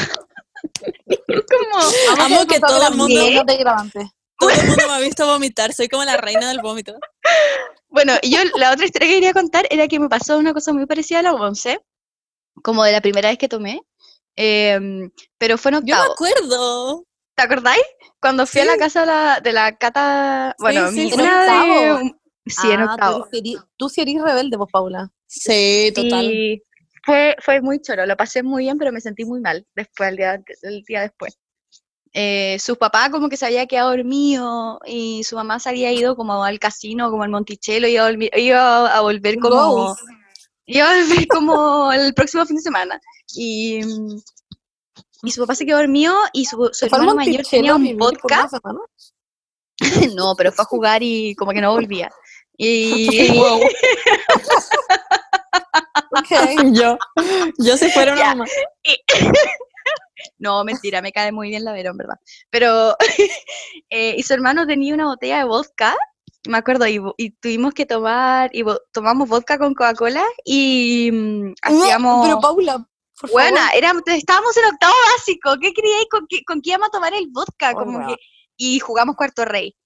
[1.26, 3.34] como, Amo que todo el mundo, ¿Qué?
[3.36, 4.10] No te grabante.
[4.38, 5.72] todo el mundo me ha visto vomitar.
[5.72, 6.94] Soy como la reina del vómito.
[7.88, 10.72] Bueno, y yo la otra historia que quería contar era que me pasó una cosa
[10.72, 11.78] muy parecida a la 11,
[12.62, 13.82] como de la primera vez que tomé,
[14.36, 16.12] em, pero fue en Yo me octavo.
[16.14, 17.04] acuerdo.
[17.36, 17.82] ¿Te acordáis?
[18.20, 21.14] Cuando fui a la casa de la, de la Cata, bueno, sí, mi- sí.
[21.14, 22.16] una ¿En de- octavo?
[22.46, 23.28] sí, en Ah, octavo.
[23.76, 25.10] Tú sí eres rebelde, vos, Paula.
[25.30, 26.24] Sí, total.
[26.24, 26.62] Y
[27.04, 30.16] fue, fue muy choro, lo pasé muy bien, pero me sentí muy mal después, el
[30.16, 31.38] día, el día después.
[32.12, 36.16] Eh, su papá como que se había quedado dormido y su mamá se había ido
[36.16, 39.94] como al casino, como al Monticello, iba a, iba a volver como...
[40.66, 43.00] Iba a volver como el próximo fin de semana.
[43.34, 44.20] Y, mm,
[45.22, 47.76] y su papá se quedó dormido y su, su ¿Se fue al hermano mayor tenía
[47.76, 48.54] un podcast.
[50.14, 52.10] No, pero fue a jugar y como que no volvía.
[52.62, 53.08] Y
[56.72, 56.98] Yo,
[57.58, 58.28] yo si fuera una Ya.
[58.34, 58.44] mamá.
[60.38, 62.16] no, mentira, me cae muy bien la Vera, en verdad.
[62.50, 62.96] Pero
[63.90, 65.96] eh, y su hermano tenía una botella de vodka,
[66.48, 72.16] me acuerdo, y, tuvimos que tomar, y tomamos vodka con Coca-Cola y mm, hacíamos...
[72.16, 72.86] No, pero Paula,
[73.20, 73.76] por Buena, favor.
[73.76, 75.54] éramos, estábamos en octavo básico.
[75.60, 77.72] ¿Qué creíais con, qué- con qué íbamos a tomar el vodka?
[77.74, 78.08] Oh, Como wow.
[78.08, 78.16] que,
[78.56, 79.76] y jugamos Cuarto Rey.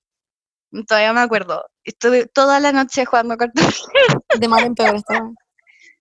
[0.86, 1.64] Todavía me acuerdo.
[1.84, 4.38] Estuve toda la noche jugando Cuarto Rey.
[4.38, 5.20] De mal en peor esta.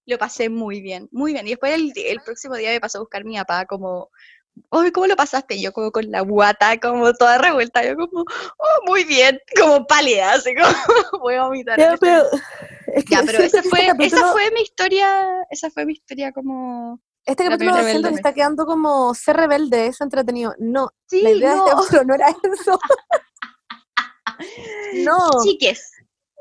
[0.06, 1.48] Lo pasé muy bien, muy bien.
[1.48, 4.10] Y después el, el próximo día me pasó a buscar mi papá como,
[4.70, 5.56] Oye, ¿cómo lo pasaste?
[5.56, 7.84] Y yo como con la guata, como toda revuelta.
[7.84, 10.68] Yo como, oh, muy bien, como pálida, así como,
[11.24, 11.80] voy a vomitar.
[11.80, 12.24] Ya, pero,
[12.94, 15.94] es que Ya, pero esa fue, este capítulo, esa fue mi historia, esa fue mi
[15.94, 17.00] historia como...
[17.26, 20.54] este capítulo siento que está quedando como ser rebelde, es entretenido.
[20.60, 22.80] No, Sí, la idea no, de este capítulo no era eso.
[25.04, 25.92] no, chiques,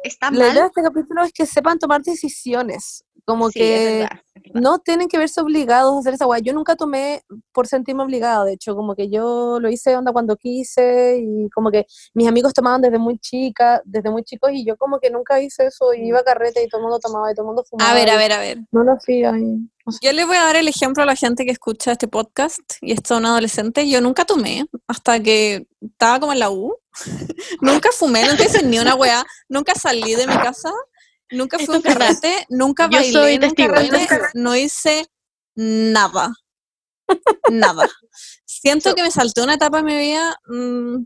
[0.02, 0.68] está la idea de mal.
[0.68, 3.04] este capítulo es que sepan tomar decisiones.
[3.24, 4.60] Como Sí, es que verdad, es verdad.
[4.60, 6.42] no tienen que verse obligados a hacer esa guay.
[6.42, 10.36] Yo nunca tomé por sentirme obligada, de hecho, como que yo lo hice onda cuando
[10.36, 14.76] quise y como que mis amigos tomaban desde muy chica, desde muy chicos y yo
[14.76, 17.34] como que nunca hice eso, y iba a carrete y todo el mundo tomaba y
[17.34, 17.90] todo el mundo fumaba.
[17.90, 18.58] A ver, a ver, a ver.
[18.72, 19.30] No lo hacía.
[19.38, 19.98] y no sé.
[20.02, 22.92] Yo le voy a dar el ejemplo a la gente que escucha este podcast y
[22.92, 23.88] es un adolescente.
[23.88, 26.76] Yo nunca tomé hasta que estaba como en la U.
[27.60, 30.70] nunca fumé, nunca hice ni una weá, nunca salí de mi casa,
[31.32, 35.06] nunca fui a un carrete, nunca Yo bailé soy en un no hice
[35.54, 36.32] nada.
[37.50, 37.88] nada.
[38.44, 40.36] Siento que me saltó una etapa en mi vida.
[40.46, 41.04] mm,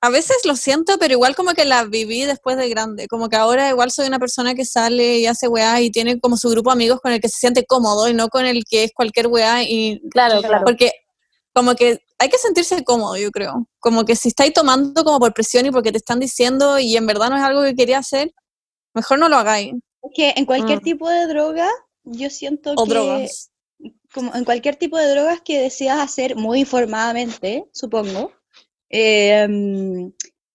[0.00, 3.08] a veces lo siento, pero igual como que la viví después de grande.
[3.08, 6.36] Como que ahora igual soy una persona que sale y hace weá y tiene como
[6.36, 8.84] su grupo de amigos con el que se siente cómodo y no con el que
[8.84, 9.62] es cualquier weá.
[9.62, 10.62] Y, Claro, claro.
[10.66, 10.92] Porque
[11.54, 13.66] como que hay que sentirse cómodo, yo creo.
[13.80, 17.06] Como que si estáis tomando como por presión y porque te están diciendo y en
[17.06, 18.30] verdad no es algo que quería hacer,
[18.94, 19.74] mejor no lo hagáis.
[20.02, 20.84] Es que en cualquier Mm.
[20.84, 21.68] tipo de droga,
[22.04, 23.50] yo siento O que drogas.
[24.12, 28.32] como en cualquier tipo de drogas que decidas hacer muy informadamente, supongo,
[28.90, 30.08] eh, mm,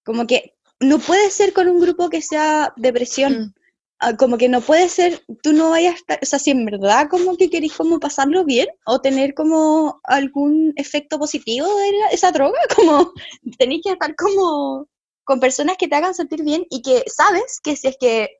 [0.05, 3.53] como que no puede ser con un grupo que sea depresión,
[3.99, 6.63] ah, como que no puede ser, tú no vayas a estar, o sea, si en
[6.65, 12.07] verdad como que querés como pasarlo bien o tener como algún efecto positivo de la-
[12.11, 13.11] esa droga, como
[13.57, 14.87] tenéis que estar como
[15.29, 18.39] con personas que te hagan sentir bien y que sabes que si es que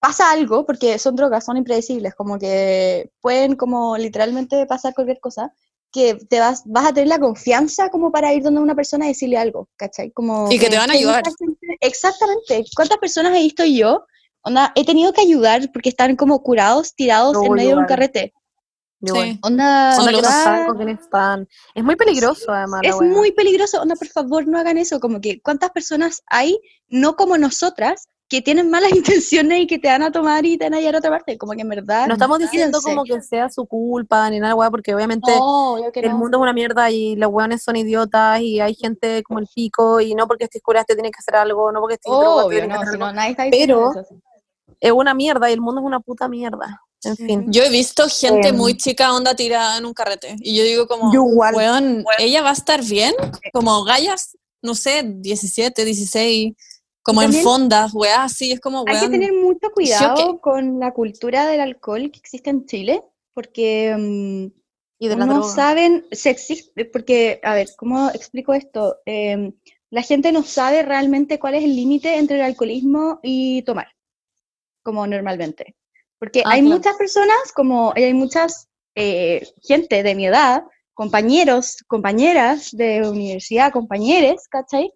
[0.00, 5.52] pasa algo, porque son drogas, son impredecibles, como que pueden como literalmente pasar cualquier cosa,
[5.92, 9.10] que te vas, vas a tener la confianza como para ir donde una persona y
[9.10, 10.10] decirle algo, ¿cachai?
[10.10, 11.22] Como Y que te van a ayudar.
[11.80, 12.64] exactamente.
[12.74, 14.04] ¿Cuántas personas he visto yo?
[14.42, 17.86] Onda, he tenido que ayudar porque están como curados, tirados No, en medio de un
[17.86, 18.34] carrete.
[19.02, 19.12] Sí.
[19.12, 19.38] bueno.
[19.42, 21.48] Onda, Onda que no con quién están.
[21.74, 22.80] Es muy peligroso, además.
[22.82, 23.80] es muy peligroso.
[23.82, 25.00] Onda, por favor, no hagan eso.
[25.00, 29.86] Como que, ¿cuántas personas hay, no como nosotras, que tienen malas intenciones y que te
[29.88, 31.36] van a tomar y te van a llevar a otra parte?
[31.38, 32.06] Como que en verdad.
[32.08, 36.00] No estamos diciendo como que sea su culpa ni nada, wea, porque obviamente No, que
[36.00, 36.16] el no.
[36.18, 40.00] mundo es una mierda y los weones son idiotas y hay gente como el pico
[40.00, 42.74] y no porque estés curaste tienes que hacer algo, no porque estés Obvio, que no,
[42.76, 43.06] hacer si algo.
[43.06, 44.08] no, nadie está diciendo Pero- eso.
[44.08, 44.22] sí.
[44.80, 46.82] Es una mierda y el mundo es una puta mierda.
[47.06, 47.44] En fin.
[47.52, 48.56] Yo he visto gente Em.
[48.56, 50.36] muy chica onda tirada en un carrete.
[50.40, 51.54] Y yo digo como, Yo igual.
[51.54, 53.14] weón, ella va a estar bien.
[53.52, 56.54] Como gallas, no sé, 17, 16,
[57.02, 58.52] como en fondas, weá, así.
[58.52, 62.50] Es como, Hay que weón, tener mucho cuidado con la cultura del alcohol que existe
[62.50, 63.02] en Chile,
[63.32, 64.50] porque
[64.98, 68.96] Y de la no saben, se existe, porque, a ver, ¿cómo explico esto?
[69.04, 69.52] Em,
[69.90, 73.88] la gente no sabe realmente cuál es el límite entre el alcoholismo y tomar,
[74.82, 75.76] como normalmente.
[76.26, 76.76] Porque Ah, hay claro.
[76.76, 84.42] muchas personas, como hay muchas eh, gente de mi edad, compañeros, compañeras de universidad, compañeros,
[84.50, 84.92] ¿cachai?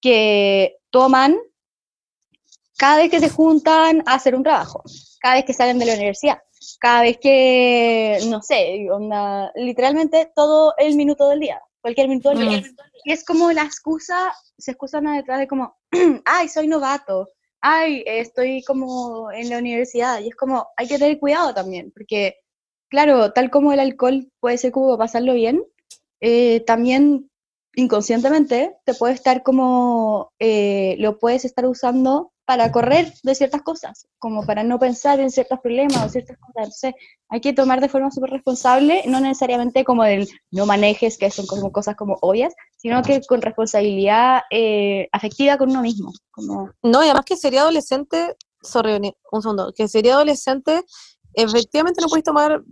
[0.00, 1.38] Que toman
[2.78, 4.82] cada vez que se juntan a hacer un trabajo,
[5.20, 6.38] cada vez que salen de la universidad,
[6.80, 12.40] cada vez que, no sé, onda, literalmente todo el minuto del día, cualquier minuto del
[12.40, 12.62] día.
[13.04, 15.76] Y es como la excusa, se excusan detrás de como,
[16.24, 17.28] ay, soy novato,
[17.62, 22.36] ay, estoy como en la universidad, y es como, hay que tener cuidado también, porque,
[22.90, 25.64] claro, tal como el alcohol puede ser como pasarlo bien,
[26.20, 27.30] eh, también
[27.74, 34.06] inconscientemente te puede estar como, eh, lo puedes estar usando para correr de ciertas cosas,
[34.18, 36.92] como para no pensar en ciertos problemas o ciertas cosas.
[37.28, 41.46] Hay que tomar de forma súper responsable, no necesariamente como del no manejes, que son
[41.46, 46.12] como cosas como obvias, sino que con responsabilidad eh, afectiva con uno mismo.
[46.82, 50.82] No, y además que sería adolescente, sorry, un segundo, que sería adolescente,
[51.34, 52.62] efectivamente no puedes tomar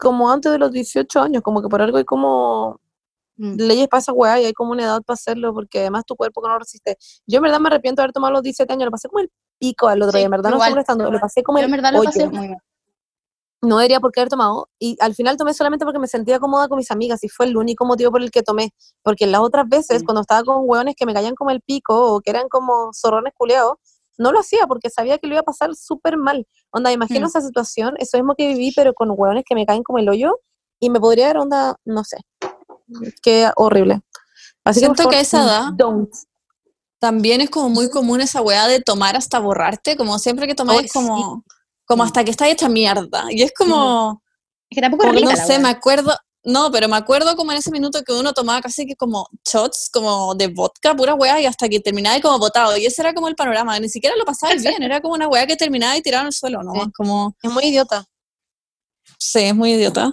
[0.00, 2.80] como antes de los 18 años, como que por algo hay como
[3.38, 6.14] mm, leyes para esa weá y hay como una edad para hacerlo, porque además tu
[6.16, 6.98] cuerpo que no resiste.
[7.26, 9.30] Yo en verdad me arrepiento de haber tomado los 17 años, lo pasé como el
[9.58, 11.70] pico al otro Sí, día, en verdad no estoy igual, lo pasé como yo el
[11.70, 12.58] en verdad lo pasé muy mal.
[13.60, 16.68] No debería por qué haber tomado, y al final tomé solamente porque me sentía cómoda
[16.68, 18.70] con mis amigas, y fue el único motivo por el que tomé,
[19.02, 20.04] porque las otras veces, Mm.
[20.06, 23.32] cuando estaba con hueones que me caían como el pico, o que eran como zorrones
[23.36, 23.74] culeados,
[24.16, 26.46] no lo hacía porque sabía que lo iba a pasar súper mal.
[26.70, 27.28] Onda, imagino Mm.
[27.30, 30.38] esa situación, eso mismo que viví, pero con hueones que me caen como el hoyo,
[30.78, 32.18] y me podría dar onda, no sé,
[33.22, 34.00] qué horrible.
[34.64, 36.12] Así Siento que a esa edad- don't.
[37.00, 40.80] También es como muy común esa weá de tomar hasta borrarte, como siempre que tomáis
[40.82, 40.92] Ay, sí.
[40.92, 41.44] como,
[41.86, 43.26] como hasta que está hecha mierda.
[43.30, 44.20] Y es como,
[44.68, 45.58] Es que tampoco como es que no sé, weá.
[45.60, 46.12] me acuerdo,
[46.42, 49.90] no, pero me acuerdo como en ese minuto que uno tomaba casi que como shots,
[49.92, 52.76] como de vodka, pura weá, y hasta que terminaba y como botado.
[52.76, 55.46] Y ese era como el panorama, ni siquiera lo pasaba bien, era como una weá
[55.46, 56.72] que terminaba y tiraba en el suelo, ¿no?
[56.74, 56.90] Sí.
[56.96, 58.06] Como, Es muy idiota.
[59.18, 60.12] sí, es muy idiota.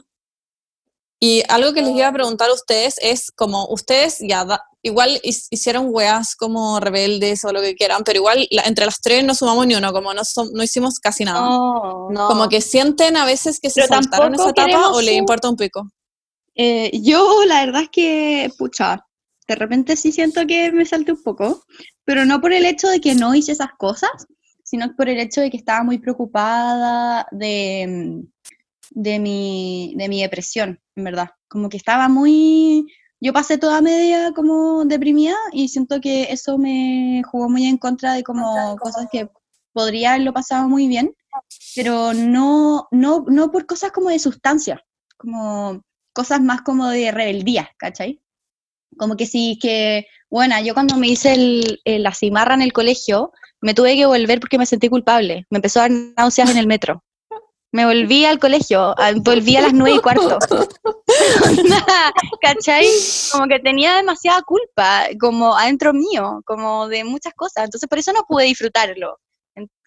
[1.19, 5.19] Y algo que les iba a preguntar a ustedes es como, ustedes ya, da- igual
[5.23, 9.33] hicieron weas como rebeldes o lo que quieran, pero igual la- entre las tres no
[9.33, 11.41] sumamos ni uno, como no, som- no hicimos casi nada.
[11.47, 12.09] No.
[12.11, 12.27] No.
[12.27, 15.87] Como que sienten a veces que se saltaron esa etapa o les importa un pico.
[16.53, 19.03] Eh, yo la verdad es que, pucha,
[19.47, 21.63] de repente sí siento que me salté un poco,
[22.03, 24.09] pero no por el hecho de que no hice esas cosas,
[24.63, 28.27] sino por el hecho de que estaba muy preocupada de, mm,
[28.91, 31.29] de, mi, de mi depresión, en verdad.
[31.47, 32.85] Como que estaba muy...
[33.21, 38.13] Yo pasé toda media como deprimida y siento que eso me jugó muy en contra
[38.13, 39.29] de como cosas que
[39.73, 41.15] podría haberlo pasado muy bien,
[41.75, 44.83] pero no, no, no por cosas como de sustancia,
[45.17, 45.81] como
[46.13, 48.21] cosas más como de rebeldía, ¿cachai?
[48.97, 52.73] Como que sí, que, bueno, yo cuando me hice el, el- la cimarra en el
[52.73, 53.31] colegio,
[53.61, 55.45] me tuve que volver porque me sentí culpable.
[55.49, 57.03] Me empezó a dar náuseas en el metro.
[57.75, 60.39] Me volví al colegio, volví a las nueve y cuarto.
[62.41, 62.87] ¿Cachai?
[63.33, 67.65] Como que tenía demasiada culpa, como adentro mío, como de muchas cosas.
[67.65, 69.19] Entonces por eso no pude disfrutarlo.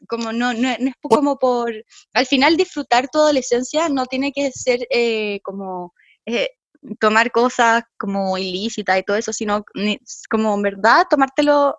[0.07, 1.73] Como no, no, no es como por...
[2.13, 5.95] Al final disfrutar tu adolescencia no tiene que ser eh, como...
[6.27, 6.51] eh,
[7.01, 9.65] tomar cosas como ilícitas y todo eso, sino
[10.29, 11.79] como en verdad tomártelo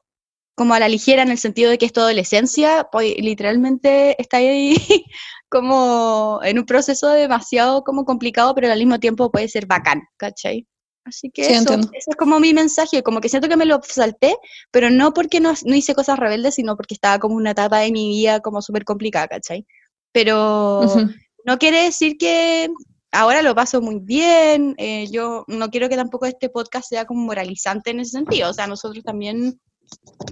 [0.59, 4.37] como a la ligera en el sentido de que es tu adolescencia, pues literalmente está
[4.37, 4.75] ahí
[5.49, 10.67] como en un proceso demasiado como complicado, pero al mismo tiempo puede ser bacán, ¿cachai?
[11.05, 13.79] Así que Sí, eso, ese es como mi mensaje, como que siento que me lo
[13.83, 14.35] salté,
[14.69, 17.93] pero no porque no, no hice cosas rebeldes, sino porque estaba como una etapa de
[17.93, 19.65] mi vida como súper complicada, ¿cachai?
[20.11, 21.09] Pero Ujú.
[21.45, 22.67] no quiere decir que
[23.13, 27.21] ahora lo paso muy bien, eh, yo no quiero que tampoco este podcast sea como
[27.21, 29.57] moralizante en ese sentido, o sea, nosotros también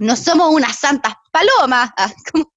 [0.00, 2.50] no somos unas santas palomas, ah, como-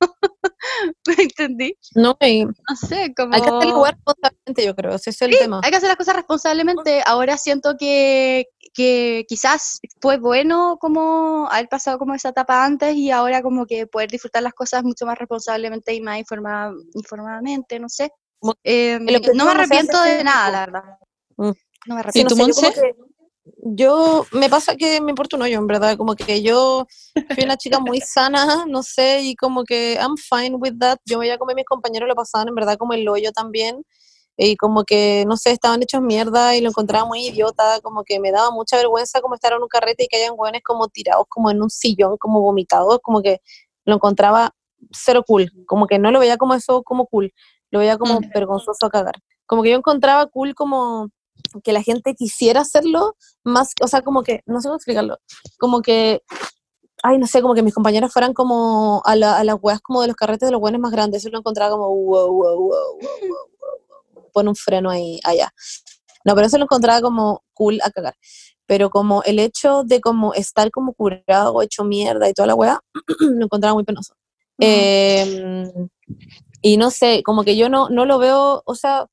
[1.08, 1.76] ¿me entendí?
[1.96, 2.54] No, y No
[2.88, 3.34] sé, como...
[3.36, 5.62] hay que hacer lugar responsablemente, yo creo, ese es el Sí, tema.
[5.64, 7.02] hay que hacer las cosas responsablemente.
[7.06, 13.12] Ahora siento que, que quizás fue bueno como haber pasado como esa etapa antes y
[13.12, 17.90] ahora como que poder disfrutar las cosas mucho más responsablemente y más informa- informadamente, no
[17.90, 18.12] sé.
[18.64, 20.84] Eh, objetivo no me arrepiento de nada, la verdad.
[21.38, 21.52] Mm.
[21.88, 22.36] No me ¿Y arrepiento.
[22.36, 22.96] tú, no sé,
[23.64, 26.86] yo me pasa que me importa un hoyo, en verdad, como que yo
[27.34, 31.20] fui una chica muy sana, no sé, y como que I'm fine with that, yo
[31.20, 33.84] veía como mis compañeros lo pasaban en verdad como el hoyo también,
[34.38, 38.20] y como que, no sé, estaban hechos mierda y lo encontraba muy idiota, como que
[38.20, 41.26] me daba mucha vergüenza como estar en un carrete y que hayan hueones como tirados
[41.30, 43.40] como en un sillón, como vomitados, como que
[43.86, 44.52] lo encontraba
[44.92, 47.32] cero cool, como que no lo veía como eso, como cool,
[47.72, 48.30] lo veía como Mm.
[48.34, 49.16] vergonzoso a cagar.
[49.46, 51.10] Como que yo encontraba cool como
[51.64, 55.18] que la gente quisiera hacerlo, más, o sea, como que, no sé cómo explicarlo,
[55.60, 56.22] como que,
[57.04, 60.02] ay, no sé, como que mis compañeros fueran como a, la- a las weas como
[60.02, 62.58] de los carretes de los buenos más grandes, eso lo encontraba como, wow, wow, wow,
[62.58, 62.70] wow,
[63.02, 63.80] wow, wow,
[64.16, 65.52] wow, pon un freno ahí, allá.
[66.24, 68.16] No, pero eso lo encontraba como cool a cagar.
[68.68, 72.80] Pero como el hecho de como estar como curado, hecho mierda y toda la wea,
[73.20, 74.14] lo encontraba muy penoso.
[74.60, 75.74] Eh,
[76.62, 79.08] y no sé, como que yo no, no lo veo, o sea,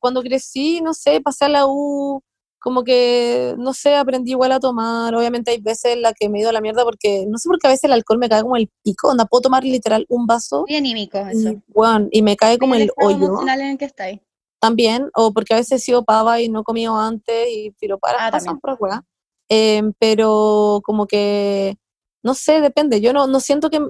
[0.00, 2.20] cuando crecí, no sé, pasé a la U,
[2.60, 5.14] como que, no sé, aprendí igual a tomar.
[5.14, 7.48] Obviamente hay veces en las que me he ido a la mierda porque, no sé
[7.48, 10.06] por qué a veces el alcohol me cae como el pico, onda, puedo tomar literal
[10.08, 11.60] un vaso Muy anímico y, eso.
[11.74, 14.20] weón, y me cae como el el hoyo en el que estáis.
[14.60, 17.98] también, o porque a veces he sido pava y no he comido antes y filo
[17.98, 19.02] para Ah, pasan por weá.
[19.48, 21.76] Em, pero como que,
[22.22, 23.00] no sé, depende.
[23.00, 23.80] Yo no, no siento que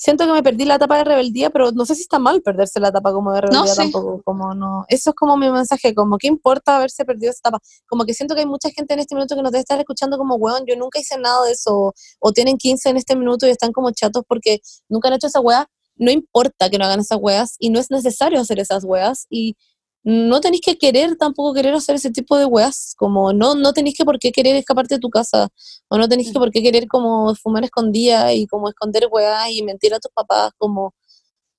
[0.00, 2.80] siento que me perdí la etapa de rebeldía, pero no sé si está mal perderse
[2.80, 3.76] la etapa como de rebeldía sí.
[3.76, 4.86] tampoco, como no.
[4.88, 7.58] Eso es como mi mensaje, como qué importa haberse perdido esa etapa.
[7.86, 10.16] Como que siento que hay mucha gente en este minuto que nos debe estar escuchando
[10.16, 13.46] como, weón, yo nunca hice nada de eso, o, o tienen 15 en este minuto
[13.46, 15.68] y están como chatos porque nunca han hecho esa weá.
[15.96, 19.58] No importa que no hagan esas weas y no es necesario hacer esas weas y
[20.02, 23.96] no tenéis que querer tampoco querer hacer ese tipo de weas, como no, no tenéis
[23.96, 25.48] que por qué querer escaparte de tu casa,
[25.88, 29.62] o no tenéis que por qué querer como fumar escondida y como esconder weas y
[29.62, 30.94] mentir a tus papás, como,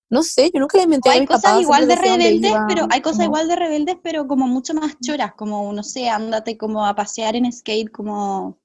[0.10, 1.62] no sé, yo nunca les mentí a hay mis cosas papás.
[1.62, 4.28] igual de siempre decía dónde rebeldes, iba, pero hay cosas como- igual de rebeldes, pero
[4.28, 8.58] como mucho más choras, como, no sé, ándate como a pasear en skate, como,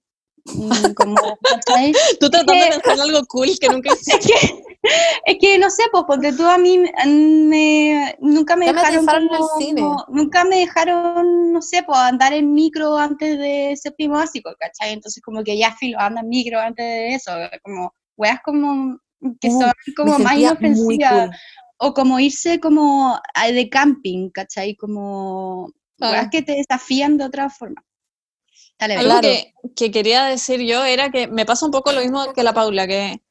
[0.46, 1.14] mm, como.
[2.20, 4.64] Tú tratando de en algo cool que nunca hiciste.
[5.24, 9.82] Es que, no sé, pues porque tú a mí me, nunca me dejaron como- cine.
[10.08, 14.92] nunca me dejaron, no sé, pues andar en micro antes de séptimo básico, ¿cachai?
[14.92, 17.32] Entonces como que ya filo, anda en micro antes de eso,
[17.62, 18.98] como weas como
[19.40, 21.36] que Uh, son como más inofensivas, cool.
[21.78, 24.76] o como irse como a- de camping, ¿cachai?
[24.76, 26.12] Como Claro.
[26.14, 27.82] weas que te desafían de otra forma.
[28.78, 29.08] Dale, Algo.
[29.10, 29.22] Claro.
[29.28, 32.52] que, que quería decir yo era que me pasa un poco lo mismo que la
[32.52, 33.22] Paula, que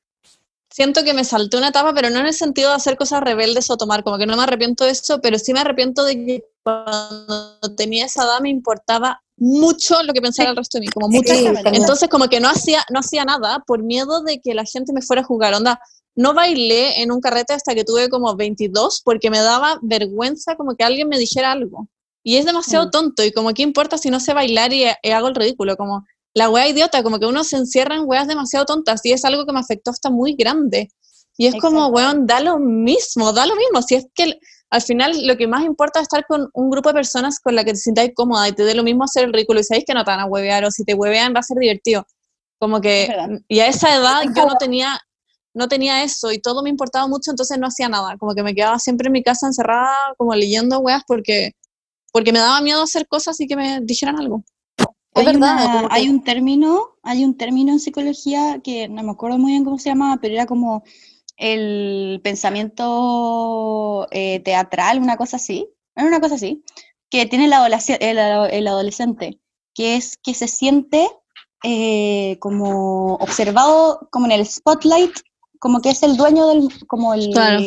[0.76, 3.70] siento que me salté una etapa, pero no en el sentido de hacer cosas rebeldes
[3.70, 6.44] o tomar, como que no me arrepiento de eso, pero sí me arrepiento de que
[6.64, 11.08] cuando tenía esa edad me importaba mucho lo que pensara el resto de mí, como
[11.08, 11.34] mucho.
[11.72, 15.02] Entonces como que no hacía, no hacía nada por miedo de que la gente me
[15.02, 15.54] fuera a jugar.
[15.54, 15.80] Onda,
[16.14, 20.76] no bailé en un carrete hasta que tuve como 22 porque me daba vergüenza como
[20.76, 21.88] que alguien me dijera algo.
[22.22, 22.92] Y es demasiado Mm.
[22.92, 26.06] tonto y como qué importa si no sé bailar y, y hago el ridículo, como
[26.36, 29.46] la wea idiota, como que uno se encierra en weas demasiado tontas y es algo
[29.46, 30.90] que me afectó hasta muy grande.
[31.38, 33.82] Y es como, weón, da lo mismo, da lo mismo.
[33.82, 36.90] Si es que el- al final lo que más importa es estar con un grupo
[36.90, 39.34] de personas con la que te sientas cómoda y te dé lo mismo hacer el
[39.34, 41.44] ridículo y sabéis que no te van a huevear o si te huevean va a
[41.44, 42.06] ser divertido.
[42.60, 43.06] Como que,
[43.48, 45.00] y a esa edad yo no tenía,
[45.54, 48.18] no tenía eso y todo me importaba mucho, entonces no hacía nada.
[48.18, 51.52] Como que me quedaba siempre en mi casa encerrada, como leyendo weas porque
[52.12, 54.44] porque me daba miedo hacer cosas y que me dijeran algo.
[55.16, 55.56] Es hay, verdad,
[55.86, 59.64] una- hay un término, hay un término en psicología que no me acuerdo muy bien
[59.64, 60.84] cómo se llamaba, pero era como
[61.38, 66.64] el pensamiento eh, teatral, una cosa así, era una cosa así,
[67.10, 69.40] que tiene el, adolesc- el, el adolescente,
[69.74, 71.08] que es que se siente
[71.64, 75.14] eh, como observado, como en el spotlight,
[75.60, 77.62] como que es el dueño del, como el, Claro.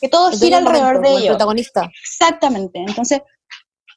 [0.00, 1.36] que todo el gira alrededor momento, de el ellos.
[1.36, 1.90] protagonista.
[2.02, 2.78] Exactamente.
[2.86, 3.20] Entonces,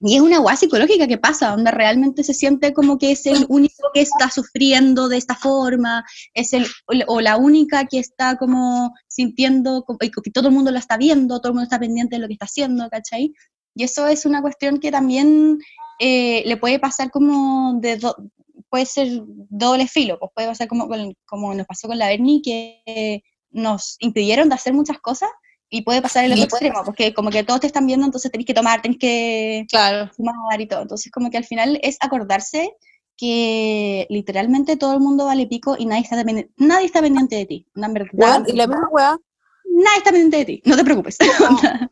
[0.01, 3.45] y es una guay psicológica que pasa, donde realmente se siente como que es el
[3.49, 6.65] único que está sufriendo de esta forma, es el,
[7.07, 9.85] o la única que está como sintiendo,
[10.23, 12.33] que todo el mundo lo está viendo, todo el mundo está pendiente de lo que
[12.33, 13.33] está haciendo, ¿cachai?
[13.75, 15.57] Y eso es una cuestión que también
[15.99, 18.15] eh, le puede pasar como de, do-
[18.69, 19.07] puede ser
[19.49, 20.87] doble filo, pues puede pasar como,
[21.25, 23.21] como nos pasó con la Bernie, que
[23.51, 25.29] nos impidieron de hacer muchas cosas,
[25.69, 28.45] y puede pasar el otro extremo, porque como que todos te están viendo, entonces tenés
[28.47, 30.11] que tomar, tenés que Claro.
[30.15, 30.81] fumar y todo.
[30.83, 32.73] Entonces como que al final es acordarse
[33.17, 37.45] que literalmente todo el mundo vale pico y nadie está, dependi- nadie está pendiente de
[37.45, 37.67] ti.
[37.73, 39.17] Verdad, Weón, y la misma weá,
[39.65, 41.17] nadie está pendiente de ti, no te preocupes.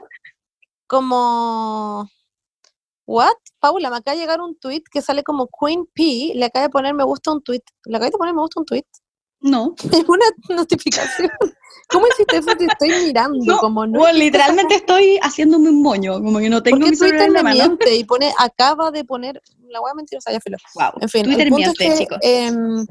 [0.88, 2.10] como.
[3.06, 3.34] ¿What?
[3.60, 6.32] Paula, me acaba de llegar un tweet que sale como Queen P.
[6.36, 7.62] Le acaba de poner me gusta un tweet.
[7.86, 8.86] ¿Le acaba de poner me gusta un tweet?
[9.44, 9.76] No.
[9.92, 11.30] Es una notificación.
[11.90, 12.56] ¿Cómo hiciste eso?
[12.56, 13.40] Te estoy mirando.
[13.46, 14.00] No, como no.
[14.00, 17.54] Bueno, literalmente estoy haciéndome un moño, como que no tengo Porque mi celular Twitter me
[17.54, 20.58] miente y pone, acaba de poner, la weá mentirosa, ya filo.
[20.76, 21.02] Wow.
[21.02, 22.18] En fin, Twitter miente, es que, chicos.
[22.22, 22.88] em,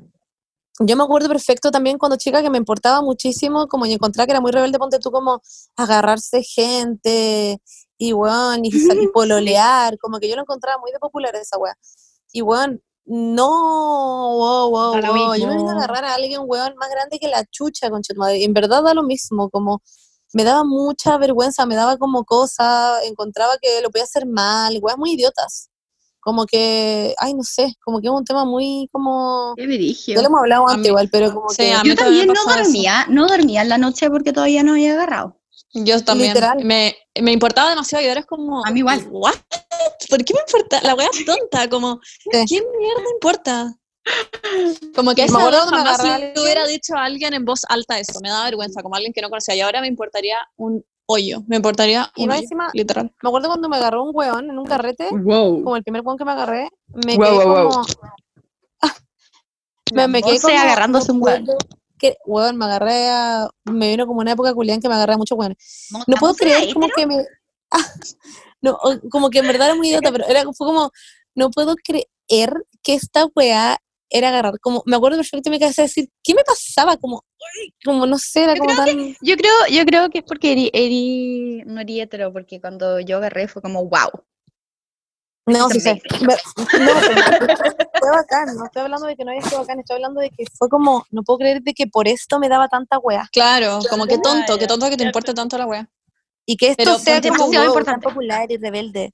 [0.81, 4.33] yo me acuerdo perfecto también cuando chica que me importaba muchísimo, como y encontraba que
[4.33, 5.41] era muy rebelde, ponte tú como
[5.77, 7.61] agarrarse gente
[7.99, 11.75] y weón, y salir pololear, como que yo lo encontraba muy de popular esa weá.
[12.33, 16.91] Y weón, no, wow, wow, wow, yo me vine a agarrar a alguien, weón, más
[16.91, 18.39] grande que la chucha, tu madre.
[18.39, 19.83] Y en verdad da lo mismo, como
[20.33, 24.97] me daba mucha vergüenza, me daba como cosa, encontraba que lo podía hacer mal, weas
[24.99, 25.69] muy idiotas.
[26.21, 29.55] Como que, ay, no sé, como que es un tema muy como...
[29.57, 29.67] Qué.
[30.07, 31.73] Ya lo hemos hablado antes mí- igual, pero como sí, que...
[31.73, 32.65] a mí Yo también no pasaba eso.
[32.71, 35.41] dormía, no dormía en la noche porque todavía no había agarrado.
[35.75, 36.35] Yo también.
[36.35, 36.65] Literal.
[36.65, 38.65] Me, me importaba demasiado y ahora es como.
[38.65, 39.05] A mí igual.
[39.11, 39.35] ¿What?
[40.09, 40.81] ¿Por qué me importa?
[40.83, 42.01] La wea es tonta, como.
[42.05, 42.31] Sí.
[42.49, 43.75] ¿Qué mierda importa?
[44.97, 48.19] Como que esa me jamás le hubiera dicho a alguien en voz alta eso.
[48.21, 49.55] Me da vergüenza, como alguien que no conocía.
[49.55, 51.43] Y ahora me importaría un hoyo.
[51.47, 53.15] Me importaría un hoyo, encima- literal.
[53.23, 55.63] Me acuerdo cuando me agarró un weón en un carrete, Wow.
[55.63, 57.71] como el primer weón que me agarré, me Wow, quedé wow, wow.
[57.71, 57.87] como...
[59.95, 60.59] me, me quedé como...
[60.59, 61.47] agarrándose un weón.
[61.99, 63.49] que, weón, me agarré a...
[63.65, 65.89] Me vino como una época culián que me agarré a muchos weones.
[66.09, 67.25] No puedo creer como que me...
[68.63, 68.79] No,
[69.11, 70.91] como que en verdad era muy idiota, pero era, fue como,
[71.35, 72.07] no puedo creer
[72.83, 76.45] que esta weá era agarrar, como, me acuerdo perfecto me quedé a decir, ¿qué me
[76.45, 76.97] pasaba?
[76.99, 77.25] Como,
[77.85, 79.17] como no sé, era Yo como creo tan...
[79.23, 83.17] Yo creo, yo creo que es porque eri, eri- no eri hetero, porque cuando yo
[83.17, 84.11] agarré fue como wow.
[85.47, 86.01] No, sí sé.
[86.21, 86.37] Ve-
[86.79, 86.93] No,
[87.99, 90.45] fue bacán, no estoy hablando de que no haya sido bacán, estoy hablando de que
[90.57, 93.29] fue como, no puedo creer de que por esto me daba tanta weá.
[93.33, 95.89] Claro, como que tonto, que tonto que te importe tanto la wea.
[96.47, 99.13] Y que esto Pero sea como wow, popular y rebelde.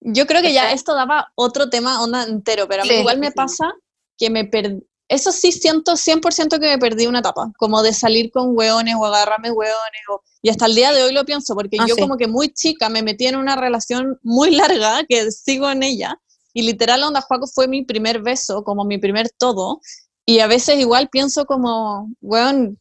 [0.00, 3.18] Yo creo que ya esto daba otro tema onda entero, pero a mí Sí, igual
[3.18, 3.32] me sí.
[3.34, 3.72] pasa
[4.18, 4.82] que me perdí.
[5.08, 9.06] Eso sí siento 100% que me perdí una etapa, como de salir con hueones o
[9.06, 10.02] agarrarme hueones.
[10.10, 12.00] O, y hasta el día de hoy lo pienso, porque Ah, yo sí.
[12.00, 16.18] como que muy chica me metí en una relación muy larga, que sigo en ella,
[16.52, 19.80] y literal Onda Juaco fue mi primer beso, como mi primer todo,
[20.26, 22.80] y a veces igual pienso como, hueón,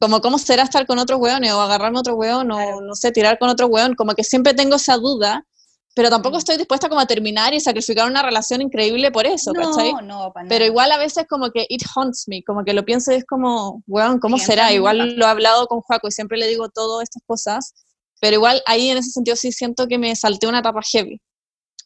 [0.00, 3.12] como cómo será estar con otros hueones, o agarrarme a otro hueón, o no sé,
[3.12, 5.44] tirar con otro hueón, como que siempre tengo esa duda,
[5.94, 9.92] pero tampoco estoy dispuesta como a terminar y sacrificar una relación increíble por eso, ¿cachai?
[9.92, 12.84] No, no, para Pero igual a veces como que it haunts me, como que lo
[12.84, 14.72] pienso y es como, weón, ¿cómo Sí, será?
[14.72, 17.74] Igual lo he hablado con Juaco y siempre le digo todas estas cosas,
[18.20, 21.20] pero igual ahí en ese sentido sí siento que me salté una etapa heavy.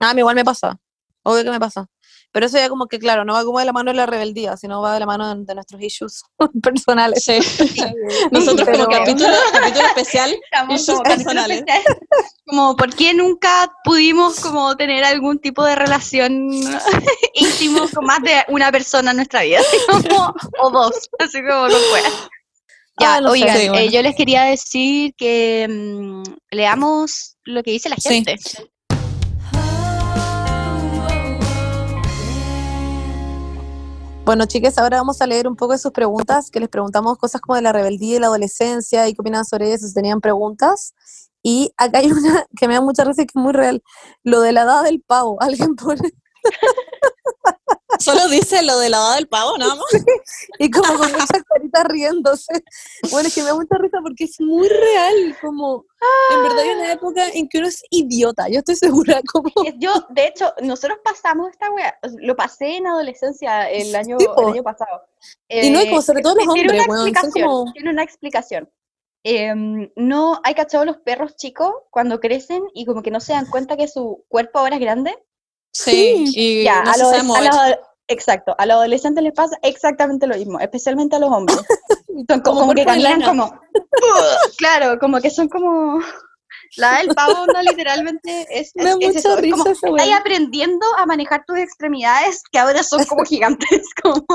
[0.00, 0.78] Ah, a mí igual me pasa.
[1.22, 1.86] Obvio que me pasa.
[2.30, 4.56] Pero eso ya como que, claro, no va como de la mano de la rebeldía,
[4.56, 6.22] sino va de la mano de, de nuestros issues
[6.62, 7.24] personales.
[7.24, 7.38] Sí.
[8.30, 11.58] Nosotros Pero- como capítulo, capítulo especial, Estamos issues como personales.
[11.58, 11.82] especial.
[12.46, 16.50] Como, ¿por qué nunca pudimos como tener algún tipo de relación
[17.34, 19.60] íntimo con más de una persona en nuestra vida?
[20.08, 22.08] Como, o dos, así como con fuera.
[23.00, 23.32] Ya, Ah, no sé.
[23.42, 23.84] oigan, Sí, bueno.
[23.84, 28.24] eh, yo les quería decir que mm, leamos lo que dice la Sí.
[34.28, 37.40] Bueno, chicas, ahora vamos a leer un poco de sus preguntas, que les preguntamos cosas
[37.40, 40.92] como de la rebeldía y la adolescencia y qué opinan sobre eso, si tenían preguntas.
[41.42, 43.82] Y acá hay una que me da mucha risa y que es muy real.
[44.24, 45.38] Lo de la edad del pavo.
[45.40, 46.12] Alguien pone.
[47.98, 49.86] Solo dice lo de la edad del pavo, nada más.
[50.58, 52.64] y como con muchas caritas riéndose.
[53.10, 55.84] Bueno, es que me da mucha risa porque es muy real, como
[56.30, 59.50] en verdad hay una época en que uno es idiota, yo estoy segura, como...
[59.78, 64.62] Yo, de hecho, nosotros pasamos esta wea, lo pasé en adolescencia el año, el año
[64.62, 65.02] pasado.
[65.48, 67.72] Y no, Eh, como sobre todo los tiene hombres, una weón, explicación, como...
[67.72, 68.70] Tiene una explicación.
[69.24, 73.46] Em, no, hay cachado los perros chicos cuando crecen y como que no se dan
[73.46, 75.18] cuenta que su cuerpo ahora es grande.
[75.72, 77.76] Sí, y ya, no a los, a los
[78.08, 81.58] exacto, a los adolescentes les pasa exactamente lo mismo, especialmente a los hombres.
[82.28, 83.60] Son co- Como como, que caminan como,
[84.58, 86.00] claro, como que son como,
[86.76, 90.20] la del pavo no literalmente es, Me da es- es eso, es risa como, estás
[90.20, 94.26] aprendiendo a manejar tus extremidades que ahora son como gigantes, como,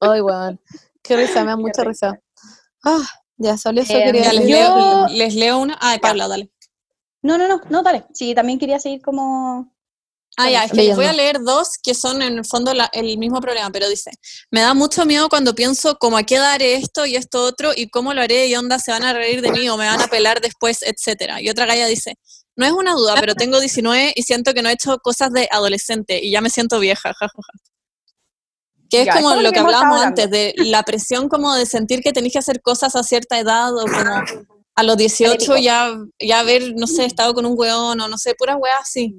[0.00, 0.60] Ay, weón,
[1.02, 2.20] qué risa, me da mucha risa.
[2.84, 3.02] Ah,
[3.38, 4.48] ya, solo eso Eh, quería les.
[4.48, 5.76] Yo- leo, les leo una.
[5.80, 6.50] Ay, Paula, dale.
[7.26, 9.72] No, no, no, no, dale, sí, también quería seguir como,
[10.38, 12.90] Ah, ya, es que les voy a leer dos que son en el fondo la-
[12.92, 14.10] el mismo problema, pero dice,
[14.50, 17.88] me da mucho miedo cuando pienso como a qué daré esto y esto otro y
[17.88, 20.08] cómo lo haré y onda se van a reír de mí o me van a
[20.08, 21.40] pelar después, etcétera.
[21.40, 22.16] Y otra galla dice,
[22.54, 25.48] no es una duda, pero tengo 19 y siento que no he hecho cosas de
[25.50, 27.52] adolescente y ya me siento vieja, jajaja.
[28.90, 31.54] Que es Ya, es como como lo lo que hablábamos antes, de la presión como
[31.54, 33.94] de sentir que tenés que hacer cosas a cierta edad o como
[34.76, 35.56] a los 18 Épico.
[35.56, 39.14] ya, ya haber, no sé, estado con un weón o no sé, puras weas así.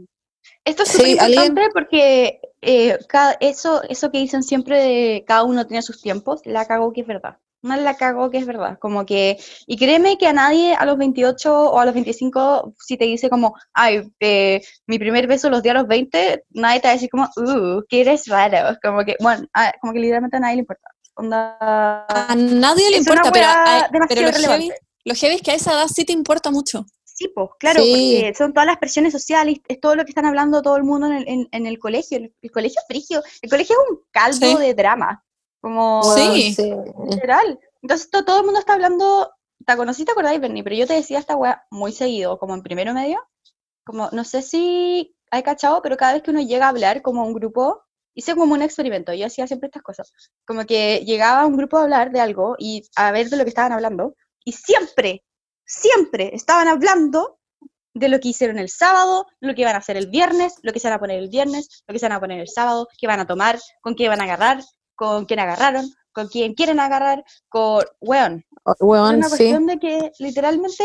[0.63, 5.23] Esto es Sí, súper alguien- importante porque eh, cada- eso, eso que dicen siempre de
[5.27, 7.37] cada uno tiene sus tiempos, la cagó que es verdad.
[7.63, 8.77] No la cagó que es verdad.
[8.79, 12.97] Como que, y créeme que a nadie a los 28 o a los 25, si
[12.97, 16.87] te dice como, ay, eh, mi primer beso los di a los 20, nadie te
[16.87, 18.77] va a decir como, uh, que eres raro.
[18.83, 20.87] Como que, bueno, a- como que literalmente a nadie le importa.
[21.15, 24.71] Onda, A nadie le importa, pero, weá a- pero lo, heavy.
[25.07, 26.85] Lo heavy es que a esa edad sí te importa mucho.
[27.03, 27.91] Sí, pues, claro, Sí.
[28.19, 31.07] porque son todas las presiones sociales, es todo lo que están hablando todo el mundo
[31.07, 32.17] en el, en, en el colegio.
[32.17, 34.57] El, el colegio es frigio, el colegio es un caldo Sí.
[34.57, 35.25] de drama,
[35.59, 36.55] como Sí.
[37.09, 37.59] Literal.
[37.81, 39.31] Entonces to- todo el mundo está hablando,
[39.65, 40.63] ¿te conocí, te acordáis, Bernie?
[40.63, 43.19] Pero yo te decía esta weá muy seguido, como en primero medio,
[43.85, 47.21] como, no sé si hay cachado, pero cada vez que uno llega a hablar como
[47.21, 47.81] a un grupo,
[48.13, 50.11] hice como un experimento, yo hacía siempre estas cosas,
[50.45, 53.49] como que llegaba un grupo a hablar de algo y a ver de lo que
[53.49, 54.15] estaban hablando,
[54.47, 55.25] y siempre,
[55.65, 57.39] siempre estaban hablando
[57.93, 60.79] de lo que hicieron el sábado, lo que iban a hacer el viernes, lo que
[60.79, 63.07] se van a poner el viernes, lo que se van a poner el sábado, qué
[63.07, 64.63] van a tomar, con qué van a agarrar,
[64.95, 69.29] con quién agarraron, con quién quieren agarrar, con, weón, Oh, era Weón, una sí.
[69.37, 70.83] cuestión de que literalmente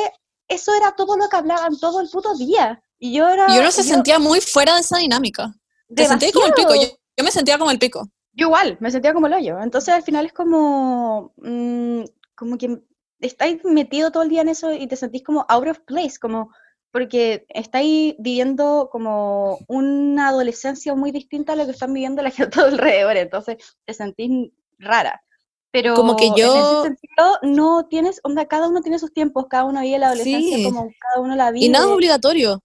[0.49, 2.83] eso era todo lo que hablaban todo el puto día.
[2.99, 3.47] Y yo era...
[3.55, 5.53] Y uno se yo- sentía muy fuera de esa dinámica.
[5.95, 6.75] Te sentía como el pico.
[6.75, 8.09] Yo, yo me sentía como el pico.
[8.33, 9.61] Yo igual, me sentía como el hoyo.
[9.61, 12.03] Entonces al final es como, mm,
[12.37, 12.81] como que
[13.23, 16.51] estáis metido todo el día en eso y te sentís como out of place, como
[16.91, 22.61] porque estáis viviendo como una adolescencia muy distinta a lo que están viviendo la gente
[22.61, 23.57] alrededor, entonces
[23.87, 25.23] te sentís rara.
[25.71, 29.47] Pero Como que en yo- ese sentido no tienes, onda, cada uno tiene sus tiempos,
[29.49, 30.65] cada uno vive la adolescencia Sí.
[30.65, 31.65] como cada uno la vive.
[31.65, 32.63] Y nada es obligatorio.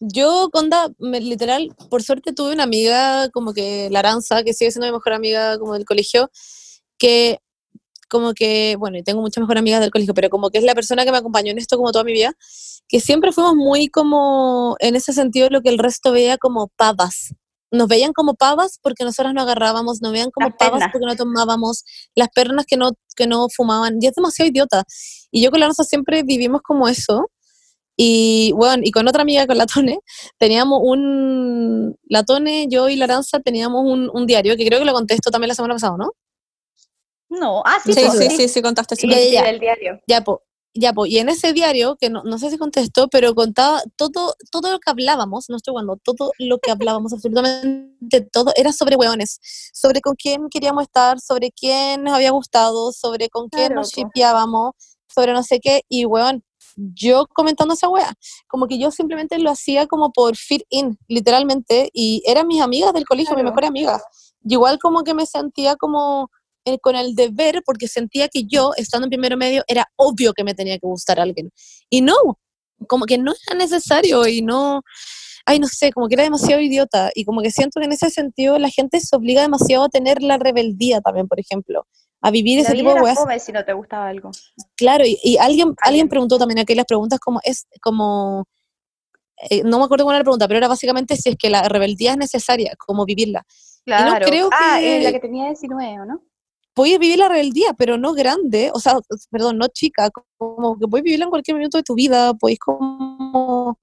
[0.00, 4.86] Yo, Conda, me- literal, por suerte tuve una amiga como que Laranza, que sigue siendo
[4.86, 6.30] mi mejor amiga como del colegio,
[6.98, 7.38] que
[8.08, 11.04] como que, bueno, tengo muchas mejores amigas del colegio, pero como que es la persona
[11.04, 12.32] que me acompañó en esto como toda mi vida,
[12.88, 17.34] que siempre fuimos muy como, en ese sentido, lo que el resto veía como pavas.
[17.70, 20.92] Nos veían como pavas porque nosotras no agarrábamos, nos veían como Las pavas pernas.
[20.92, 21.84] porque no tomábamos,
[22.14, 24.84] las pernas que no, que no fumaban, y es demasiado idiota.
[25.30, 27.30] Y yo con Laranza siempre vivimos como eso,
[28.00, 29.98] y bueno, y con otra amiga, con la Tone,
[30.38, 34.84] teníamos un, la Tone, yo y la Aranza teníamos un, un diario, que creo que
[34.84, 36.12] lo contesto también la semana pasada, ¿no?
[37.30, 38.96] No, ah, sí, Sí, pues, sí, sí, sí, contaste.
[38.96, 39.02] sí.
[39.02, 39.50] Sí, Ya, ya, sí, ya.
[39.50, 40.00] el diario.
[40.06, 40.42] Ya, po,
[40.74, 44.34] ya, po, y en ese diario, que no, no sé si contestó, pero contaba todo,
[44.50, 48.96] todo lo que hablábamos, no estoy jugando, todo lo que hablábamos, absolutamente todo, era sobre
[48.96, 49.40] hueones,
[49.74, 53.92] sobre con quién queríamos estar, sobre quién nos había gustado, sobre con quién Claro, nos
[53.92, 54.00] po.
[54.00, 54.72] shipeábamos,
[55.08, 56.42] sobre no sé qué, y weón,
[56.76, 58.14] yo comentando esa wea,
[58.46, 62.92] como que yo simplemente lo hacía como por fit in, literalmente, y eran mis amigas
[62.92, 64.02] del colegio, mis mejores amigas.
[64.44, 66.30] Y igual como que me sentía como
[66.74, 70.44] eh, con el deber, porque sentía que yo, estando en primero medio, era obvio que
[70.44, 71.50] me tenía que gustar alguien.
[71.90, 72.14] Y no,
[72.86, 74.82] como que no era necesario y no,
[75.46, 77.10] ay, no sé, como que era demasiado idiota.
[77.14, 80.22] Y como que siento que en ese sentido la gente se obliga demasiado a tener
[80.22, 81.86] la rebeldía también, por ejemplo,
[82.20, 83.18] a vivir La ese tipo de weas.
[83.18, 84.30] fome si no te gustaba algo.
[84.76, 86.08] Claro, y, y alguien, alguien Alguien.
[86.08, 88.44] preguntó también aquí las preguntas como es como
[89.50, 91.62] eh, no me acuerdo cuál era la pregunta, pero era básicamente si es que la
[91.68, 93.44] rebeldía es necesaria, como vivirla.
[93.84, 94.26] Claro.
[94.26, 96.20] creo ah, eh, la que- que tenía 19, ¿o no?
[96.78, 98.94] Puedes vivir la rebeldía, pero no grande, o sea,
[99.32, 103.76] perdón, no chica, como que puedes vivirla en cualquier minuto de tu vida, podéis como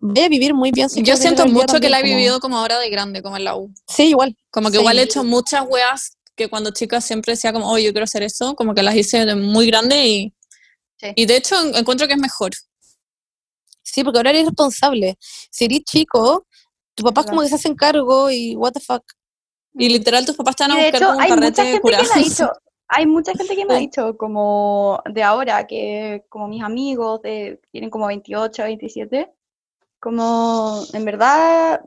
[0.00, 0.88] voy a vivir muy bien.
[0.88, 3.44] si Yo siento mucho que la he como- vivido como ahora de grande, como en
[3.44, 3.70] la U.
[3.86, 4.34] Sí, igual.
[4.50, 4.80] Como que Sí.
[4.80, 8.22] igual he hecho muchas weas que cuando chica siempre decía como, oh, yo quiero hacer
[8.22, 10.34] eso, como que las hice de muy grande y,
[10.96, 11.08] Sí.
[11.16, 12.52] y de hecho en- encuentro que es mejor.
[13.82, 15.18] Sí, porque ahora eres responsable.
[15.50, 16.46] Si eres chico,
[16.94, 19.02] tu papá como que se hacen cargo y what the fuck.
[19.74, 22.02] Y literal tus papás van a buscar hecho, como un hay mucha gente curado.
[22.04, 22.52] que me ha dicho,
[22.88, 27.60] hay mucha gente que me ha dicho, como de ahora, que como mis amigos de,
[27.70, 29.30] tienen como 28, 27,
[30.00, 31.80] como en verdad,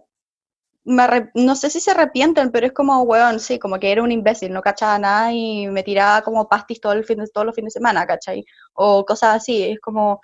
[0.83, 4.03] me arrep- no sé si se arrepienten, pero es como, weón, sí, como que era
[4.03, 7.45] un imbécil, no cachaba nada y me tiraba como pastis todo el fin de, todos
[7.45, 8.43] los fines de semana, ¿cachai?
[8.73, 10.21] O cosas así, es como,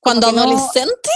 [0.00, 1.10] Cuando no- adolescente,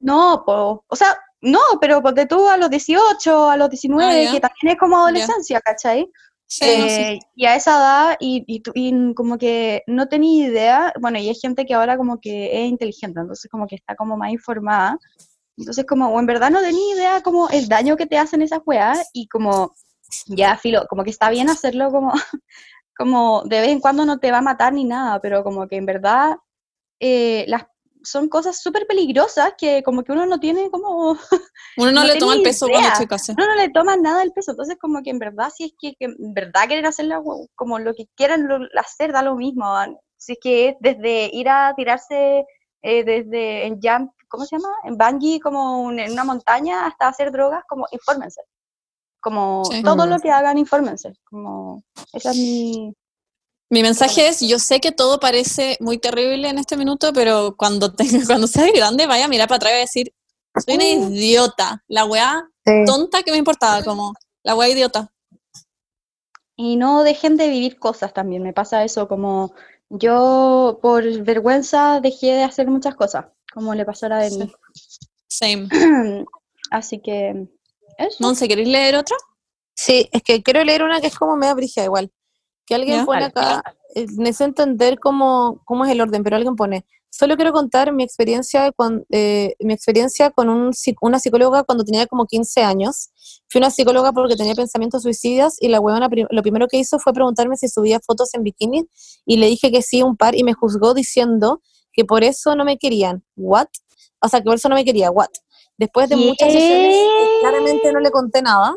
[0.00, 1.16] no, po, o sea,
[1.46, 4.96] no, pero ponte tú a los 18, a los 19, Ah, que también es como
[4.98, 6.10] adolescencia, ¿cachai?
[6.48, 7.02] sí, no, sí.
[7.02, 11.28] Eh, y a esa edad, y, y, y como que no tenía idea, bueno, y
[11.28, 14.98] hay gente que ahora como que es inteligente, entonces como que está como más informada,
[15.56, 18.60] entonces como, o en verdad no tenía idea como el daño que te hacen esas
[18.66, 19.74] weas, y como,
[20.26, 22.12] ya, filo, como que está bien hacerlo como,
[22.96, 25.76] como de vez en cuando no te va a matar ni nada, pero como que
[25.76, 26.36] en verdad
[27.00, 27.66] eh, las
[28.06, 31.12] son cosas súper peligrosas que como que uno no tiene como
[31.76, 32.98] Uno no, no le toma el peso cuando idea.
[32.98, 33.32] chica, sí.
[33.36, 34.52] no, no le toman nada el peso.
[34.52, 37.78] Entonces, como que en verdad, si es que, que en verdad quieren hacerlo como- como
[37.78, 39.64] lo que quieran lo- hacer, da lo mismo.
[39.66, 39.88] ah.
[40.16, 42.44] Si es que es desde ir a tirarse
[42.82, 44.68] eh, desde en jump, ¿cómo se llama?
[44.84, 48.40] En bungee, como un- en una montaña, hasta hacer drogas, como infórmense.
[49.20, 49.82] Como Sí.
[49.82, 51.12] todo lo que hagan, infórmense.
[51.24, 52.94] Como, esa es mi...
[53.68, 57.92] Mi mensaje es, yo sé que todo parece muy terrible en este minuto, pero cuando
[57.92, 60.14] tenga, cuando seas grande, vaya a mirar para atrás y decir,
[60.64, 62.48] soy una idiota, la weá
[62.86, 65.12] tonta que me importaba, como, la weá idiota.
[66.56, 69.52] Y no dejen de vivir cosas también, me pasa eso, como
[69.90, 74.38] yo por vergüenza dejé de hacer muchas cosas, como le pasó a la de Sí.
[74.38, 74.52] mí.
[75.28, 75.68] Same.
[76.70, 77.46] Así que
[77.98, 78.16] eso.
[78.20, 79.16] Monse, ¿queréis leer otra?
[79.74, 82.10] Sí, es que quiero leer una que es como media brígida igual.
[82.66, 83.04] Que alguien Ya.
[83.06, 83.62] pone acá,
[83.94, 88.02] eh, necesito entender cómo, cómo es el orden, pero alguien pone, solo quiero contar mi
[88.02, 93.10] experiencia con, eh, mi experiencia con un, una psicóloga cuando tenía como 15 años.
[93.48, 97.12] Fui una psicóloga porque tenía pensamientos suicidas y la huevona lo primero que hizo fue
[97.12, 98.86] preguntarme si subía fotos en bikini
[99.24, 101.62] y le dije que sí un par y me juzgó diciendo
[101.92, 103.24] que por eso no me querían.
[103.36, 103.68] ¿What?
[104.20, 105.10] O sea, que por eso no me quería.
[105.10, 105.28] ¿What?
[105.78, 108.74] Después de muchas sesiones, eh, claramente no le conté nada.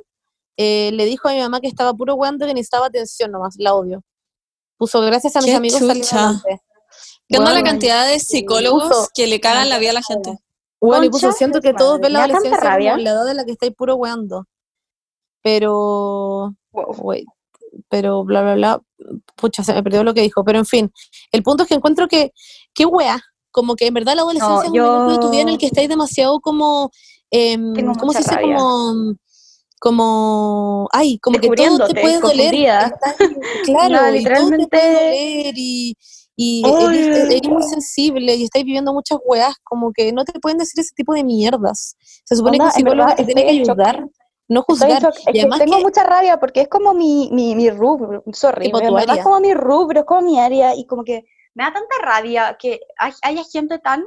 [0.61, 3.73] Eh, le dijo a mi mamá que estaba puro weando que necesitaba atención nomás, la
[3.73, 4.01] odio.
[4.77, 6.61] Puso gracias a mis Qué amigos salí adelante.
[7.29, 10.37] ¿Qué onda la cantidad de psicólogos puso- que le cagan la vida a la gente?
[10.81, 13.45] Weón, y puso, siento de que todos ven la adolescencia como la edad en la
[13.45, 14.45] que estáis puro weando.
[15.41, 16.95] Pero, Wow.
[16.99, 17.25] wait,
[17.87, 18.81] pero bla, bla, bla,
[19.35, 20.91] pucha, se me perdió lo que dijo, pero en fin,
[21.31, 22.33] el punto es que encuentro que,
[22.73, 23.21] qué wea,
[23.51, 25.57] como que en verdad la adolescencia No, es un momento de tu vida en el
[25.57, 26.91] que estáis demasiado como,
[27.31, 28.35] em, ¿cómo se dice?
[28.35, 28.57] rabia.
[28.57, 29.15] Como,
[29.79, 32.53] como, ay, como que todo te puede doler.
[32.53, 33.15] estás-
[33.65, 35.95] claro, No, y todo te puede literalmente- doler y,
[36.35, 40.57] y eres, eres muy sensible y estáis viviendo muchas weas, como que no te pueden
[40.57, 41.95] decir ese tipo de mierdas.
[42.25, 43.69] Se supone Onda, que en psicólogo te tiene que en shock.
[43.79, 44.05] ayudar,
[44.47, 45.01] no juzgar.
[45.01, 45.15] shock.
[45.33, 49.23] Y además tengo que- mucha rabia porque es como mi, mi, mi rubro, sorry, es
[49.23, 51.25] como mi rubro, es como mi área y como que
[51.55, 54.03] me da tanta rabia que hay, haya gente tan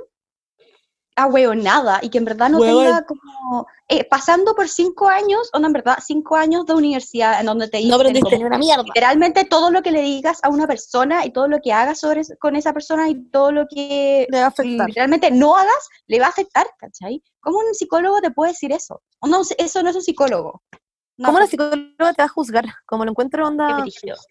[1.16, 2.84] ahueonada y que en verdad no Hueón.
[2.84, 7.40] tenga como, eh, pasando por cinco años, o no, en verdad, cinco años de universidad
[7.40, 8.82] en donde te no dicen aprendiste ni una mierda.
[8.84, 12.22] literalmente todo lo que le digas a una persona y todo lo que hagas sobre,
[12.40, 14.86] con esa persona y todo lo que Le va a afectar.
[14.88, 17.22] literalmente no hagas, le va a afectar, ¿cachai?
[17.40, 19.02] ¿Cómo un psicólogo te puede decir eso?
[19.20, 20.62] O no, eso no es un psicólogo.
[21.18, 22.64] No, ¿Cómo la psicóloga te va a juzgar?
[22.86, 23.84] Como lo encuentro Qué onda.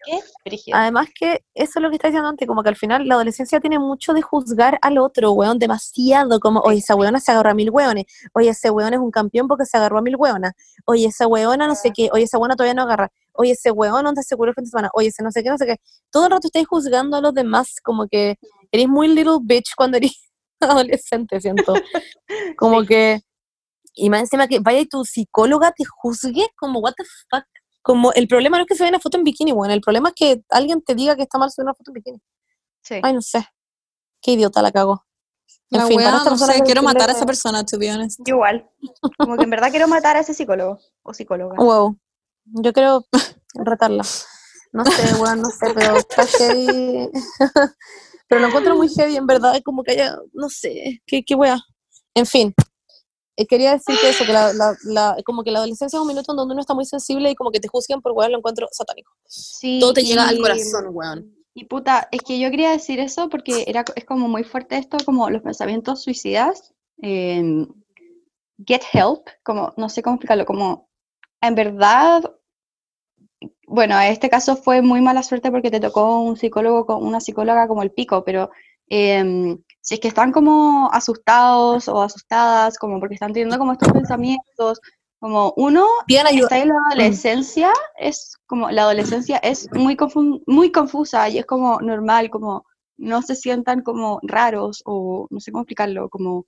[0.04, 0.72] qué.
[0.74, 3.60] Además que eso es lo que está diciendo antes, como que al final la adolescencia
[3.60, 7.54] tiene mucho de juzgar al otro, weón, demasiado, como, oye, esa weona se agarró a
[7.54, 10.52] mil weones, oye, ese weón es un campeón porque se agarró a mil weonas,
[10.84, 14.02] oye, esa weona no sé qué, oye, esa weona todavía no agarra, oye, ese weón
[14.02, 15.76] no te aseguró el fin de semana, oye, ese no sé qué, no sé qué.
[16.10, 18.36] Todo el rato estáis juzgando a los demás, como que
[18.72, 20.30] eres muy little bitch cuando eres
[20.60, 21.74] adolescente, siento.
[22.58, 22.86] Como Sí.
[22.88, 23.20] que,
[23.94, 27.44] y más encima que vaya y tu psicóloga te juzgue, como, what the fuck.
[27.82, 30.10] Como el problema no es que se vea una foto en bikini, bueno, el problema
[30.10, 32.18] es que alguien te diga que está mal subir una foto en bikini.
[32.82, 33.00] Sí.
[33.02, 33.44] Ay, no sé.
[34.20, 35.04] Qué idiota la cago.
[35.70, 37.78] En La fin, para wea, esta no sé, que quiero matar a esa persona, to
[37.78, 38.20] be honest.
[38.24, 38.70] Yo igual.
[39.18, 41.56] Como que en verdad quiero matar a ese psicólogo o psicóloga.
[41.58, 41.96] Wow.
[42.44, 43.04] Yo quiero
[43.54, 44.04] retarla.
[44.72, 47.08] No sé, weón, no sé, pero está heavy.
[48.28, 51.34] pero lo encuentro muy heavy, en verdad, es como que haya, no sé, qué, qué
[51.34, 51.60] wea.
[52.14, 52.54] En fin,
[53.36, 56.08] eh, quería decir que eso, que la, la, la- como que la adolescencia es un
[56.08, 58.38] minuto en donde uno está muy sensible y como que te juzgan por weón, lo
[58.38, 59.12] encuentro satánico.
[59.26, 61.34] Sí, Todo te llega al y- corazón, weón.
[61.54, 64.96] Y puta, es que yo quería decir eso porque era, es como muy fuerte esto,
[65.04, 66.72] como los pensamientos suicidas.
[67.02, 67.66] eh,
[68.66, 70.88] get help, como, no sé cómo explicarlo, como,
[71.40, 72.22] en verdad,
[73.66, 77.20] bueno, en este caso fue muy mala suerte porque te tocó un psicólogo, con una
[77.20, 78.50] psicóloga como el pico, pero
[78.88, 83.92] em, si es que están como asustados o asustadas, como porque están teniendo como estos
[83.92, 84.80] pensamientos,
[85.18, 89.96] como uno está en la adolescencia, es como la adolescencia es muy,
[90.46, 92.64] muy confusa y es como normal, como
[92.96, 96.46] no se sientan como raros o no sé cómo explicarlo, como...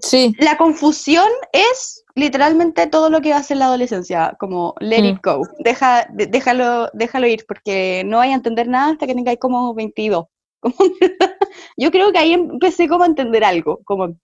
[0.00, 0.34] Sí.
[0.38, 5.20] La confusión es literalmente todo lo que hace la adolescencia, como let it mm.
[5.22, 9.74] go, Deja, déjalo, déjalo ir, porque no hay a entender nada hasta que tengáis como
[9.74, 10.24] 22.
[11.76, 14.16] yo creo que ahí empecé como a entender algo, como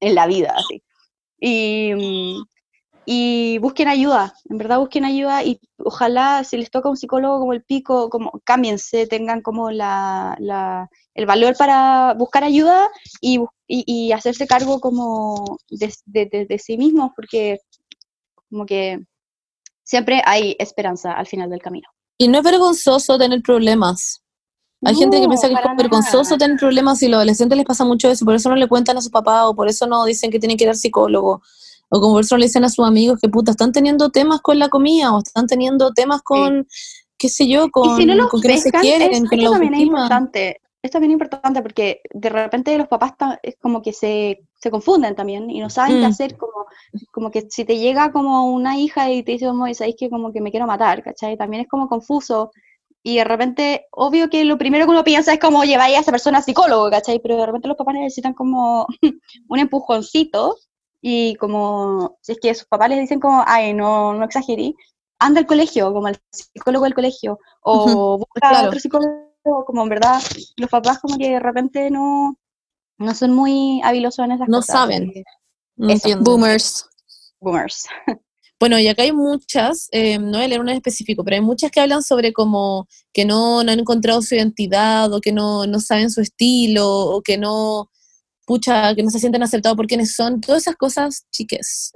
[0.00, 0.82] en la vida, así.
[1.40, 1.92] Y,
[3.04, 7.52] y busquen ayuda, en verdad busquen ayuda y ojalá si les toca un psicólogo como
[7.52, 12.88] el pico, como cámbiense, tengan como la, el valor para buscar ayuda
[13.20, 17.58] y, y, hacerse cargo como de, de, de, sí mismos, porque
[18.48, 19.00] como que
[19.82, 21.88] siempre hay esperanza al final del camino.
[22.18, 24.21] Y no es vergonzoso tener problemas.
[24.84, 28.10] Hay gente que piensa que es vergonzoso tener problemas y los adolescentes les pasa mucho
[28.10, 30.40] eso, por eso no le cuentan a su papá o por eso no dicen que
[30.40, 31.42] tienen que ir al psicólogo.
[31.88, 34.40] O como por eso no le dicen a sus amigos que puta, están teniendo temas
[34.40, 36.66] con la comida o están teniendo temas con,
[37.16, 39.80] qué sé yo, con, si no con que no se quieren, con la también es
[39.80, 40.60] importante.
[40.82, 43.12] Esto es bien importante porque de repente los papás
[43.44, 46.10] es como que se, se confunden también y no saben qué mm.
[46.10, 46.66] hacer, como,
[47.12, 50.32] como que si te llega como una hija y te dice, como, sabéis que como
[50.32, 51.36] que me quiero matar, ¿cachai?
[51.36, 52.50] También es como confuso
[53.02, 56.12] y de repente, obvio que lo primero que uno piensa es como llevar a esa
[56.12, 57.20] persona a psicólogo, ¿cachai?
[57.20, 58.86] Pero de repente los papás necesitan como
[59.48, 60.56] un empujoncito
[61.00, 64.74] y como, si es que sus papás les dicen como, ay, no, no exageré,
[65.18, 69.88] anda al colegio, como al psicólogo del colegio, o busca a otro psicólogo, como en
[69.88, 70.22] verdad,
[70.56, 72.36] los papás como que de repente no,
[72.98, 74.76] no son muy habilosos en esas no cosas.
[74.76, 75.12] Saben.
[75.76, 76.22] No saben.
[76.22, 76.88] Boomers.
[77.40, 77.88] Boomers.
[78.62, 81.72] Bueno, y acá hay muchas, eh, no voy a leer una específico, pero hay muchas
[81.72, 85.80] que hablan sobre como que no, no han encontrado su identidad o que no, no
[85.80, 87.90] saben su estilo o que no,
[88.46, 90.40] pucha, que no se sienten aceptados por quienes son.
[90.40, 91.90] Todas esas cosas, chiques,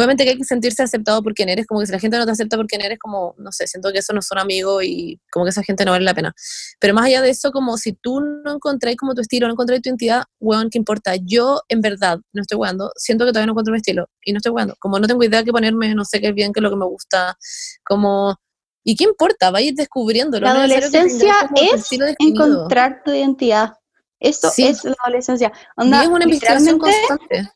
[0.00, 2.24] obviamente que hay que sentirse aceptado por quien eres, como que si la gente no
[2.24, 5.20] te acepta por quien eres, como, no sé, siento que eso no son amigos y
[5.30, 6.34] como que esa gente no vale la pena.
[6.78, 9.82] Pero más allá de eso, como si tú no encontráis como tu estilo, no encontráis
[9.82, 11.14] tu identidad, weón, ¿qué importa?
[11.22, 14.38] Yo, en verdad, no estoy weando, siento que todavía no encuentro mi estilo y no
[14.38, 14.74] estoy weando.
[14.78, 16.76] Como no tengo idea qué ponerme, no sé qué es bien, qué es lo que
[16.76, 17.36] me gusta,
[17.84, 18.36] como...
[18.82, 19.50] ¿Y qué importa?
[19.50, 20.46] Vayas descubriéndolo.
[20.46, 21.86] La adolescencia es
[22.18, 23.74] encontrar tu identidad.
[24.18, 25.52] Eso es la adolescencia.
[25.76, 27.50] es una investigación constante.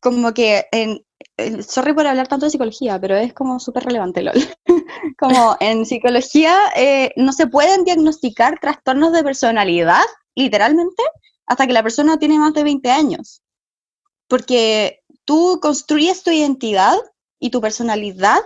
[0.00, 1.04] Como que en,
[1.62, 4.34] sorry por hablar tanto de psicología, pero es como súper relevante, LOL.
[5.18, 10.04] como en psicología eh, no se pueden diagnosticar trastornos de personalidad,
[10.34, 11.02] literalmente,
[11.46, 13.42] hasta que la persona tiene más de 20 años.
[14.28, 16.96] Porque tú construyes tu identidad
[17.40, 18.40] y tu personalidad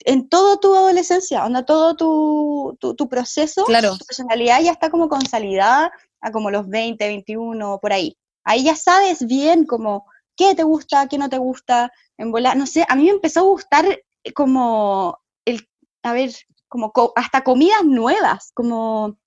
[0.00, 3.96] en toda tu adolescencia, onda todo tu, tu, proceso, claro.
[3.98, 5.90] tu personalidad ya está como consolidada
[6.20, 8.16] a como los 20, 21, por ahí.
[8.44, 10.06] Ahí ya sabes bien como
[10.36, 13.40] qué te gusta, qué no te gusta, en volar, no sé, a mí me empezó
[13.40, 15.68] a gustar eh, como el,
[16.02, 16.32] a ver,
[16.68, 19.18] como hasta comidas nuevas, como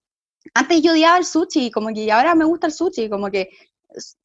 [0.53, 3.49] antes yo odiaba el sushi, como que ahora me gusta el sushi, como que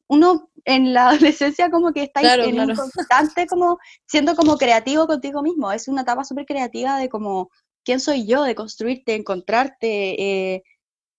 [0.09, 5.43] uno en la adolescencia como que está en un constante como siendo como creativo contigo
[5.43, 7.51] mismo, es una etapa súper creativa de como
[7.85, 10.63] quién soy yo, de construirte, encontrarte, eh,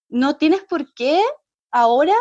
[0.10, 1.22] no tienes por qué
[1.72, 2.16] ahora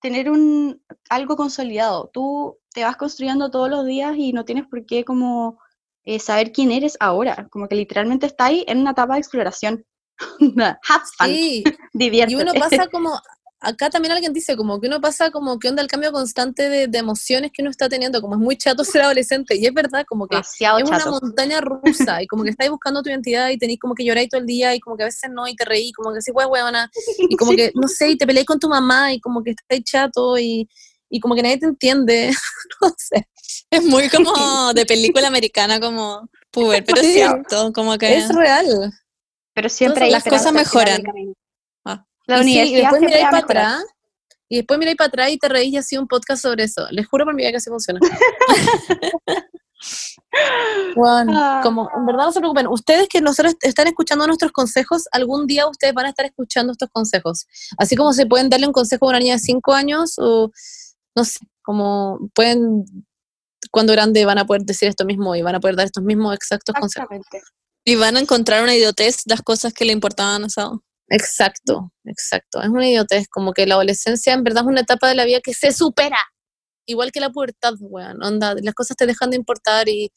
[0.00, 2.10] tener un algo consolidado.
[2.12, 5.58] Tú te vas construyendo todos los días y no tienes por qué como
[6.04, 7.48] eh, saber quién eres ahora.
[7.50, 9.86] Como que literalmente está ahí en una etapa de exploración.
[10.88, 11.28] Have fun.
[11.28, 11.64] Sí.
[11.96, 13.20] Y uno pasa como
[13.60, 16.98] acá también alguien dice como que uno pasa como que onda el cambio constante de,
[16.98, 20.26] emociones que uno está teniendo, como es muy chato ser adolescente, y es verdad, como
[20.26, 23.94] que es una montaña rusa, y como que estáis buscando tu identidad y tenéis como
[23.94, 26.12] que lloráis todo el día, y como que a veces no, y te reí, como
[26.12, 29.20] que sí, huevona, y como que, no sé, y te peleáis con tu mamá, y
[29.20, 30.68] como que estáis chato, y,
[31.14, 32.32] y como que nadie te entiende,
[32.82, 33.28] no sé.
[33.70, 38.18] Es muy como de película americana, como puber, pero es cierto, como que...
[38.18, 38.92] Es real.
[39.54, 41.04] Pero siempre las cosas mejoran.
[42.26, 43.84] La y y después miráis para atrás,
[44.48, 46.84] y después miráis para atrás y te reís y así un podcast sobre eso.
[46.90, 48.00] Les juro por mi vida que así funciona.
[50.96, 51.60] Ah.
[51.62, 55.66] como, en verdad no se preocupen, ustedes que nosotros están escuchando nuestros consejos, algún día
[55.68, 57.46] ustedes van a estar escuchando estos consejos.
[57.78, 60.50] Así como se pueden darle un consejo a una niña de 5 años o,
[61.14, 62.84] no sé, como pueden,
[63.70, 66.34] cuando grande van a poder decir esto mismo y van a poder dar estos mismos
[66.34, 67.08] exactos consejos.
[67.86, 70.82] Y van a encontrar una idiotez las cosas que le importaban a Sao.
[71.08, 72.62] Exacto, exacto.
[72.62, 75.40] Es una idiotez, como que la adolescencia en verdad es una etapa de la vida
[75.42, 76.16] que se supera.
[76.86, 80.10] igual que la pubertad, weón, onda, las cosas te dejan de importar y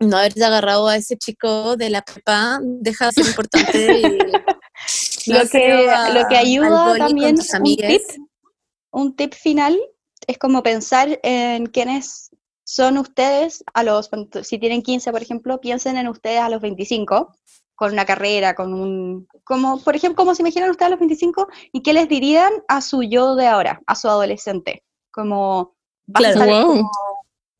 [0.00, 4.18] no haberte agarrado a ese chico de la prepa deja de ser importante y
[5.26, 6.68] Lo que, a- lo que ayuda
[6.98, 7.42] también, un
[7.88, 8.02] tip,
[8.92, 9.78] un tip final,
[10.26, 12.30] es como pensar en quiénes
[12.64, 14.10] son ustedes a los,
[14.42, 17.34] si tienen 15, por ejemplo, piensen en ustedes a los 25,
[17.74, 21.48] con una carrera, con un, como, por ejemplo, como se imaginan ustedes a los 25,
[21.72, 25.74] y qué les dirían a su yo de ahora, a su adolescente, como,
[26.06, 26.44] vas a Claro.
[26.52, 26.66] estar Wow.
[26.76, 26.90] como-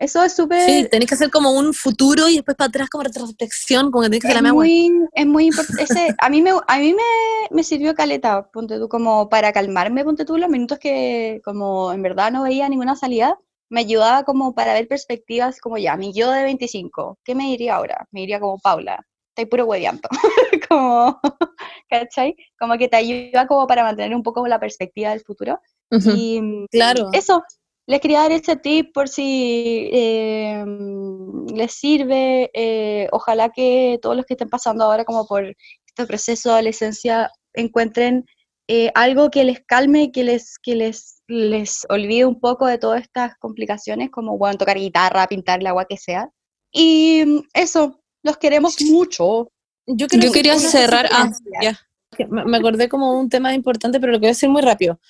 [0.01, 0.63] eso es súper...
[0.63, 4.09] Sí, tenés que hacer como un futuro y después para atrás como retrospección, como que
[4.09, 6.15] tenés que hacer la muy, es muy importante.
[6.19, 7.03] A mí, me, a mí me,
[7.51, 12.01] me sirvió caleta, ponte tú, como para calmarme, ponte tú, los minutos que como en
[12.01, 16.31] verdad no veía ninguna salida, me ayudaba como para ver perspectivas como ya, mi yo
[16.31, 18.09] de 25, ¿qué me diría ahora?
[18.11, 20.09] Me diría como Paula, estoy puro hueviando,
[20.69, 21.21] como,
[21.91, 22.37] ¿cachai?
[22.59, 25.61] Como que te ayuda como para mantener un poco la perspectiva del futuro.
[25.91, 26.11] Ujú.
[26.11, 27.11] Y mm, Claro.
[27.13, 27.45] eso,
[27.87, 30.65] les quería dar ese tip por si eh,
[31.55, 32.51] les sirve.
[32.55, 35.45] eh, ojalá que todos los que estén pasando ahora como por
[35.87, 38.25] este proceso de adolescencia encuentren
[38.69, 43.03] eh, algo que les calme, que les, que les, les olvide un poco de todas
[43.03, 46.31] estas complicaciones, como bueno, tocar guitarra, pintar el agua que sea.
[46.71, 49.51] Y mm, eso, los queremos mucho.
[49.87, 51.09] Yo, quiero Yo quería cerrar.
[51.11, 51.29] Ah,
[51.61, 51.81] ya.
[52.29, 55.01] me acordé como un tema importante, pero lo quiero decir muy rápido,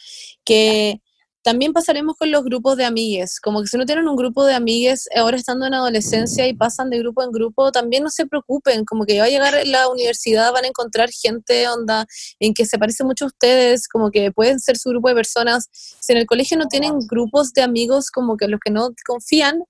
[0.43, 1.03] que
[1.43, 4.55] también pasaremos con los grupos de amigues, como que si no tienen un grupo de
[4.55, 8.85] amigues ahora estando en adolescencia y pasan de grupo en grupo, también no se preocupen,
[8.85, 12.07] como que va a llegar la universidad, van a encontrar gente onda
[12.39, 15.69] en que se parece mucho a ustedes, como que pueden ser su grupo de personas,
[15.73, 19.63] si en el colegio no tienen grupos de amigos como que los que no confían,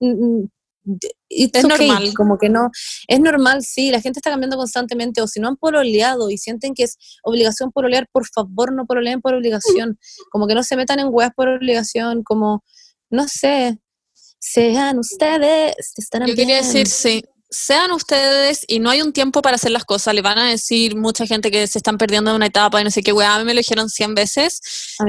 [1.29, 2.15] it's Es okay, normal.
[2.15, 2.71] como que no,
[3.09, 6.75] es normal, sí, la gente está cambiando constantemente, o si no han pololeado y sienten
[6.75, 9.99] que es obligación pololear, por favor no pololeen por obligación,
[10.31, 12.65] como que no se metan en weas por obligación, como,
[13.11, 13.79] no sé,
[14.39, 16.67] sean ustedes, estarán Yo quería bien.
[16.67, 20.15] decir, sí, sean ustedes y no hay un tiempo para hacer las cosas.
[20.15, 22.91] Le van a decir mucha gente que se están perdiendo de una etapa y no
[22.91, 24.61] sé qué, weá, a mí me lo dijeron 100 veces.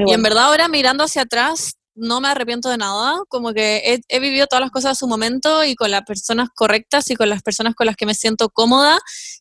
[0.06, 4.20] Y en verdad ahora mirando hacia atrás, no me arrepiento de nada, como que he,
[4.20, 7.42] vivido todas las cosas a su momento y con las personas correctas y con las
[7.42, 8.98] personas con las que me siento cómoda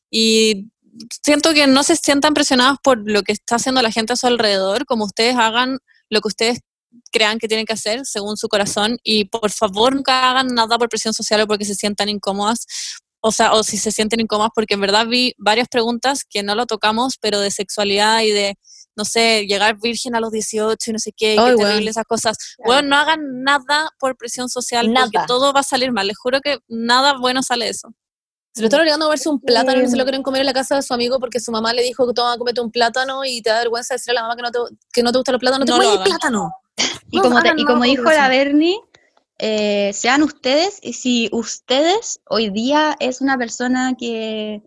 [0.09, 0.67] y
[1.23, 4.27] siento que no se sientan presionados por lo que está haciendo la gente a su
[4.27, 5.79] alrededor, como ustedes hagan
[6.09, 6.59] lo que ustedes
[7.11, 10.89] crean que tienen que hacer según su corazón y por favor nunca hagan nada por
[10.89, 12.65] presión social o porque se sientan incómodas.
[13.23, 16.55] O sea, o si se sienten incómodas, porque en verdad vi varias preguntas que no
[16.55, 18.57] lo tocamos, pero de sexualidad y de,
[18.95, 22.05] no sé, llegar virgen a los 18 y no sé qué, y qué terrible esas
[22.05, 22.37] cosas.
[22.65, 25.25] Bueno, no hagan nada por presión social porque Nada.
[25.27, 26.07] todo va a salir mal.
[26.07, 27.89] Les juro que nada bueno sale de eso.
[28.53, 30.45] Se lo están obligando a comerse un plátano y no se lo quieren comer en
[30.47, 33.23] la casa de su amigo porque su mamá le dijo que toma, comete un plátano
[33.23, 35.33] y te da vergüenza decirle a la mamá que no te, que no te gustan
[35.33, 35.69] los plátanos.
[35.69, 36.53] No ¡No te el plátano!
[37.11, 37.49] Y No como, te-
[37.87, 38.27] y dijo la.
[38.27, 38.77] Bernie,
[39.37, 44.61] eh, sean ustedes, y si ustedes hoy día es una persona que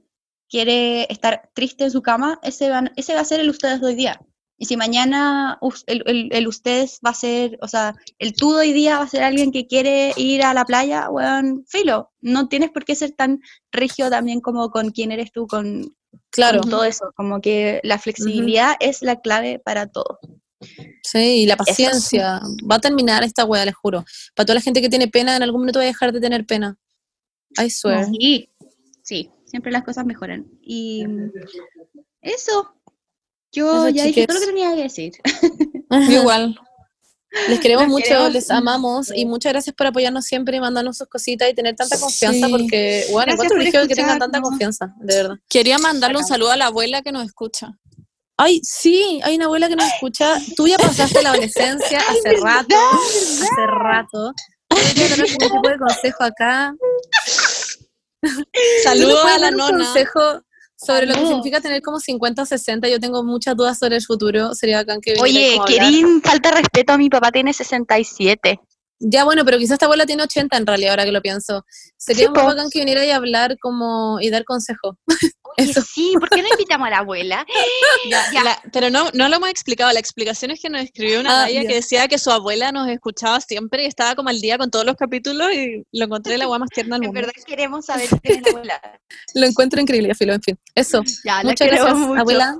[0.54, 3.86] quiere estar triste en su cama, ese, van- ese va a ser el ustedes de
[3.88, 4.20] hoy día.
[4.56, 8.60] Y si mañana el, el- el ustedes va a ser, o sea, el tú de
[8.60, 12.12] hoy día va a ser alguien que quiere ir a la playa, weón, filo.
[12.20, 13.40] No tienes por qué ser tan
[13.72, 15.96] rígido también como con quién eres tú, con,
[16.30, 17.06] Claro, con todo eso.
[17.16, 20.20] Como que la flexibilidad es la clave para todo.
[21.02, 22.40] sí, y la paciencia.
[22.70, 24.04] Va a terminar esta wea, les juro.
[24.36, 26.46] Para toda la gente que tiene pena, en algún momento va a dejar de tener
[26.46, 26.78] pena.
[27.58, 28.06] I swear.
[28.06, 28.48] Sí,
[29.02, 30.46] sí, siempre las cosas mejoran.
[30.60, 31.06] Y
[32.20, 32.74] eso,
[33.52, 35.12] yo Eso, ya dije todo lo que tenía que decir.
[36.10, 36.58] Igual.
[37.48, 41.06] Les queremos mucho, queremos les amamos y muchas gracias por apoyarnos siempre y mandarnos sus
[41.06, 42.52] cositas y tener tanta confianza Sí.
[42.52, 45.36] porque, bueno, encuentro brígido que tengan tanta confianza, de verdad.
[45.48, 47.78] Quería mandarle un saludo a la abuela que nos escucha.
[48.36, 50.36] Ay, sí, hay una abuela que nos escucha.
[50.56, 54.32] Tú ya pasaste la adolescencia hace rato, hace rato.
[54.96, 56.74] Yo te doy algún tipo de consejo acá.
[58.84, 59.84] Saludos ¿Tú me puedes a la dar un nona.
[59.84, 60.20] consejo
[60.76, 61.28] sobre lo que Salud.
[61.28, 62.88] significa tener como 50 o 60.
[62.88, 64.54] Yo tengo muchas dudas sobre el futuro.
[64.54, 65.56] Sería bacán que Oye.
[65.66, 68.60] Kerin, falta respeto a mi papá, tiene 67.
[69.06, 71.64] Ya, bueno, pero quizás esta abuela tiene 80 en realidad, ahora que lo pienso.
[71.96, 74.96] Sería Sí, muy bacán que viniera y hablar como y dar consejo.
[75.58, 75.82] Oye, Eso.
[75.82, 77.46] sí, ¿por qué no invitamos a la abuela?
[78.10, 78.42] Ya, ya.
[78.44, 79.92] La- pero no, no lo hemos explicado.
[79.92, 81.60] La explicación es que nos escribió una Ah, ya.
[81.62, 84.84] que decía que su abuela nos escuchaba siempre y estaba como al día con todos
[84.86, 87.20] los capítulos y lo encontré la agua más tierna del En mundo.
[87.26, 89.00] verdad queremos saber quién es la abuela.
[89.34, 90.58] Lo encuentro increíble, ya, filo, en fin.
[90.74, 91.02] Eso.
[91.24, 92.20] Ya, Muchas gracias, mucho.
[92.20, 92.56] abuela.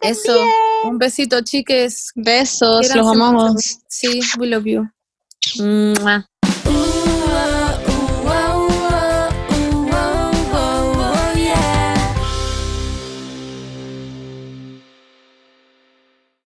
[0.00, 0.34] Eso.
[0.34, 0.48] bien.
[0.84, 2.10] Un besito, chiques.
[2.14, 3.10] Besos, los mucho.
[3.24, 3.78] amamos.
[3.88, 4.88] Sí, we love you.
[5.60, 6.24] 嗯啊。